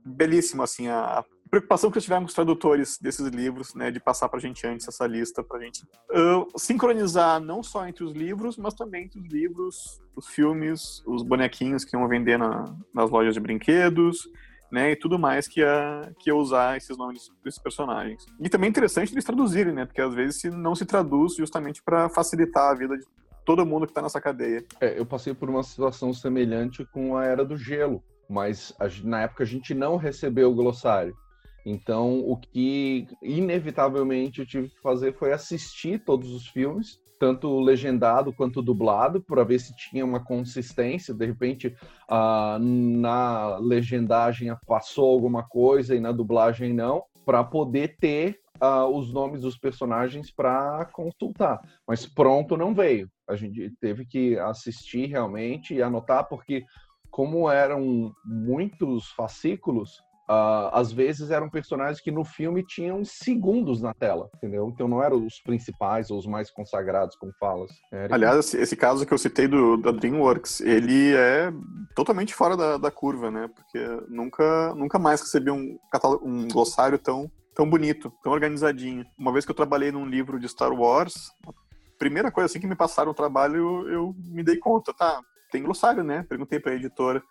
belíssimo, 0.06 0.62
assim, 0.64 0.88
a, 0.90 1.20
a 1.20 1.26
preocupação 1.50 1.92
que 1.92 2.02
tivemos 2.02 2.24
com 2.24 2.28
os 2.30 2.34
tradutores 2.34 2.98
desses 2.98 3.28
livros, 3.28 3.74
né, 3.76 3.92
de 3.92 4.00
passar 4.00 4.28
pra 4.28 4.40
gente 4.40 4.66
antes 4.68 4.88
essa 4.88 5.06
lista, 5.06 5.44
pra 5.44 5.60
gente 5.60 5.84
uh, 6.12 6.60
sincronizar 6.60 7.40
não 7.40 7.62
só 7.62 7.88
entre 7.88 8.04
os 8.04 8.12
livros, 8.12 8.58
mas 8.58 8.74
também 8.74 9.06
entre 9.06 9.20
os 9.20 9.28
livros, 9.32 10.02
os 10.16 10.28
filmes, 10.28 11.02
os 11.06 11.24
bonequinhos 11.24 11.86
que 11.86 11.96
iam 11.96 12.08
vender 12.08 12.38
na- 12.38 12.76
nas 12.94 13.10
lojas 13.10 13.36
de 13.36 13.40
brinquedos, 13.40 14.28
né, 14.74 14.92
e 14.92 14.96
tudo 14.96 15.20
mais 15.20 15.48
que 15.48 15.60
ia, 15.60 16.12
que 16.18 16.32
ia 16.32 16.36
usar 16.36 16.76
esses 16.76 16.98
nomes 16.98 17.30
desses 17.46 17.62
personagens. 17.62 18.26
E 18.40 18.50
também 18.50 18.68
é 18.68 18.72
interessante 18.72 19.14
eles 19.14 19.24
traduzirem, 19.24 19.72
né, 19.72 19.86
porque 19.86 20.02
às 20.02 20.16
vezes 20.16 20.42
se 20.42 20.50
não 20.50 20.74
se 20.74 20.84
traduz 20.84 21.36
justamente 21.36 21.80
para 21.84 22.10
facilitar 22.10 22.72
a 22.72 22.74
vida 22.74 22.98
de 22.98 23.06
todo 23.46 23.68
mundo 23.68 23.86
que 23.86 23.94
tá 23.94 24.02
nessa 24.02 24.20
cadeia. 24.20 24.66
É, 24.82 24.98
eu 25.00 25.06
passei 25.06 25.32
por 25.32 25.48
uma 25.48 25.62
situação 25.62 26.12
semelhante 26.12 26.84
com 26.86 27.16
a 27.16 27.24
Era 27.24 27.46
do 27.46 27.56
Gelo, 27.56 28.04
mas 28.28 28.74
a 28.80 28.88
na 29.04 29.22
época 29.22 29.44
a 29.44 29.46
gente 29.46 29.76
não 29.76 29.96
recebeu 29.96 30.50
o 30.50 30.56
glossário. 30.56 31.16
Então, 31.64 32.20
o 32.22 32.36
que 32.36 33.06
inevitavelmente 33.22 34.40
eu 34.40 34.46
tive 34.46 34.70
que 34.70 34.82
fazer 34.82 35.14
foi 35.14 35.32
assistir 35.32 36.04
todos 36.04 36.32
os 36.32 36.48
filmes, 36.48 37.00
tanto 37.24 37.62
legendado 37.62 38.34
quanto 38.34 38.62
dublado, 38.62 39.22
para 39.22 39.46
ver 39.46 39.58
se 39.58 39.74
tinha 39.78 40.04
uma 40.04 40.22
consistência. 40.22 41.14
De 41.14 41.26
repente, 41.26 41.74
ah, 42.10 42.58
na 42.60 43.56
legendagem 43.60 44.54
passou 44.68 45.10
alguma 45.10 45.42
coisa 45.42 45.96
e 45.96 46.02
na 46.02 46.12
dublagem 46.12 46.74
não, 46.74 47.06
para 47.26 47.42
poder 47.42 47.96
ter 47.98 48.42
ah, 48.60 48.86
os 48.86 49.14
nomes 49.14 49.44
dos 49.44 49.58
personagens 49.58 50.30
para 50.30 50.84
consultar. 50.92 51.62
Mas 51.88 52.06
pronto 52.06 52.58
não 52.58 52.76
veio. 52.76 53.10
A 53.26 53.38
gente 53.38 53.74
teve 53.80 54.06
que 54.06 54.38
assistir 54.38 55.06
realmente 55.06 55.74
e 55.74 55.82
anotar, 55.82 56.28
porque 56.28 56.66
como 57.10 57.50
eram 57.50 58.12
muitos 58.26 59.08
fascículos, 59.12 60.04
ah, 60.28 60.70
às 60.74 60.92
vezes 60.92 61.32
eram 61.32 61.50
personagens 61.50 62.00
que 62.00 62.12
no 62.12 62.24
filme 62.24 62.64
tinham 62.66 63.04
segundos 63.04 63.82
na 63.82 63.94
tela, 63.94 64.30
entendeu? 64.36 64.70
Então 64.74 64.88
não 64.88 65.04
eram 65.04 65.26
os 65.26 65.42
principais 65.42 66.10
ou 66.10 66.18
os 66.18 66.26
mais 66.26 66.50
consagrados, 66.50 67.16
como 67.16 67.34
falas. 67.40 67.72
Érico? 67.92 68.14
Aliás, 68.14 68.54
esse, 68.54 68.76
caso 68.76 69.06
que 69.06 69.14
eu 69.14 69.18
citei 69.18 69.48
do, 69.48 69.76
da 69.78 69.92
DreamWorks, 69.92 70.62
ele 70.62 71.14
é 71.14 71.52
totalmente 71.94 72.34
fora 72.34 72.56
da, 72.56 72.78
da 72.78 72.90
curva, 72.90 73.30
né? 73.30 73.50
Porque 73.54 73.80
nunca, 74.08 74.74
nunca 74.76 74.98
mais 74.98 75.20
recebi 75.22 75.52
um, 75.52 75.78
um 76.22 76.48
glossário 76.48 76.98
tão, 76.98 77.30
tão 77.54 77.70
bonito, 77.70 78.12
tão 78.24 78.32
organizadinho. 78.32 79.06
Uma 79.18 79.34
vez 79.34 79.44
que 79.44 79.52
eu 79.52 79.56
trabalhei 79.56 79.92
num 79.92 80.06
livro 80.06 80.40
de 80.40 80.48
Star 80.48 80.72
Wars, 80.72 81.14
a 81.46 81.52
primeira 82.00 82.32
coisa 82.32 82.46
assim 82.46 82.62
que 82.62 82.68
me 82.68 82.76
passaram 82.76 83.12
o 83.12 83.16
trabalho, 83.16 83.58
eu, 83.58 83.90
eu 83.90 84.16
me 84.18 84.44
dei 84.44 84.58
conta, 84.58 84.94
tá? 84.94 85.20
Tem 85.52 85.62
glossário, 85.62 86.04
né? 86.04 86.26
Perguntei 86.28 86.60
pra 86.60 86.74
editora. 86.74 87.22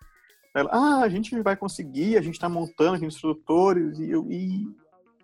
Ela, 0.54 0.70
ah, 0.72 1.00
a 1.02 1.08
gente 1.08 1.38
vai 1.40 1.56
conseguir, 1.56 2.16
a 2.16 2.22
gente 2.22 2.38
tá 2.38 2.48
montando 2.48 2.96
aqui 2.96 3.06
instrutores, 3.06 3.98
e 3.98 4.10
eu. 4.10 4.26
E... 4.30 4.66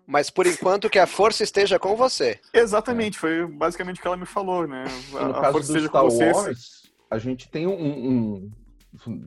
Mas 0.07 0.29
por 0.29 0.47
enquanto 0.47 0.89
que 0.89 0.97
a 0.97 1.05
força 1.05 1.43
esteja 1.43 1.77
com 1.77 1.95
você. 1.95 2.39
Exatamente, 2.53 3.17
foi 3.19 3.45
basicamente 3.45 3.99
o 3.99 4.01
que 4.01 4.07
ela 4.07 4.17
me 4.17 4.25
falou, 4.25 4.67
né? 4.67 4.85
A, 5.15 5.23
no 5.25 5.31
a 5.35 5.41
caso 5.41 5.51
força 5.53 5.67
do 5.67 5.73
seja 5.73 5.87
Star 5.87 6.01
com 6.01 6.09
você. 6.09 6.31
Wars, 6.31 6.91
a 7.11 7.19
gente 7.19 7.47
tem 7.47 7.67
um, 7.67 7.79
um- 7.79 8.51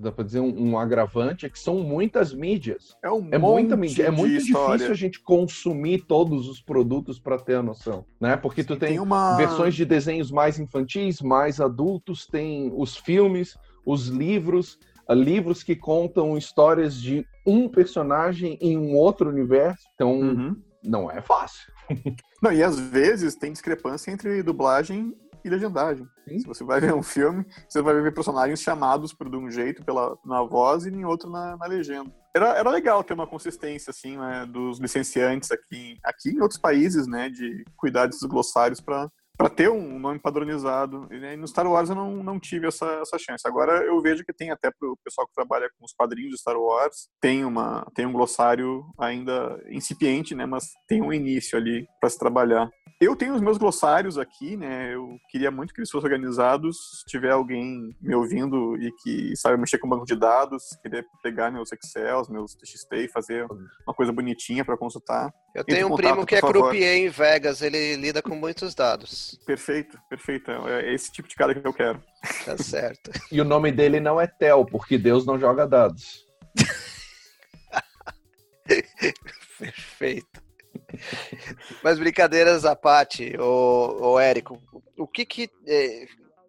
dá 0.00 0.10
para 0.10 0.24
dizer 0.24 0.40
um, 0.40 0.70
um 0.70 0.76
agravante, 0.78 1.46
é 1.46 1.48
que 1.48 1.56
são 1.58 1.76
muitas 1.78 2.34
mídias. 2.34 2.96
É, 3.00 3.08
um 3.08 3.28
É 3.30 3.38
muita 3.38 3.76
mídia, 3.76 4.06
é 4.06 4.10
muito 4.10 4.34
história. 4.42 4.72
difícil 4.78 4.92
a 4.92 4.96
gente 4.96 5.20
consumir 5.20 6.00
todos 6.04 6.48
os 6.48 6.60
produtos 6.60 7.20
para 7.20 7.38
ter 7.38 7.54
a 7.54 7.62
noção, 7.62 8.04
né? 8.20 8.36
Porque 8.36 8.64
tu 8.64 8.76
tem, 8.76 8.88
Tem 8.90 8.98
uma 8.98 9.36
versões 9.36 9.76
de 9.76 9.84
desenhos 9.84 10.32
mais 10.32 10.58
infantis, 10.58 11.20
mais 11.20 11.60
adultos, 11.60 12.26
tem 12.26 12.72
os 12.74 12.96
filmes, 12.96 13.56
os 13.86 14.08
livros, 14.08 14.80
livros 15.10 15.62
que 15.62 15.76
contam 15.76 16.36
histórias 16.38 16.94
de 16.94 17.26
um 17.46 17.68
personagem 17.68 18.56
em 18.60 18.76
um 18.78 18.94
outro 18.96 19.28
universo. 19.28 19.84
Então, 19.94 20.12
Uhum. 20.20 20.56
não 20.82 21.10
é 21.10 21.20
fácil. 21.20 21.72
Não, 22.42 22.52
e 22.52 22.62
às 22.62 22.78
vezes 22.78 23.34
tem 23.36 23.52
discrepância 23.52 24.10
entre 24.10 24.42
dublagem 24.42 25.14
e 25.44 25.48
legendagem. 25.48 26.06
Sim. 26.28 26.38
Se 26.40 26.46
você 26.46 26.64
vai 26.64 26.80
ver 26.80 26.94
um 26.94 27.02
filme, 27.02 27.44
você 27.68 27.80
vai 27.82 28.00
ver 28.00 28.12
personagens 28.14 28.60
chamados 28.60 29.12
por 29.12 29.28
de 29.28 29.36
um 29.36 29.50
jeito 29.50 29.84
pela, 29.84 30.16
na 30.24 30.42
voz 30.42 30.84
e 30.86 30.88
em 30.90 31.04
outro 31.04 31.30
na, 31.30 31.56
na 31.56 31.66
legenda. 31.66 32.10
Era, 32.34 32.56
era 32.56 32.70
legal 32.70 33.02
ter 33.04 33.12
uma 33.14 33.26
consistência, 33.26 33.90
assim, 33.90 34.16
né, 34.16 34.46
dos 34.46 34.78
licenciantes 34.78 35.50
aqui, 35.50 35.98
aqui 36.02 36.30
em 36.30 36.40
outros 36.40 36.58
países, 36.60 37.06
né, 37.06 37.28
de 37.28 37.64
cuidar 37.76 38.06
desses 38.06 38.22
glossários 38.22 38.80
para 38.80 39.08
para 39.36 39.48
ter 39.48 39.70
um 39.70 39.98
nome 39.98 40.18
padronizado. 40.18 41.08
E 41.10 41.18
né, 41.18 41.36
no 41.36 41.46
Star 41.46 41.66
Wars 41.66 41.88
eu 41.88 41.94
não, 41.94 42.22
não 42.22 42.38
tive 42.38 42.66
essa, 42.66 42.86
essa 43.00 43.18
chance. 43.18 43.46
Agora 43.46 43.84
eu 43.84 44.00
vejo 44.00 44.24
que 44.24 44.32
tem 44.32 44.50
até 44.50 44.70
para 44.70 44.88
o 44.88 44.96
pessoal 45.04 45.26
que 45.26 45.34
trabalha 45.34 45.68
com 45.78 45.84
os 45.84 45.92
quadrinhos 45.92 46.32
de 46.32 46.38
Star 46.38 46.56
Wars, 46.56 47.08
tem, 47.20 47.44
uma, 47.44 47.86
tem 47.94 48.06
um 48.06 48.12
glossário 48.12 48.84
ainda 48.98 49.62
incipiente, 49.70 50.34
né, 50.34 50.46
mas 50.46 50.64
tem 50.86 51.02
um 51.02 51.12
início 51.12 51.58
ali 51.58 51.86
para 52.00 52.10
se 52.10 52.18
trabalhar. 52.18 52.70
Eu 53.02 53.16
tenho 53.16 53.34
os 53.34 53.40
meus 53.40 53.58
glossários 53.58 54.16
aqui, 54.16 54.56
né? 54.56 54.94
Eu 54.94 55.18
queria 55.28 55.50
muito 55.50 55.74
que 55.74 55.80
eles 55.80 55.90
fossem 55.90 56.08
organizados. 56.08 57.00
Se 57.00 57.06
tiver 57.06 57.32
alguém 57.32 57.92
me 58.00 58.14
ouvindo 58.14 58.80
e 58.80 58.92
que 59.02 59.36
sabe 59.36 59.56
mexer 59.56 59.78
com 59.78 59.88
banco 59.88 60.06
de 60.06 60.14
dados, 60.14 60.62
querer 60.80 61.04
pegar 61.20 61.50
meus 61.50 61.72
Excels, 61.72 62.28
meus 62.28 62.54
TXT 62.54 62.92
e 62.92 63.08
fazer 63.08 63.44
uma 63.84 63.92
coisa 63.92 64.12
bonitinha 64.12 64.64
para 64.64 64.76
consultar. 64.76 65.34
Eu 65.52 65.64
tenho 65.64 65.92
um 65.92 65.96
primo 65.96 66.24
que 66.24 66.36
é 66.36 66.40
croupier 66.40 66.98
em 66.98 67.08
Vegas, 67.08 67.60
ele 67.60 67.96
lida 67.96 68.22
com 68.22 68.36
muitos 68.36 68.72
dados. 68.72 69.36
Perfeito, 69.44 69.98
perfeito. 70.08 70.52
É 70.52 70.94
esse 70.94 71.10
tipo 71.10 71.26
de 71.26 71.34
cara 71.34 71.56
que 71.56 71.66
eu 71.66 71.74
quero. 71.74 72.00
Tá 72.44 72.56
certo. 72.56 73.10
E 73.32 73.40
o 73.40 73.44
nome 73.44 73.72
dele 73.72 73.98
não 73.98 74.20
é 74.20 74.28
Tel, 74.28 74.64
porque 74.64 74.96
Deus 74.96 75.26
não 75.26 75.40
joga 75.40 75.66
dados. 75.66 76.24
Perfeito. 79.58 80.41
Mas 81.82 81.98
brincadeiras 81.98 82.64
à 82.64 82.76
parte, 82.76 83.36
ô, 83.38 84.12
ô 84.12 84.20
Érico, 84.20 84.60
o 84.96 85.06
que 85.06 85.24
que. 85.24 85.50
eh, 85.66 86.06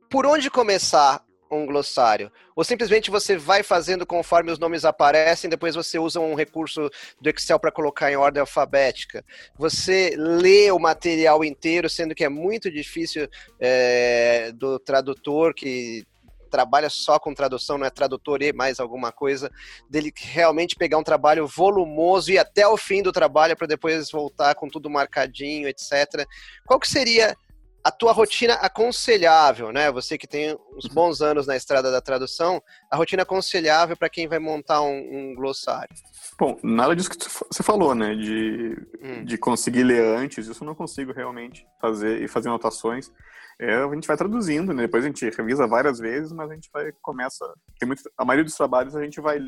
por 0.10 0.26
onde 0.26 0.50
começar 0.50 1.24
um 1.52 1.66
glossário? 1.66 2.32
Ou 2.56 2.64
simplesmente 2.64 3.10
você 3.10 3.36
vai 3.38 3.64
fazendo 3.64 4.06
conforme 4.06 4.52
os 4.52 4.60
nomes 4.60 4.86
aparecem, 4.86 5.50
depois 5.50 5.76
você 5.76 5.98
usa 5.98 6.20
um 6.20 6.36
recurso 6.36 6.90
do 7.20 7.30
Excel 7.30 7.60
para 7.60 7.72
colocar 7.72 8.12
em 8.12 8.16
ordem 8.16 8.42
alfabética? 8.42 9.24
Você 9.58 10.16
lê 10.18 10.72
o 10.72 10.80
material 10.80 11.44
inteiro, 11.44 11.90
sendo 11.90 12.16
que 12.16 12.24
é 12.24 12.30
muito 12.30 12.72
difícil 12.72 13.28
eh, 13.60 14.52
do 14.56 14.80
tradutor 14.80 15.54
que 15.54 16.06
trabalha 16.54 16.88
só 16.88 17.18
com 17.18 17.34
tradução, 17.34 17.80
não 17.80 17.88
é 17.88 17.90
tradutor 17.90 18.44
e 18.44 18.54
mais 18.54 18.80
alguma 18.80 19.12
coisa, 19.12 19.52
dele 19.90 20.14
realmente 20.16 20.76
pegar 20.76 21.00
um 21.00 21.04
trabalho 21.04 21.48
volumoso 21.48 22.32
e 22.32 22.38
até 22.38 22.68
o 22.68 22.78
fim 22.78 23.02
do 23.02 23.12
trabalho 23.12 23.58
para 23.58 23.66
depois 23.66 24.12
voltar 24.12 24.54
com 24.54 24.70
tudo 24.70 24.88
marcadinho, 24.88 25.68
etc. 25.68 26.28
Qual 26.64 26.80
que 26.80 26.88
seria 26.88 27.36
a 27.84 27.92
tua 27.92 28.12
rotina 28.14 28.54
aconselhável, 28.56 29.72
né? 29.72 29.92
Você 29.92 30.18
que 30.18 30.28
tem 30.28 30.58
uns 30.76 30.86
Uhum. 30.86 30.94
bons 30.94 31.22
anos 31.22 31.46
na 31.48 31.56
estrada 31.56 31.92
da 31.92 32.00
tradução, 32.02 32.62
a 32.92 32.96
rotina 32.96 33.24
aconselhável 33.24 33.98
para 33.98 34.10
quem 34.10 34.28
vai 34.28 34.40
montar 34.40 34.82
um, 34.82 35.32
um 35.32 35.36
glossário. 35.36 35.94
Bom, 36.40 36.58
nada 36.64 36.96
disso 36.96 37.10
que 37.10 37.18
você 37.52 37.62
falou, 37.64 37.94
né? 37.94 38.16
De, 38.16 38.76
Hum. 39.02 39.26
de 39.26 39.38
conseguir 39.38 39.84
ler 39.84 40.04
antes, 40.18 40.48
isso 40.48 40.64
eu 40.64 40.68
não 40.68 40.76
consigo 40.76 41.12
realmente 41.12 41.66
fazer 41.82 42.22
e 42.22 42.28
fazer 42.28 42.48
anotações. 42.50 43.12
É, 43.60 43.76
a 43.76 43.94
gente 43.94 44.08
vai 44.08 44.18
traduzindo, 44.18 44.74
né? 44.74 44.84
Depois 44.84 45.04
a 45.04 45.08
gente 45.08 45.30
revisa 45.30 45.68
várias 45.68 46.00
vezes, 46.00 46.32
mas 46.32 46.50
a 46.50 46.54
gente 46.56 46.70
vai 46.74 46.92
começa. 47.02 47.46
Tem 47.80 47.86
muito, 47.88 48.02
a 48.18 48.26
maioria 48.26 48.46
dos 48.46 48.56
trabalhos 48.56 48.96
a 48.96 49.04
gente 49.04 49.22
vai 49.22 49.40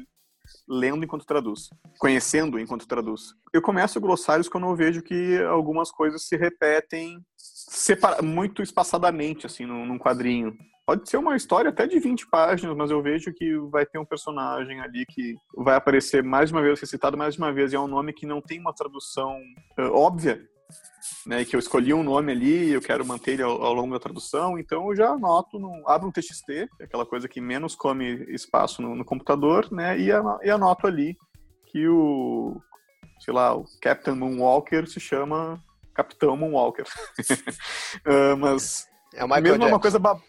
lendo 0.68 1.04
enquanto 1.04 1.26
traduz, 1.26 1.70
conhecendo 1.98 2.60
enquanto 2.60 2.88
traduz. 2.88 3.34
Eu 3.52 3.64
começo 3.64 4.00
glossários 4.00 4.48
quando 4.48 4.68
eu 4.68 4.76
vejo 4.76 5.02
que 5.02 5.42
algumas 5.44 5.90
coisas 5.90 6.28
se 6.28 6.36
repetem 6.38 7.20
separa, 7.68 8.22
muito 8.22 8.62
espaçadamente, 8.62 9.46
assim, 9.46 9.66
num, 9.66 9.86
num 9.86 9.98
quadrinho. 9.98 10.56
Pode 10.86 11.10
ser 11.10 11.18
uma 11.18 11.36
história 11.36 11.70
até 11.70 11.88
de 11.88 12.00
20 12.00 12.28
páginas, 12.30 12.78
mas 12.78 12.92
eu 12.92 13.02
vejo 13.02 13.34
que 13.34 13.58
vai 13.72 13.86
ter 13.86 13.98
um 13.98 14.06
personagem 14.06 14.80
ali 14.82 15.04
que 15.06 15.36
vai 15.58 15.76
aparecer 15.76 16.24
mais 16.24 16.52
uma 16.52 16.62
vez, 16.62 16.80
ser 16.80 16.86
citado 16.86 17.18
mais 17.18 17.38
uma 17.38 17.52
vez, 17.52 17.74
e 17.74 17.76
é 17.76 17.80
um 17.80 17.88
nome 17.88 18.14
que 18.14 18.28
não 18.28 18.40
tem 18.40 18.60
uma 18.60 18.74
tradução 18.74 19.40
eh, 19.80 19.88
óbvia, 19.88 20.48
né, 21.26 21.44
que 21.44 21.56
eu 21.56 21.60
escolhi 21.60 21.92
um 21.92 22.04
nome 22.04 22.32
ali 22.32 22.66
e 22.66 22.74
eu 22.74 22.82
quero 22.82 23.06
manter 23.06 23.32
ele 23.32 23.44
ao, 23.44 23.64
ao 23.64 23.74
longo 23.74 23.94
da 23.94 24.00
tradução, 24.00 24.60
então 24.60 24.88
eu 24.90 24.96
já 24.96 25.10
anoto, 25.10 25.58
no, 25.58 25.84
abro 25.88 26.08
um 26.08 26.12
TXT, 26.12 26.70
que 26.78 26.84
aquela 26.84 27.06
coisa 27.06 27.28
que 27.28 27.42
menos 27.42 27.76
come 27.76 28.24
espaço 28.30 28.82
no, 28.82 28.96
no 28.96 29.04
computador, 29.04 29.72
né, 29.72 29.98
e, 30.00 30.10
e 30.10 30.50
anoto 30.52 30.86
ali 30.86 31.18
que 31.72 31.88
o, 31.88 32.62
sei 33.20 33.34
lá, 33.34 33.56
o 33.56 33.66
Captain 33.82 34.16
Moonwalker 34.16 34.88
se 34.88 35.00
chama 35.00 35.60
Capitão 35.96 36.38
Moonwalker. 36.38 36.86
Ah, 38.06 38.36
mas 38.36 38.88
É 39.14 39.26
mesmo 39.42 39.58
Jackson. 39.60 39.74
uma 39.74 39.80
coisa 39.80 39.98
ba- 39.98 40.20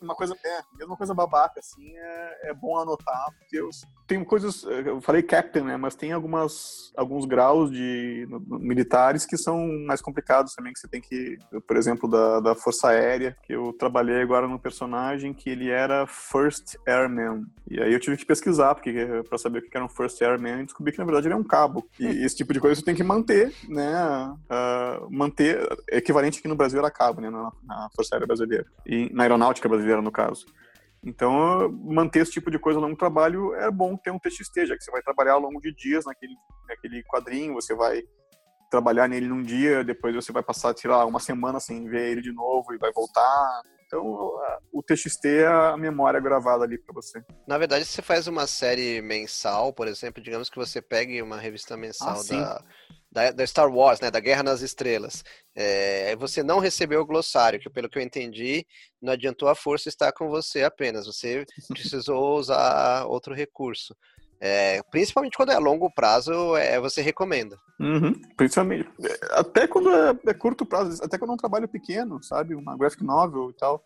uma 0.00 0.14
coisa 0.14 0.34
é, 0.44 0.60
mesmo 0.76 0.92
uma 0.92 0.96
coisa 0.96 1.14
babaca 1.14 1.60
assim 1.60 1.96
é, 1.96 2.50
é 2.50 2.54
bom 2.54 2.78
anotar 2.78 3.26
porque 3.38 3.58
eu, 3.58 3.68
tem 4.06 4.22
coisas 4.24 4.62
eu 4.64 5.00
falei 5.00 5.22
captain 5.22 5.62
né 5.64 5.76
mas 5.76 5.94
tem 5.94 6.12
algumas 6.12 6.92
alguns 6.96 7.24
graus 7.24 7.70
de 7.70 8.26
no- 8.28 8.40
no- 8.40 8.58
militares 8.58 9.24
que 9.26 9.36
são 9.36 9.66
mais 9.86 10.00
complicados 10.00 10.54
também 10.54 10.72
que 10.72 10.78
você 10.78 10.88
tem 10.88 11.00
que 11.00 11.38
por 11.66 11.76
exemplo 11.76 12.08
da, 12.08 12.40
da 12.40 12.54
força 12.54 12.88
aérea 12.88 13.36
que 13.42 13.52
eu 13.54 13.72
trabalhei 13.72 14.22
agora 14.22 14.46
num 14.48 14.58
personagem 14.58 15.32
que 15.32 15.48
ele 15.50 15.70
era 15.70 16.06
first 16.06 16.76
airman. 16.86 17.44
E 17.70 17.80
aí 17.80 17.92
eu 17.92 18.00
tive 18.00 18.16
que 18.16 18.24
pesquisar 18.26 18.74
porque 18.74 18.92
para 19.28 19.38
saber 19.38 19.58
o 19.58 19.62
que 19.62 19.76
era 19.76 19.84
um 19.84 19.88
first 19.88 20.20
airman 20.22 20.60
e 20.62 20.64
descobri 20.64 20.92
que 20.92 20.98
na 20.98 21.04
verdade 21.04 21.26
ele 21.26 21.34
é 21.34 21.36
um 21.36 21.44
cabo. 21.44 21.88
E 21.98 22.06
esse 22.24 22.36
tipo 22.36 22.52
de 22.52 22.60
coisa 22.60 22.74
você 22.78 22.84
tem 22.84 22.94
que 22.94 23.02
manter 23.02 23.52
né 23.68 23.92
ah, 24.50 25.00
manter 25.10 25.58
equivalente 25.90 26.38
aqui 26.38 26.48
no 26.48 26.56
Brasil 26.56 26.78
era 26.78 26.90
cabo 26.90 27.20
né 27.20 27.30
na, 27.30 27.52
na 27.64 27.88
força 27.94 28.14
aérea 28.14 28.26
brasileira. 28.26 28.66
E 28.84 29.08
na 29.12 29.22
aeronáutica 29.24 29.68
brasileira 29.68 29.85
no 30.02 30.12
caso 30.12 30.46
então, 31.06 31.70
manter 31.84 32.20
esse 32.22 32.32
tipo 32.32 32.50
de 32.50 32.58
coisa 32.58 32.78
ao 32.78 32.82
longo 32.82 32.96
do 32.96 32.98
trabalho 32.98 33.54
é 33.54 33.70
bom 33.70 33.96
ter 33.96 34.10
um 34.10 34.18
TXT, 34.18 34.66
já 34.66 34.76
que 34.76 34.82
você 34.82 34.90
vai 34.90 35.00
trabalhar 35.00 35.34
ao 35.34 35.40
longo 35.40 35.60
de 35.60 35.72
dias 35.72 36.04
naquele, 36.04 36.34
naquele 36.68 37.02
quadrinho, 37.04 37.54
você 37.54 37.76
vai 37.76 38.02
trabalhar 38.68 39.08
nele 39.08 39.28
num 39.28 39.40
dia, 39.40 39.84
depois 39.84 40.16
você 40.16 40.32
vai 40.32 40.42
passar, 40.42 40.76
sei 40.76 40.90
lá, 40.90 41.06
uma 41.06 41.20
semana 41.20 41.60
sem 41.60 41.86
ver 41.88 42.10
ele 42.10 42.20
de 42.20 42.32
novo 42.32 42.74
e 42.74 42.78
vai 42.78 42.90
voltar. 42.92 43.62
Então, 43.86 44.02
o 44.72 44.82
TXT 44.82 45.26
é 45.26 45.46
a 45.46 45.76
memória 45.76 46.18
gravada 46.18 46.64
ali 46.64 46.76
para 46.76 46.92
você. 46.92 47.22
Na 47.46 47.56
verdade, 47.56 47.84
se 47.84 47.92
você 47.92 48.02
faz 48.02 48.26
uma 48.26 48.48
série 48.48 49.00
mensal, 49.00 49.72
por 49.72 49.86
exemplo, 49.86 50.20
digamos 50.20 50.50
que 50.50 50.58
você 50.58 50.82
pegue 50.82 51.22
uma 51.22 51.36
revista 51.36 51.76
mensal 51.76 52.18
Ah, 52.18 52.24
sim. 52.24 52.44
Da, 53.16 53.30
da, 53.30 53.46
Star 53.46 53.72
Wars, 53.72 53.98
né, 53.98 54.10
da 54.10 54.20
Guerra 54.20 54.42
nas 54.42 54.60
Estrelas, 54.60 55.24
é, 55.54 56.14
você 56.16 56.42
não 56.42 56.58
recebeu 56.58 57.00
o 57.00 57.06
glossário, 57.06 57.58
que 57.58 57.70
pelo 57.70 57.88
que 57.88 57.98
eu 57.98 58.02
entendi, 58.02 58.66
não 59.00 59.14
adiantou 59.14 59.48
a 59.48 59.54
força 59.54 59.88
estar 59.88 60.12
com 60.12 60.28
você 60.28 60.62
apenas, 60.62 61.06
você 61.06 61.46
precisou 61.72 62.36
usar 62.36 63.06
outro 63.06 63.34
recurso. 63.34 63.96
É, 64.38 64.82
principalmente 64.90 65.34
quando 65.34 65.50
é 65.50 65.54
a 65.54 65.58
longo 65.58 65.90
prazo, 65.90 66.54
é, 66.56 66.78
você 66.78 67.00
recomenda. 67.00 67.56
Uhum, 67.80 68.12
principalmente. 68.36 68.86
é, 69.02 69.18
Até 69.30 69.66
quando 69.66 69.90
é, 69.90 70.14
é 70.26 70.34
curto 70.34 70.66
prazo, 70.66 71.02
até 71.02 71.16
quando 71.16 71.30
é 71.30 71.34
um 71.34 71.38
trabalho 71.38 71.66
pequeno, 71.66 72.22
sabe? 72.22 72.54
Uma 72.54 72.76
graphic 72.76 73.02
novel 73.02 73.48
e 73.48 73.54
tal. 73.54 73.82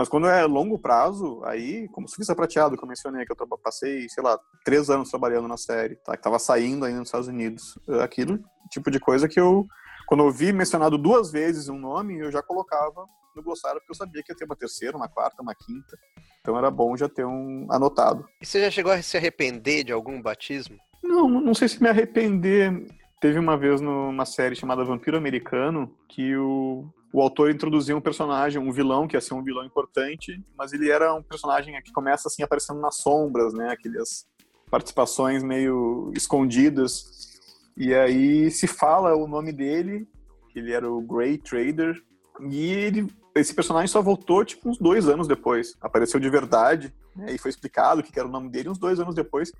Mas 0.00 0.08
quando 0.08 0.26
é 0.28 0.46
longo 0.46 0.78
prazo, 0.78 1.42
aí, 1.44 1.86
como 1.88 2.08
Suíça 2.08 2.34
Prateado, 2.34 2.74
que 2.74 2.82
eu 2.82 2.88
mencionei, 2.88 3.26
que 3.26 3.32
eu 3.32 3.58
passei, 3.62 4.08
sei 4.08 4.24
lá, 4.24 4.40
três 4.64 4.88
anos 4.88 5.10
trabalhando 5.10 5.46
na 5.46 5.58
série, 5.58 5.96
tá? 5.96 6.16
Que 6.16 6.22
tava 6.22 6.38
saindo 6.38 6.86
ainda 6.86 7.00
nos 7.00 7.08
Estados 7.08 7.28
Unidos. 7.28 7.78
É 7.86 8.02
Aquilo, 8.02 8.42
tipo 8.70 8.90
de 8.90 8.98
coisa 8.98 9.28
que 9.28 9.38
eu, 9.38 9.66
quando 10.06 10.24
eu 10.24 10.30
vi 10.30 10.54
mencionado 10.54 10.96
duas 10.96 11.30
vezes 11.30 11.68
um 11.68 11.78
nome, 11.78 12.18
eu 12.18 12.32
já 12.32 12.42
colocava 12.42 13.04
no 13.36 13.42
glossário, 13.42 13.78
porque 13.78 13.92
eu 13.92 13.94
sabia 13.94 14.22
que 14.22 14.32
ia 14.32 14.36
ter 14.36 14.46
uma 14.46 14.56
terceira, 14.56 14.96
uma 14.96 15.06
quarta, 15.06 15.42
uma 15.42 15.54
quinta. 15.54 15.98
Então 16.40 16.56
era 16.56 16.70
bom 16.70 16.96
já 16.96 17.06
ter 17.06 17.26
um 17.26 17.66
anotado. 17.70 18.24
E 18.40 18.46
você 18.46 18.58
já 18.58 18.70
chegou 18.70 18.92
a 18.92 19.02
se 19.02 19.18
arrepender 19.18 19.84
de 19.84 19.92
algum 19.92 20.22
batismo? 20.22 20.78
Não, 21.04 21.28
não 21.28 21.52
sei 21.52 21.68
se 21.68 21.82
me 21.82 21.90
arrepender. 21.90 22.86
Teve 23.20 23.38
uma 23.38 23.54
vez 23.54 23.82
numa 23.82 24.24
série 24.24 24.56
chamada 24.56 24.82
Vampiro 24.82 25.18
Americano 25.18 25.94
que 26.08 26.34
o, 26.38 26.90
o 27.12 27.20
autor 27.20 27.50
introduziu 27.50 27.96
um 27.96 28.00
personagem, 28.00 28.60
um 28.60 28.72
vilão, 28.72 29.08
que 29.08 29.16
ia 29.16 29.20
ser 29.20 29.34
um 29.34 29.42
vilão 29.42 29.64
importante, 29.64 30.40
mas 30.56 30.72
ele 30.72 30.90
era 30.90 31.12
um 31.12 31.22
personagem 31.22 31.80
que 31.82 31.92
começa 31.92 32.28
assim 32.28 32.42
aparecendo 32.42 32.80
nas 32.80 32.98
sombras, 32.98 33.52
né? 33.52 33.70
Aquelas 33.70 34.26
participações 34.70 35.42
meio 35.42 36.12
escondidas. 36.14 37.28
E 37.76 37.94
aí 37.94 38.50
se 38.50 38.66
fala 38.66 39.16
o 39.16 39.26
nome 39.26 39.52
dele, 39.52 40.08
que 40.50 40.60
ele 40.60 40.72
era 40.72 40.88
o 40.88 41.00
Grey 41.00 41.36
Trader, 41.38 42.00
e 42.48 42.70
ele, 42.70 43.12
esse 43.34 43.54
personagem 43.54 43.88
só 43.88 44.00
voltou 44.00 44.44
tipo 44.44 44.68
uns 44.68 44.78
dois 44.78 45.08
anos 45.08 45.26
depois. 45.26 45.76
Apareceu 45.80 46.20
de 46.20 46.30
verdade, 46.30 46.94
né, 47.16 47.34
e 47.34 47.38
foi 47.38 47.50
explicado 47.50 48.00
o 48.00 48.04
que 48.04 48.18
era 48.18 48.28
o 48.28 48.30
nome 48.30 48.48
dele 48.48 48.68
uns 48.68 48.78
dois 48.78 49.00
anos 49.00 49.16
depois. 49.16 49.52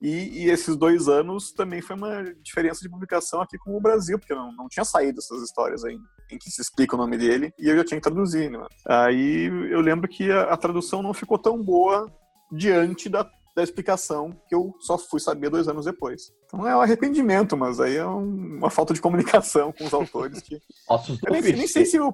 E, 0.00 0.44
e 0.44 0.50
esses 0.50 0.76
dois 0.76 1.08
anos 1.08 1.52
também 1.52 1.80
foi 1.80 1.94
uma 1.94 2.24
diferença 2.42 2.80
de 2.80 2.88
publicação 2.88 3.40
aqui 3.40 3.56
com 3.56 3.76
o 3.76 3.80
Brasil, 3.80 4.18
porque 4.18 4.34
não, 4.34 4.52
não 4.52 4.68
tinha 4.68 4.84
saído 4.84 5.20
essas 5.20 5.42
histórias 5.42 5.84
ainda, 5.84 6.02
em 6.32 6.38
que 6.38 6.50
se 6.50 6.60
explica 6.60 6.94
o 6.96 6.98
nome 6.98 7.16
dele, 7.18 7.52
e 7.58 7.68
eu 7.68 7.76
já 7.76 7.84
tinha 7.84 8.00
que 8.00 8.04
traduzir. 8.08 8.50
Né? 8.50 8.64
Aí 8.86 9.44
eu 9.70 9.80
lembro 9.80 10.08
que 10.08 10.30
a, 10.30 10.44
a 10.44 10.56
tradução 10.56 11.02
não 11.02 11.12
ficou 11.14 11.38
tão 11.38 11.62
boa 11.62 12.10
diante 12.50 13.08
da, 13.08 13.28
da 13.54 13.62
explicação 13.62 14.30
que 14.48 14.54
eu 14.54 14.74
só 14.80 14.96
fui 14.98 15.20
saber 15.20 15.50
dois 15.50 15.68
anos 15.68 15.84
depois. 15.84 16.32
Então 16.46 16.66
é 16.66 16.76
um 16.76 16.80
arrependimento, 16.80 17.56
mas 17.56 17.80
aí 17.80 17.96
é 17.96 18.06
um- 18.06 18.56
uma 18.58 18.70
falta 18.70 18.92
de 18.94 19.00
comunicação 19.00 19.72
com 19.72 19.84
os 19.84 19.94
autores 19.94 20.40
que 20.42 20.56
do 20.88 21.26
eu 21.26 21.32
nem, 21.32 21.42
nem 21.52 21.66
sei 21.66 21.84
se 21.84 21.98
o 22.00 22.12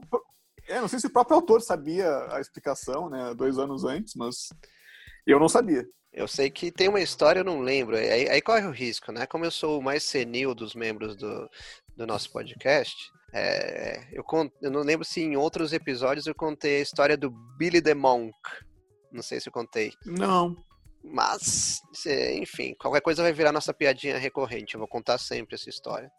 é, 0.68 0.80
não 0.80 0.88
sei 0.88 0.98
se 1.00 1.06
o 1.06 1.10
próprio 1.10 1.34
autor 1.36 1.62
sabia 1.62 2.06
a 2.30 2.40
explicação, 2.40 3.08
né, 3.08 3.32
dois 3.34 3.58
anos 3.58 3.84
antes, 3.84 4.14
mas 4.14 4.48
eu 5.26 5.40
não 5.40 5.48
sabia. 5.48 5.86
Eu 6.12 6.28
sei 6.28 6.50
que 6.50 6.70
tem 6.70 6.88
uma 6.88 7.00
história, 7.00 7.40
eu 7.40 7.44
não 7.44 7.60
lembro. 7.60 7.96
Aí, 7.96 8.28
aí 8.28 8.40
corre 8.42 8.66
o 8.66 8.70
risco, 8.70 9.12
né? 9.12 9.26
Como 9.26 9.44
eu 9.44 9.50
sou 9.50 9.78
o 9.78 9.82
mais 9.82 10.02
senil 10.02 10.54
dos 10.54 10.74
membros 10.74 11.16
do, 11.16 11.48
do 11.96 12.06
nosso 12.06 12.30
podcast, 12.32 12.94
é, 13.32 14.06
eu, 14.12 14.22
con- 14.24 14.50
eu 14.62 14.70
não 14.70 14.80
lembro 14.80 15.04
se 15.04 15.20
em 15.20 15.36
outros 15.36 15.72
episódios 15.72 16.26
eu 16.26 16.34
contei 16.34 16.78
a 16.78 16.82
história 16.82 17.16
do 17.16 17.30
Billy 17.30 17.80
the 17.82 17.94
Monk. 17.94 18.36
Não 19.12 19.22
sei 19.22 19.40
se 19.40 19.48
eu 19.48 19.52
contei. 19.52 19.92
Não. 20.04 20.56
Mas, 21.02 21.80
enfim, 22.34 22.74
qualquer 22.74 23.00
coisa 23.00 23.22
vai 23.22 23.32
virar 23.32 23.52
nossa 23.52 23.72
piadinha 23.72 24.18
recorrente. 24.18 24.74
Eu 24.74 24.78
vou 24.80 24.88
contar 24.88 25.16
sempre 25.16 25.54
essa 25.54 25.70
história. 25.70 26.10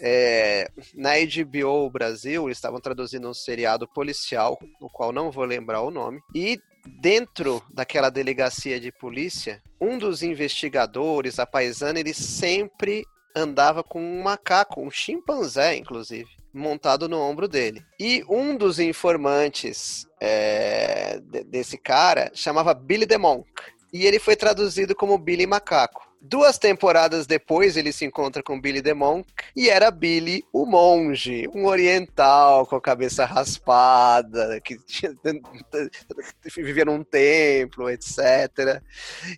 É, 0.00 0.68
na 0.94 1.10
HBO 1.18 1.90
Brasil, 1.90 2.46
eles 2.46 2.58
estavam 2.58 2.80
traduzindo 2.80 3.28
um 3.28 3.34
seriado 3.34 3.86
policial, 3.86 4.58
no 4.80 4.88
qual 4.88 5.12
não 5.12 5.30
vou 5.30 5.44
lembrar 5.44 5.82
o 5.82 5.90
nome. 5.90 6.20
E 6.34 6.58
dentro 7.00 7.62
daquela 7.70 8.10
delegacia 8.10 8.80
de 8.80 8.90
polícia, 8.90 9.62
um 9.80 9.98
dos 9.98 10.22
investigadores, 10.22 11.38
a 11.38 11.46
paisana, 11.46 12.00
ele 12.00 12.14
sempre 12.14 13.04
andava 13.38 13.82
com 13.82 14.00
um 14.00 14.22
macaco, 14.22 14.80
um 14.80 14.90
chimpanzé, 14.90 15.76
inclusive, 15.76 16.28
montado 16.52 17.08
no 17.08 17.18
ombro 17.20 17.46
dele. 17.46 17.84
E 18.00 18.24
um 18.28 18.56
dos 18.56 18.78
informantes 18.78 20.06
é, 20.20 21.20
de- 21.20 21.44
desse 21.44 21.78
cara 21.78 22.30
chamava 22.34 22.74
Billy 22.74 23.06
the 23.06 23.18
Monk. 23.18 23.48
E 23.92 24.04
ele 24.06 24.18
foi 24.18 24.36
traduzido 24.36 24.94
como 24.94 25.16
Billy 25.16 25.46
Macaco. 25.46 26.07
Duas 26.20 26.58
temporadas 26.58 27.26
depois, 27.26 27.76
ele 27.76 27.92
se 27.92 28.04
encontra 28.04 28.42
com 28.42 28.60
Billy 28.60 28.82
the 28.82 28.92
Monk 28.92 29.26
e 29.54 29.68
era 29.68 29.90
Billy 29.90 30.44
o 30.52 30.66
monge, 30.66 31.48
um 31.54 31.66
oriental 31.66 32.66
com 32.66 32.74
a 32.74 32.80
cabeça 32.80 33.24
raspada, 33.24 34.60
que 34.60 34.76
vivia 36.56 36.84
num 36.84 37.04
templo, 37.04 37.88
etc. 37.88 38.82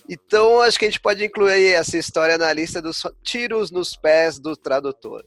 Então, 0.09 0.63
acho 0.63 0.79
que 0.79 0.87
a 0.87 0.89
gente 0.89 1.01
pode 1.01 1.25
incluir 1.25 1.75
essa 1.75 1.99
história 1.99 2.39
na 2.39 2.51
lista 2.53 2.81
dos 2.81 3.03
tiros 3.23 3.71
nos 3.71 3.95
pés 3.95 4.39
do 4.39 4.57
tradutor. 4.57 5.25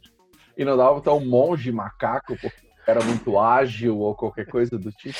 E 0.57 0.65
não 0.65 0.75
dava 0.75 0.97
então 0.97 1.17
um 1.17 1.25
monge 1.25 1.71
macaco 1.71 2.35
porque 2.41 2.63
era 2.85 3.03
muito 3.03 3.39
ágil 3.39 3.97
ou 3.99 4.15
qualquer 4.15 4.45
coisa 4.45 4.77
do 4.77 4.91
tipo. 4.91 5.17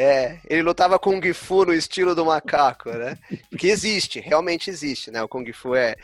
É, 0.00 0.38
ele 0.48 0.62
lutava 0.62 0.96
Kung 0.96 1.20
Fu 1.34 1.64
no 1.64 1.74
estilo 1.74 2.14
do 2.14 2.24
macaco, 2.24 2.88
né? 2.88 3.18
Que 3.58 3.66
existe, 3.66 4.20
realmente 4.20 4.70
existe, 4.70 5.10
né? 5.10 5.20
O 5.20 5.28
Kung 5.28 5.52
Fu 5.52 5.74
é 5.74 5.96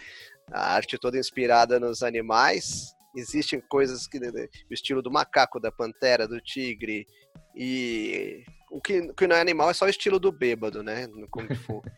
a 0.51 0.74
arte 0.74 0.99
toda 0.99 1.16
inspirada 1.16 1.78
nos 1.78 2.03
animais. 2.03 2.92
Existem 3.14 3.61
coisas 3.61 4.09
que 4.09 4.18
o 4.18 4.74
estilo 4.74 5.01
do 5.01 5.12
macaco, 5.12 5.61
da 5.61 5.70
pantera, 5.70 6.26
do 6.26 6.40
tigre 6.40 7.07
E 7.55 8.45
o 8.77 8.81
que, 8.81 8.99
o 9.01 9.14
que 9.14 9.27
não 9.27 9.37
é 9.37 9.41
animal 9.41 9.70
é 9.70 9.72
só 9.72 9.85
o 9.87 9.89
estilo 9.89 10.18
do 10.18 10.33
bêbado, 10.33 10.83
né? 10.83 11.07
No 11.07 11.29
Kung 11.29 11.53
Fu. 11.55 11.83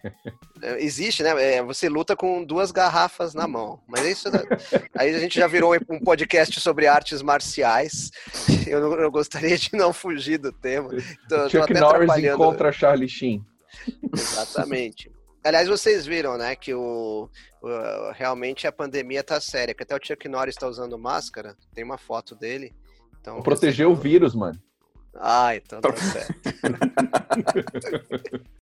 É, 0.62 0.83
Existe, 0.83 1.22
né? 1.22 1.57
É, 1.57 1.62
você 1.62 1.87
luta 1.87 2.16
com 2.16 2.43
duas 2.43 2.70
garrafas 2.72 3.35
na 3.35 3.47
mão. 3.47 3.83
Mas 3.87 4.07
isso. 4.07 4.31
da- 4.31 4.43
Aí 4.97 5.14
a 5.14 5.18
gente 5.18 5.39
já 5.39 5.47
virou 5.47 5.74
um 5.91 6.01
podcast 6.01 6.59
sobre 6.61 6.87
artes 6.87 7.20
marciais. 7.20 8.11
Eu, 8.66 8.81
não- 8.81 8.99
eu 8.99 9.11
gostaria 9.11 9.57
de 9.59 9.70
não 9.74 9.93
fugir 9.93 10.39
do 10.39 10.51
tema. 10.51 10.89
Tô, 11.29 11.37
tô 11.45 11.49
Chuck 11.51 11.70
até 11.72 11.79
Norris 11.81 12.24
encontra 12.24 12.72
Charlie 12.72 13.09
Sheen. 13.09 13.45
Exatamente. 14.12 15.11
Aliás, 15.45 15.68
vocês 15.68 16.05
viram, 16.07 16.37
né, 16.37 16.57
que 16.57 16.74
o, 16.74 17.29
o- 17.62 18.12
realmente 18.14 18.66
a 18.66 18.72
pandemia 18.72 19.22
tá 19.22 19.41
séria, 19.41 19.74
que 19.74 19.83
até 19.83 19.95
o 19.95 20.01
Chuck 20.03 20.29
Norris 20.29 20.57
tá 20.57 20.66
usando 20.66 20.99
máscara. 20.99 21.55
Tem 21.74 21.85
uma 21.85 21.99
foto 21.99 22.35
dele. 22.35 22.74
Então, 23.20 23.43
Proteger 23.43 23.87
o 23.89 23.95
vírus, 23.95 24.35
mano. 24.35 24.59
Ah, 25.20 25.56
então 25.56 25.80
tá 25.80 25.96
certo. 25.96 26.34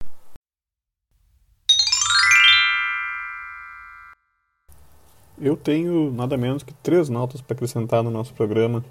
Eu 5.42 5.58
tenho 5.58 6.12
nada 6.12 6.38
menos 6.38 6.62
que 6.62 6.72
três 6.72 7.10
notas 7.10 7.42
para 7.42 7.56
acrescentar 7.56 8.04
no 8.04 8.12
nosso 8.12 8.32
programa. 8.32 8.86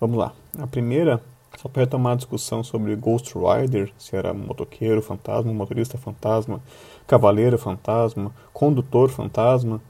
Vamos 0.00 0.18
lá. 0.18 0.32
A 0.58 0.66
primeira, 0.66 1.22
só 1.56 1.68
para 1.68 1.82
retomar 1.82 2.14
a 2.14 2.16
discussão 2.16 2.64
sobre 2.64 2.96
Ghost 2.96 3.32
Rider, 3.38 3.92
se 3.96 4.16
era 4.16 4.34
motoqueiro 4.34 5.00
fantasma, 5.00 5.52
motorista 5.52 5.96
fantasma, 5.96 6.60
cavaleiro 7.06 7.56
fantasma, 7.56 8.34
condutor 8.52 9.10
fantasma. 9.10 9.80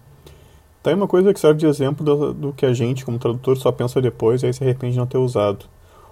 Tá 0.82 0.90
aí 0.90 0.96
uma 0.96 1.08
coisa 1.08 1.32
que 1.32 1.40
serve 1.40 1.60
de 1.60 1.66
exemplo 1.66 2.04
do, 2.04 2.34
do 2.34 2.52
que 2.52 2.66
a 2.66 2.74
gente, 2.74 3.02
como 3.02 3.18
tradutor, 3.18 3.56
só 3.56 3.72
pensa 3.72 4.02
depois 4.02 4.42
e 4.42 4.46
aí 4.46 4.52
se 4.52 4.62
arrepende 4.62 4.92
de 4.92 4.98
não 4.98 5.06
ter 5.06 5.16
usado. 5.16 5.64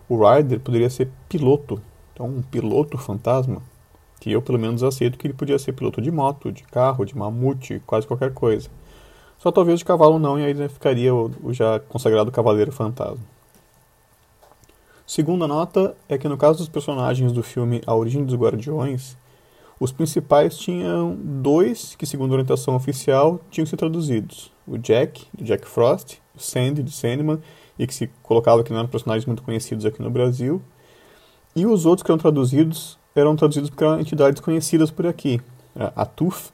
O 0.08 0.16
Rider 0.16 0.60
poderia 0.60 0.88
ser 0.88 1.08
piloto. 1.28 1.80
Então, 2.12 2.26
um 2.26 2.42
piloto 2.42 2.96
fantasma, 2.96 3.62
que 4.18 4.32
eu 4.32 4.42
pelo 4.42 4.58
menos 4.58 4.82
aceito 4.82 5.18
que 5.18 5.26
ele 5.26 5.34
podia 5.34 5.58
ser 5.58 5.72
piloto 5.72 6.00
de 6.00 6.10
moto, 6.10 6.50
de 6.50 6.62
carro, 6.64 7.04
de 7.04 7.16
mamute, 7.16 7.82
quase 7.86 8.06
qualquer 8.06 8.32
coisa. 8.32 8.68
Só 9.38 9.52
talvez 9.52 9.78
de 9.78 9.84
cavalo 9.84 10.18
não, 10.18 10.38
e 10.38 10.44
aí 10.44 10.54
né, 10.54 10.68
ficaria 10.68 11.14
o, 11.14 11.30
o 11.42 11.54
já 11.54 11.78
consagrado 11.78 12.32
Cavaleiro 12.32 12.72
Fantasma. 12.72 13.24
Segunda 15.06 15.46
nota 15.46 15.96
é 16.08 16.18
que 16.18 16.28
no 16.28 16.36
caso 16.36 16.58
dos 16.58 16.68
personagens 16.68 17.32
do 17.32 17.42
filme 17.42 17.80
A 17.86 17.94
Origem 17.94 18.24
dos 18.24 18.34
Guardiões, 18.34 19.16
os 19.80 19.92
principais 19.92 20.58
tinham 20.58 21.16
dois 21.16 21.94
que, 21.94 22.04
segundo 22.04 22.32
a 22.32 22.34
orientação 22.34 22.74
oficial, 22.74 23.40
tinham 23.50 23.64
ser 23.64 23.76
traduzidos. 23.76 24.50
O 24.66 24.76
Jack, 24.76 25.26
do 25.32 25.44
Jack 25.44 25.66
Frost, 25.68 26.18
o 26.36 26.40
Sandy, 26.40 26.82
do 26.82 26.90
Sandman, 26.90 27.40
e 27.78 27.86
que 27.86 27.94
se 27.94 28.10
colocava 28.22 28.64
que 28.64 28.70
não 28.70 28.80
eram 28.80 28.88
personagens 28.88 29.24
muito 29.24 29.42
conhecidos 29.42 29.86
aqui 29.86 30.02
no 30.02 30.10
Brasil. 30.10 30.60
E 31.54 31.64
os 31.66 31.86
outros 31.86 32.04
que 32.04 32.10
eram 32.10 32.18
traduzidos 32.18 32.98
eram 33.14 33.36
traduzidos 33.36 33.70
por 33.70 34.00
entidades 34.00 34.40
conhecidas 34.40 34.90
por 34.90 35.06
aqui. 35.06 35.40
A 35.74 36.04
Tooth, 36.04 36.52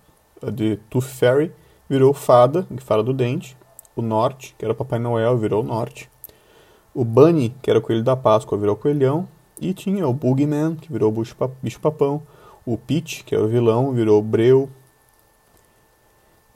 de 0.52 0.76
Tooth 0.90 1.06
Fairy, 1.06 1.52
virou 1.88 2.12
Fada, 2.14 2.66
Fada 2.78 3.02
do 3.02 3.12
Dente. 3.12 3.56
O 3.96 4.02
Norte, 4.02 4.54
que 4.58 4.64
era 4.64 4.74
Papai 4.74 4.98
Noel, 4.98 5.36
virou 5.38 5.62
Norte. 5.62 6.10
O 6.94 7.04
Bunny, 7.04 7.54
que 7.62 7.70
era 7.70 7.78
o 7.78 7.82
Coelho 7.82 8.02
da 8.02 8.16
Páscoa, 8.16 8.58
virou 8.58 8.76
Coelhão. 8.76 9.28
E 9.60 9.72
tinha 9.72 10.06
o 10.08 10.12
Boogeyman, 10.12 10.76
que 10.76 10.92
virou 10.92 11.12
Bicho 11.12 11.80
Papão. 11.80 12.22
O 12.66 12.76
Peach, 12.78 13.24
que 13.24 13.34
era 13.34 13.44
o 13.44 13.48
vilão, 13.48 13.92
virou 13.92 14.20
Breu. 14.22 14.68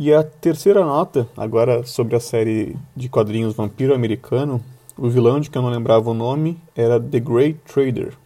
E 0.00 0.14
a 0.14 0.22
terceira 0.22 0.84
nota, 0.84 1.28
agora 1.36 1.82
sobre 1.82 2.14
a 2.14 2.20
série 2.20 2.76
de 2.94 3.08
quadrinhos 3.08 3.54
Vampiro 3.54 3.92
Americano, 3.92 4.62
o 4.96 5.08
vilão 5.08 5.40
de 5.40 5.50
que 5.50 5.58
eu 5.58 5.62
não 5.62 5.70
lembrava 5.70 6.08
o 6.08 6.14
nome 6.14 6.56
era 6.76 7.00
The 7.00 7.18
Great 7.18 7.58
Trader, 7.66 8.16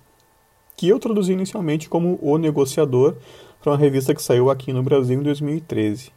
que 0.77 0.87
eu 0.87 0.99
traduzi 0.99 1.33
inicialmente 1.33 1.89
como 1.89 2.19
O 2.21 2.37
Negociador 2.37 3.15
para 3.59 3.73
uma 3.73 3.79
revista 3.79 4.15
que 4.15 4.21
saiu 4.21 4.51
aqui 4.51 4.71
no 4.71 4.83
Brasil 4.83 5.19
em 5.19 5.23
2013. 5.23 6.11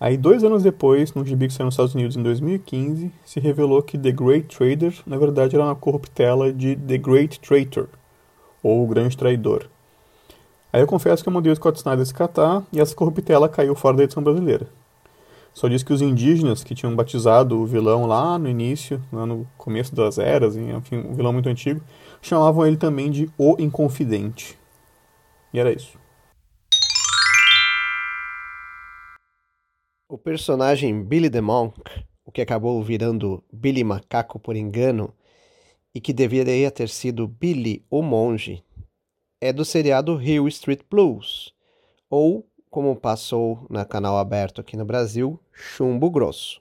Aí, 0.00 0.16
dois 0.16 0.42
anos 0.42 0.62
depois, 0.62 1.12
num 1.12 1.26
gibi 1.26 1.48
que 1.48 1.52
saiu 1.52 1.66
nos 1.66 1.74
Estados 1.74 1.94
Unidos 1.94 2.16
em 2.16 2.22
2015, 2.22 3.12
se 3.22 3.38
revelou 3.38 3.82
que 3.82 3.98
The 3.98 4.12
Great 4.12 4.56
Trader, 4.56 4.94
na 5.06 5.18
verdade, 5.18 5.56
era 5.56 5.64
uma 5.66 5.76
corruptela 5.76 6.50
de 6.50 6.74
The 6.74 6.96
Great 6.96 7.38
Traitor, 7.40 7.86
ou 8.62 8.82
o 8.82 8.86
Grande 8.86 9.14
Traidor. 9.14 9.66
Aí 10.72 10.80
eu 10.80 10.86
confesso 10.86 11.22
que 11.22 11.28
eu 11.28 11.32
mandei 11.32 11.52
o 11.52 11.56
Scott 11.56 11.78
Snyder 11.78 12.06
se 12.06 12.14
catar 12.14 12.62
e 12.72 12.80
essa 12.80 12.94
corruptela 12.94 13.48
caiu 13.48 13.74
fora 13.74 13.96
da 13.96 14.04
edição 14.04 14.22
brasileira. 14.22 14.68
Só 15.52 15.66
diz 15.66 15.82
que 15.82 15.92
os 15.92 16.00
indígenas 16.00 16.62
que 16.62 16.76
tinham 16.76 16.94
batizado 16.94 17.58
o 17.58 17.66
vilão 17.66 18.06
lá 18.06 18.38
no 18.38 18.48
início, 18.48 19.02
lá 19.12 19.26
no 19.26 19.46
começo 19.58 19.94
das 19.94 20.16
eras, 20.16 20.56
enfim, 20.56 20.98
um 20.98 21.14
vilão 21.14 21.32
muito 21.32 21.48
antigo, 21.48 21.80
chamavam 22.22 22.64
ele 22.64 22.76
também 22.76 23.10
de 23.10 23.28
O 23.36 23.56
Inconfidente. 23.58 24.56
E 25.52 25.58
era 25.58 25.72
isso. 25.72 25.98
O 30.08 30.16
personagem 30.16 31.02
Billy 31.02 31.28
the 31.28 31.40
Monk, 31.40 31.80
o 32.24 32.30
que 32.30 32.40
acabou 32.40 32.80
virando 32.82 33.42
Billy 33.52 33.82
Macaco 33.82 34.38
por 34.38 34.54
engano, 34.54 35.12
e 35.92 36.00
que 36.00 36.12
deveria 36.12 36.70
ter 36.70 36.88
sido 36.88 37.26
Billy 37.26 37.84
o 37.90 38.02
Monge, 38.02 38.62
é 39.40 39.52
do 39.52 39.64
seriado 39.64 40.20
Hill 40.20 40.46
Street 40.48 40.82
Blues, 40.90 41.54
ou, 42.10 42.46
como 42.68 42.94
passou 42.94 43.66
na 43.70 43.84
canal 43.84 44.18
aberto 44.18 44.60
aqui 44.60 44.76
no 44.76 44.84
Brasil, 44.84 45.40
Chumbo 45.52 46.10
Grosso. 46.10 46.60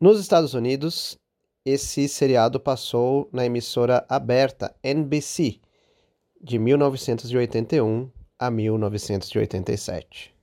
Nos 0.00 0.18
Estados 0.18 0.54
Unidos, 0.54 1.18
esse 1.64 2.08
seriado 2.08 2.58
passou 2.58 3.28
na 3.32 3.44
emissora 3.44 4.06
aberta 4.08 4.74
NBC, 4.82 5.60
de 6.40 6.58
1981 6.58 8.10
a 8.38 8.50
1987. 8.50 10.34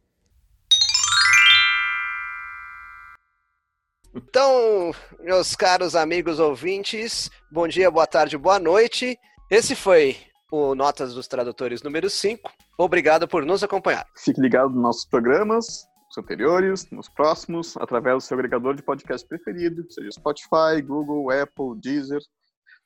Então, 4.14 4.94
meus 5.22 5.56
caros 5.56 5.96
amigos 5.96 6.40
ouvintes, 6.40 7.32
bom 7.52 7.68
dia, 7.68 7.90
boa 7.90 8.06
tarde, 8.06 8.38
boa 8.38 8.60
noite. 8.60 9.18
Esse 9.50 9.76
foi 9.76 10.18
o 10.52 10.76
Notas 10.76 11.14
dos 11.14 11.28
Tradutores 11.28 11.82
número 11.82 12.10
5. 12.10 12.52
Obrigado 12.78 13.28
por 13.28 13.46
nos 13.46 13.64
acompanhar. 13.64 14.06
Fique 14.18 14.40
ligado 14.40 14.70
nos 14.70 14.82
nossos 14.82 15.06
programas, 15.06 15.86
os 16.10 16.18
anteriores, 16.18 16.90
nos 16.92 17.10
próximos, 17.10 17.76
através 17.78 18.16
do 18.16 18.22
seu 18.22 18.36
agregador 18.36 18.76
de 18.76 18.84
podcast 18.84 19.28
preferido, 19.28 19.86
seja 19.92 20.12
Spotify, 20.12 20.82
Google, 20.86 21.32
Apple, 21.32 21.80
Deezer. 21.80 22.22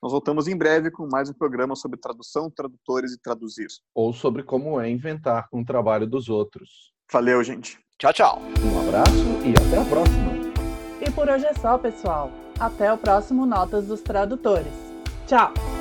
Nós 0.01 0.13
voltamos 0.13 0.47
em 0.47 0.57
breve 0.57 0.89
com 0.89 1.07
mais 1.11 1.29
um 1.29 1.33
programa 1.33 1.75
sobre 1.75 1.99
tradução, 1.99 2.49
tradutores 2.49 3.11
e 3.11 3.21
traduzir. 3.21 3.67
Ou 3.93 4.13
sobre 4.13 4.43
como 4.43 4.79
é 4.79 4.89
inventar 4.89 5.47
com 5.49 5.61
o 5.61 5.65
trabalho 5.65 6.07
dos 6.07 6.29
outros. 6.29 6.93
Valeu, 7.11 7.43
gente. 7.43 7.77
Tchau, 7.97 8.13
tchau. 8.13 8.41
Um 8.63 8.87
abraço 8.87 9.11
e 9.43 9.51
até 9.51 9.81
a 9.81 9.85
próxima. 9.85 10.31
E 11.01 11.11
por 11.11 11.27
hoje 11.27 11.45
é 11.45 11.53
só, 11.53 11.77
pessoal. 11.77 12.31
Até 12.57 12.91
o 12.93 12.97
próximo 12.97 13.45
Notas 13.45 13.87
dos 13.87 14.01
Tradutores. 14.01 14.73
Tchau! 15.27 15.78